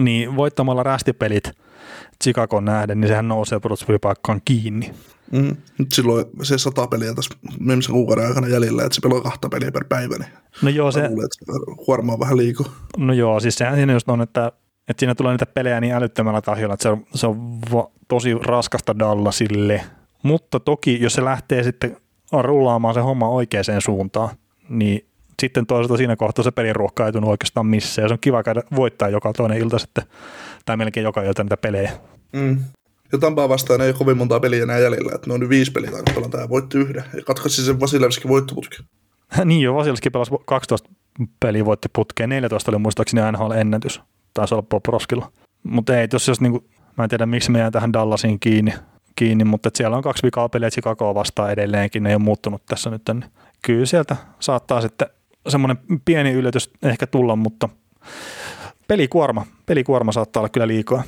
niin 0.00 0.36
voittamalla 0.36 0.82
rästipelit 0.82 1.50
Chicago 2.22 2.60
nähden, 2.60 3.00
niin 3.00 3.08
sehän 3.08 3.28
nousee 3.28 3.60
pudotuspelipaikkaan 3.60 4.40
kiinni. 4.44 4.94
Mm. 5.32 5.56
Nyt 5.78 5.92
silloin 5.92 6.24
se 6.42 6.58
sata 6.58 6.86
peliä 6.86 7.14
tässä 7.14 7.34
viimeisen 7.58 7.92
kuukauden 7.92 8.26
aikana 8.26 8.48
jäljellä, 8.48 8.82
että 8.82 8.94
se 8.94 9.00
pelaa 9.00 9.20
kahta 9.20 9.48
peliä 9.48 9.72
per 9.72 9.84
päivä, 9.84 10.14
niin 10.18 10.30
no 10.62 10.68
joo, 10.68 10.92
se, 10.92 11.08
luulen, 11.08 11.24
että 11.24 11.52
se 11.52 11.84
kuormaa 11.84 12.20
vähän 12.20 12.36
liikaa. 12.36 12.66
No 12.96 13.12
joo, 13.12 13.40
siis 13.40 13.54
sehän 13.54 13.74
siinä 13.74 13.92
just 13.92 14.08
on, 14.08 14.22
että, 14.22 14.52
että 14.88 15.00
siinä 15.00 15.14
tulee 15.14 15.32
niitä 15.32 15.46
pelejä 15.46 15.80
niin 15.80 15.94
älyttömällä 15.94 16.40
tahjolla, 16.40 16.74
että 16.74 16.82
se 16.82 16.88
on, 16.88 17.06
se 17.14 17.26
on 17.26 17.60
va, 17.60 17.90
tosi 18.08 18.34
raskasta 18.34 18.98
Dallasille. 18.98 19.84
Mutta 20.22 20.60
toki, 20.60 20.98
jos 21.02 21.12
se 21.12 21.24
lähtee 21.24 21.62
sitten 21.62 21.96
rullaamaan 22.32 22.94
se 22.94 23.00
homma 23.00 23.28
oikeaan 23.28 23.64
suuntaan, 23.78 24.28
niin 24.68 25.06
sitten 25.42 25.66
toisaalta 25.66 25.96
siinä 25.96 26.16
kohtaa 26.16 26.44
se 26.44 26.50
peliruokka 26.50 27.06
ei 27.06 27.12
tunnu 27.12 27.30
oikeastaan 27.30 27.66
missään. 27.66 28.08
Se 28.08 28.12
on 28.12 28.18
kiva 28.20 28.42
käydä 28.42 28.62
voittaa 28.76 29.08
joka 29.08 29.32
toinen 29.32 29.58
ilta 29.58 29.78
sitten, 29.78 30.04
tai 30.64 30.76
melkein 30.76 31.04
joka 31.04 31.22
ilta 31.22 31.42
niitä 31.42 31.56
pelejä. 31.56 31.92
Mm. 32.32 32.58
Ja 33.12 33.18
Tampaa 33.18 33.48
vastaan 33.48 33.80
ei 33.80 33.88
ole 33.88 33.96
kovin 33.98 34.16
montaa 34.16 34.40
peliä 34.40 34.62
enää 34.62 34.78
jäljellä, 34.78 35.12
että 35.14 35.26
ne 35.26 35.34
on 35.34 35.40
nyt 35.40 35.48
viisi 35.48 35.72
peliä 35.72 35.90
tainnut 35.90 36.14
pelata 36.14 36.48
voitti 36.48 36.78
yhden. 36.78 37.04
Ja 37.16 37.22
katkaisi 37.22 37.64
sen 37.64 37.80
Vasilevskin 37.80 38.28
voittoputki. 38.28 38.76
niin 39.44 39.60
jo, 39.60 39.74
Vasilevski 39.74 40.10
pelasi 40.10 40.30
12 40.46 40.88
peliä 41.40 41.64
voitti 41.64 41.88
putkeen, 41.92 42.30
14 42.30 42.70
oli 42.70 42.78
muistaakseni 42.78 43.22
NHL-ennätys. 43.32 44.00
Taisi 44.34 44.54
olla 44.54 44.66
Bob 44.70 44.86
Roskilla. 44.86 45.32
Mutta 45.62 46.00
ei, 46.00 46.08
jos, 46.12 46.28
jos 46.28 46.40
niinku, 46.40 46.64
mä 46.96 47.04
en 47.04 47.10
tiedä 47.10 47.26
miksi 47.26 47.50
me 47.50 47.58
jää 47.58 47.70
tähän 47.70 47.92
Dallasiin 47.92 48.40
kiinni, 48.40 48.72
kiinni 49.16 49.44
mutta 49.44 49.70
siellä 49.74 49.96
on 49.96 50.02
kaksi 50.02 50.22
vikaa 50.22 50.48
peliä 50.48 50.70
Chicagoa 50.70 51.14
vastaan 51.14 51.52
edelleenkin, 51.52 52.02
ne 52.02 52.08
ei 52.08 52.14
ole 52.14 52.22
muuttunut 52.22 52.62
tässä 52.66 52.90
nyt. 52.90 53.02
Niin 53.08 53.24
kyllä 53.62 53.86
sieltä 53.86 54.16
saattaa 54.40 54.80
sitten 54.80 55.08
semmoinen 55.48 55.78
pieni 56.04 56.32
yllätys 56.32 56.70
ehkä 56.82 57.06
tulla, 57.06 57.36
mutta 57.36 57.68
pelikuorma, 58.88 59.46
pelikuorma 59.66 60.12
saattaa 60.12 60.40
olla 60.40 60.48
kyllä 60.48 60.68
liikaa. 60.68 61.02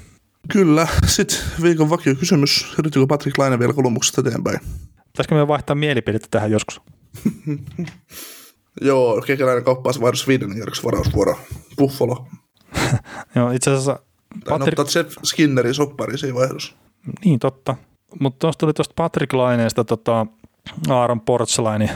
Kyllä. 0.49 0.89
Sitten 1.07 1.39
viikon 1.63 1.91
vakio 1.91 2.15
kysymys. 2.15 2.75
Yrityykö 2.79 3.07
Patrick 3.07 3.39
Laine 3.39 3.59
vielä 3.59 3.73
kolmuksesta 3.73 4.21
eteenpäin? 4.21 4.61
Pitäisikö 5.13 5.35
me 5.35 5.49
vaihtaa 5.49 5.77
mielipidettä 5.77 6.29
tähän 6.31 6.51
joskus? 6.51 6.81
Joo, 8.81 9.23
kekäläinen 9.27 9.65
kauppaasi 9.65 10.01
vaihdos 10.01 10.29
viiden 10.29 10.59
järjeksi 10.59 10.83
varausvuoro. 10.85 11.39
Buffalo. 11.77 12.27
Joo, 13.37 13.51
itse 13.51 13.71
asiassa... 13.71 13.99
Patrick... 14.49 14.79
ottaa 14.79 15.01
Jeff 15.03 15.17
Skinnerin 15.25 15.75
soppari 15.75 16.19
siinä 16.19 16.35
vaihdos. 16.35 16.77
Niin, 17.25 17.39
totta. 17.39 17.77
Mutta 18.21 18.39
tuosta 18.39 18.61
tuli 18.61 18.73
tuosta 18.73 18.95
Patrick 18.97 19.33
Laineesta 19.33 19.85
tota, 19.85 20.27
Aaron 20.89 21.21
Portsalaini 21.21 21.91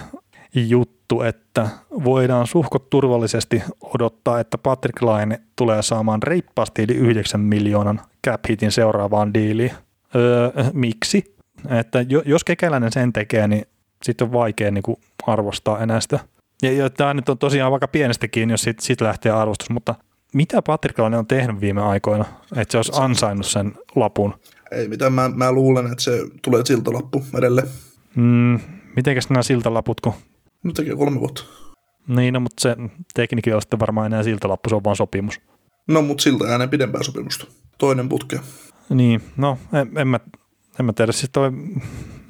juttu, 0.55 1.23
että 1.23 1.69
voidaan 2.05 2.47
suhkot 2.47 2.91
turvallisesti 2.91 3.63
odottaa, 3.95 4.41
että 4.41 4.59
Patrick 4.59 5.03
Laine 5.03 5.41
tulee 5.57 5.83
saamaan 5.83 6.23
reippaasti 6.23 6.83
yli 6.83 6.95
9 6.95 7.41
miljoonan 7.41 8.01
cap 8.27 8.41
hitin 8.49 8.73
seuraavaan 8.73 9.35
diiliin. 9.35 9.73
Öö, 10.15 10.51
miksi? 10.73 11.37
Että 11.81 11.99
jos 12.25 12.45
kekäläinen 12.45 12.93
sen 12.93 13.13
tekee, 13.13 13.49
niin 13.49 13.65
sitten 14.03 14.27
on 14.27 14.33
vaikea 14.33 14.71
niin 14.71 14.83
kuin 14.83 14.97
arvostaa 15.27 15.83
enää 15.83 16.01
sitä. 16.01 16.19
Ja, 16.63 16.73
ja 16.73 16.91
tämä 16.91 17.15
nyt 17.15 17.29
on 17.29 17.39
tosiaan 17.39 17.71
vaikka 17.71 17.89
pienestä 17.89 18.29
kiinni, 18.29 18.53
jos 18.53 18.63
siitä 18.63 18.83
sit 18.83 19.01
lähtee 19.01 19.33
arvostus, 19.33 19.71
mutta 19.71 19.95
mitä 20.35 20.63
Patrick 20.63 20.99
Laine 20.99 21.19
on 21.19 21.27
tehnyt 21.27 21.61
viime 21.61 21.83
aikoina, 21.83 22.25
että 22.57 22.73
se 22.73 22.79
olisi 22.79 22.93
ansainnut 22.95 23.47
sen 23.47 23.73
lapun? 23.95 24.35
Ei 24.71 24.89
mitään, 24.89 25.13
mä, 25.13 25.29
mä 25.29 25.53
luulen, 25.53 25.87
että 25.87 26.03
se 26.03 26.11
tulee 26.43 26.65
siltalappu 26.65 27.25
edelleen. 27.39 27.69
Mm, 28.15 28.61
mitenkäs 28.97 29.31
nämä 29.31 29.43
siltalaput, 29.43 30.01
kun... 30.01 30.13
No 30.67 30.73
tekee 30.73 30.97
kolme 30.97 31.21
vuotta. 31.21 31.45
Niin, 32.09 32.35
no, 32.35 32.41
mutta 32.41 32.61
se 32.61 32.77
teknikin 33.15 33.55
on 33.55 33.63
sitten 33.63 33.81
varmaan 33.81 34.07
enää 34.07 34.23
siltalappu, 34.23 34.69
se 34.69 34.75
on 34.75 34.85
vaan 34.85 34.97
sopimus. 34.97 35.41
No, 35.89 36.03
mutta 36.03 36.23
siltä 36.23 36.45
ääneen 36.45 36.71
pidempää 36.71 37.03
sopimusta. 37.03 37.47
Toinen 37.79 38.09
putke. 38.09 38.41
Niin, 38.89 39.23
no 39.37 39.59
en, 39.73 39.99
en 39.99 40.09
mä, 40.09 40.21
en 40.81 40.87
mä 40.87 40.93
tiedä. 40.93 41.13
Siis 41.13 41.31
toi, 41.33 41.51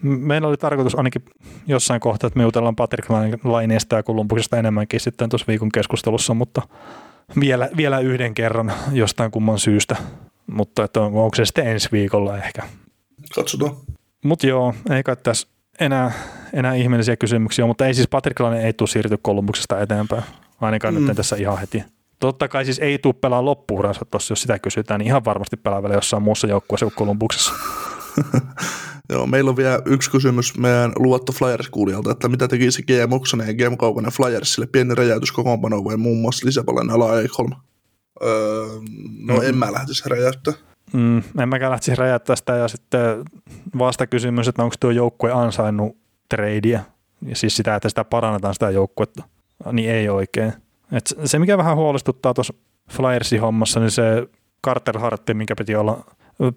meillä 0.02 0.48
oli 0.48 0.56
tarkoitus 0.56 0.94
ainakin 0.94 1.24
jossain 1.66 2.00
kohtaa, 2.00 2.28
että 2.28 2.38
me 2.38 2.42
jutellaan 2.42 2.76
Patrick 2.76 3.10
Laineesta 3.44 3.96
ja 3.96 4.02
Kolumbuksesta 4.02 4.56
enemmänkin 4.56 5.00
sitten 5.00 5.28
tuossa 5.28 5.46
viikon 5.48 5.72
keskustelussa, 5.72 6.34
mutta 6.34 6.62
vielä, 7.40 7.68
vielä 7.76 7.98
yhden 7.98 8.34
kerran 8.34 8.72
jostain 8.92 9.30
kumman 9.30 9.58
syystä. 9.58 9.96
Mutta 10.46 10.84
että 10.84 11.00
on, 11.00 11.06
onko 11.06 11.34
se 11.34 11.44
sitten 11.44 11.66
ensi 11.66 11.88
viikolla 11.92 12.38
ehkä. 12.38 12.62
Katsotaan. 13.34 13.76
Mutta 14.24 14.46
joo, 14.46 14.74
ei 14.90 15.02
kai 15.02 15.16
tässä 15.16 15.48
enää, 15.80 16.12
enää 16.52 16.74
ihmeellisiä 16.74 17.16
kysymyksiä, 17.16 17.66
mutta 17.66 17.86
ei 17.86 17.94
siis 17.94 18.08
Patrick 18.08 18.40
Laine 18.40 18.66
ei 18.66 18.72
tule 18.72 18.88
siirtyä 18.88 19.18
Kolumbuksesta 19.22 19.80
eteenpäin, 19.80 20.22
ainakaan 20.60 20.94
mm. 20.94 21.06
nyt 21.06 21.16
tässä 21.16 21.36
ihan 21.36 21.58
heti. 21.58 21.84
Totta 22.20 22.48
kai 22.48 22.64
siis 22.64 22.78
ei 22.78 22.98
tule 22.98 23.14
pelaa 23.20 23.44
loppuuransa 23.44 24.04
tuossa, 24.10 24.32
jos 24.32 24.42
sitä 24.42 24.58
kysytään, 24.58 24.98
niin 24.98 25.06
ihan 25.06 25.24
varmasti 25.24 25.56
pelaa 25.56 25.82
vielä 25.82 25.94
jossain 25.94 26.22
muussa 26.22 26.46
joukkueessa 26.46 26.86
kuin 26.86 26.94
Kolumbuksessa. 26.94 27.52
Joo, 29.10 29.26
meillä 29.26 29.50
on 29.50 29.56
vielä 29.56 29.82
yksi 29.84 30.10
kysymys 30.10 30.58
meidän 30.58 30.92
luvattu 30.98 31.32
Flyers-kuulijalta, 31.32 32.10
että 32.10 32.28
mitä 32.28 32.48
tekisi 32.48 32.82
GM 32.82 33.12
Oksanen 33.12 33.46
ja 33.46 33.54
GM 33.54 33.76
Kaukonen 33.76 34.12
Flyersille 34.12 34.66
pieni 34.66 34.94
räjäytys 34.94 35.32
kokoonpanoon 35.32 35.84
vai 35.84 35.96
muun 35.96 36.18
muassa 36.18 36.46
lisäpalainen 36.46 36.94
ala 36.94 37.20
Ekholm? 37.20 37.52
Öö, 38.22 38.66
no 39.20 39.34
mm. 39.36 39.42
en 39.42 39.56
mä 39.56 39.72
lähtisi 39.72 40.08
räjäyttää. 40.08 40.54
Mm, 40.92 41.22
en 41.40 41.48
mäkään 41.48 41.70
lähtisi 41.70 41.94
räjäyttää 41.94 42.36
sitä 42.36 42.56
ja 42.56 42.68
sitten 42.68 43.24
vasta 43.78 44.06
kysymys, 44.06 44.48
että 44.48 44.62
onko 44.62 44.74
tuo 44.80 44.90
joukkue 44.90 45.32
ansainnut 45.32 45.96
tradea 46.28 46.80
ja 47.22 47.36
siis 47.36 47.56
sitä, 47.56 47.74
että 47.74 47.88
sitä 47.88 48.04
parannetaan 48.04 48.54
sitä 48.54 48.70
joukkuetta, 48.70 49.24
niin 49.72 49.90
ei 49.90 50.08
oikein. 50.08 50.52
Et 50.92 51.14
se, 51.24 51.38
mikä 51.38 51.58
vähän 51.58 51.76
huolestuttaa 51.76 52.34
tuossa 52.34 52.54
Flyersin 52.90 53.40
hommassa, 53.40 53.80
niin 53.80 53.90
se 53.90 54.28
Carter 54.64 54.98
Hartti, 54.98 55.34
minkä 55.34 55.56
piti 55.56 55.74
olla 55.76 56.04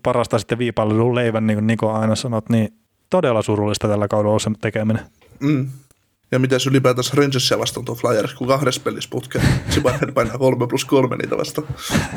parasta 0.03 0.39
sitten 0.39 0.57
viipallilun 0.57 1.15
leivän, 1.15 1.47
niin 1.47 1.57
kuin 1.57 1.67
Niko 1.67 1.91
aina 1.91 2.15
sanot, 2.15 2.49
niin 2.49 2.73
todella 3.09 3.41
surullista 3.41 3.87
tällä 3.87 4.07
kaudella 4.07 4.33
on 4.33 4.39
se 4.39 4.51
tekeminen. 4.61 5.05
Mm. 5.39 5.69
Ja 6.31 6.39
miten 6.39 6.59
ylipäätänsä 6.69 7.13
Rangersia 7.15 7.59
vastaan 7.59 7.85
tuo 7.85 7.95
Flyers, 7.95 8.33
kun 8.33 8.47
kahdessa 8.47 8.81
pelissä 8.83 9.09
putkeen. 9.11 9.45
Zibanhead 9.71 10.11
painaa 10.11 10.37
3 10.37 10.67
plus 10.67 10.85
3 10.85 11.15
niitä 11.15 11.37
vastaan. 11.37 11.67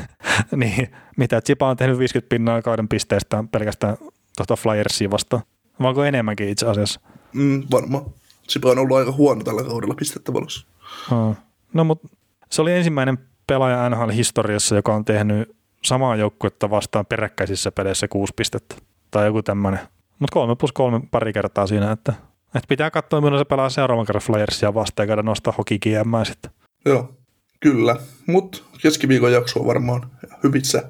niin, 0.57 0.89
mitä 1.17 1.41
Ziba 1.47 1.69
on 1.69 1.77
tehnyt 1.77 1.99
50 1.99 2.29
pinnaa 2.29 2.63
kauden 2.63 2.89
pisteestä 2.89 3.45
pelkästään 3.53 3.97
tuota 4.37 4.57
Flyersia 4.57 5.11
vastaan. 5.11 5.43
Vaanko 5.83 6.05
enemmänkin 6.05 6.49
itse 6.49 6.67
asiassa? 6.67 7.01
Mm, 7.33 7.63
varmaan. 7.71 8.05
Ziba 8.53 8.71
on 8.71 8.79
ollut 8.79 8.97
aika 8.97 9.13
huono 9.13 9.45
tällä 9.45 9.63
kaudella 9.63 9.95
pistettä 9.95 10.33
valossa. 10.33 10.67
Hmm. 11.11 11.35
No 11.75 11.85
mutta 11.85 12.09
se 12.51 12.63
oli 12.63 12.73
ensimmäinen 12.73 13.19
pelaaja 13.47 13.89
NHL-historiassa, 13.89 14.77
joka 14.77 14.95
on 14.95 15.05
tehnyt 15.05 15.57
samaa 15.85 16.17
joukkuetta 16.17 16.71
vastaan 16.71 17.07
peräkkäisissä 17.07 17.73
peleissä 17.73 18.09
kuusi 18.09 18.33
pistettä. 18.37 18.75
Tai 19.11 19.27
joku 19.27 19.43
tämmöinen. 19.43 19.81
Mutta 20.19 20.35
kolme 20.35 20.57
plus 20.57 20.73
kolme 20.73 21.01
pari 21.11 21.33
kertaa 21.33 21.67
siinä, 21.67 21.93
että, 21.93 22.13
että 22.55 22.69
pitää 22.69 22.91
katsoa, 22.91 23.21
milloin 23.21 23.41
se 23.41 23.45
pelaa 23.45 23.71
seuraavan 23.71 24.07
kerran 24.07 24.23
Flyersia 24.23 24.75
vastaan 24.75 25.05
ja 25.05 25.07
käydä 25.07 25.23
nostaa 25.23 25.55
hokikiemmää 25.59 26.25
sitten. 26.25 26.51
Joo, 26.85 27.15
kyllä. 27.61 27.97
Mutta 28.27 28.59
keskiviikon 28.83 29.33
jakso 29.33 29.61
on 29.61 29.67
varmaan 29.67 30.11
hyvissä, 30.43 30.83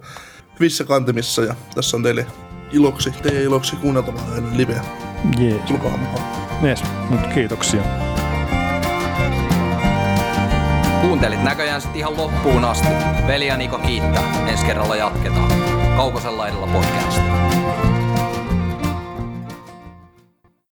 hyvissä 0.61 0.85
kantimissa 0.85 1.43
ja 1.43 1.55
tässä 1.75 1.97
on 1.97 2.03
teille 2.03 2.27
iloksi, 2.73 3.11
teidän 3.11 3.43
iloksi 3.43 3.77
kuunneltavaa 3.77 4.25
liveä. 4.57 4.85
Jee. 5.39 5.59
Tulkaa 5.59 5.97
mukaan. 5.97 6.25
Yes, 6.65 6.83
mutta 7.11 7.29
kiitoksia. 7.29 7.83
Kuuntelit 11.01 11.43
näköjään 11.43 11.81
sitten 11.81 11.99
ihan 11.99 12.17
loppuun 12.17 12.65
asti. 12.65 12.89
Veli 13.27 13.47
ja 13.47 13.57
Niko 13.57 13.79
kiittää. 13.79 14.49
Ensi 14.49 14.67
kerralla 14.67 14.97
jatketaan. 14.97 15.53
Kaukosella 15.97 16.49
edellä 16.49 16.67
podcast. 16.67 17.52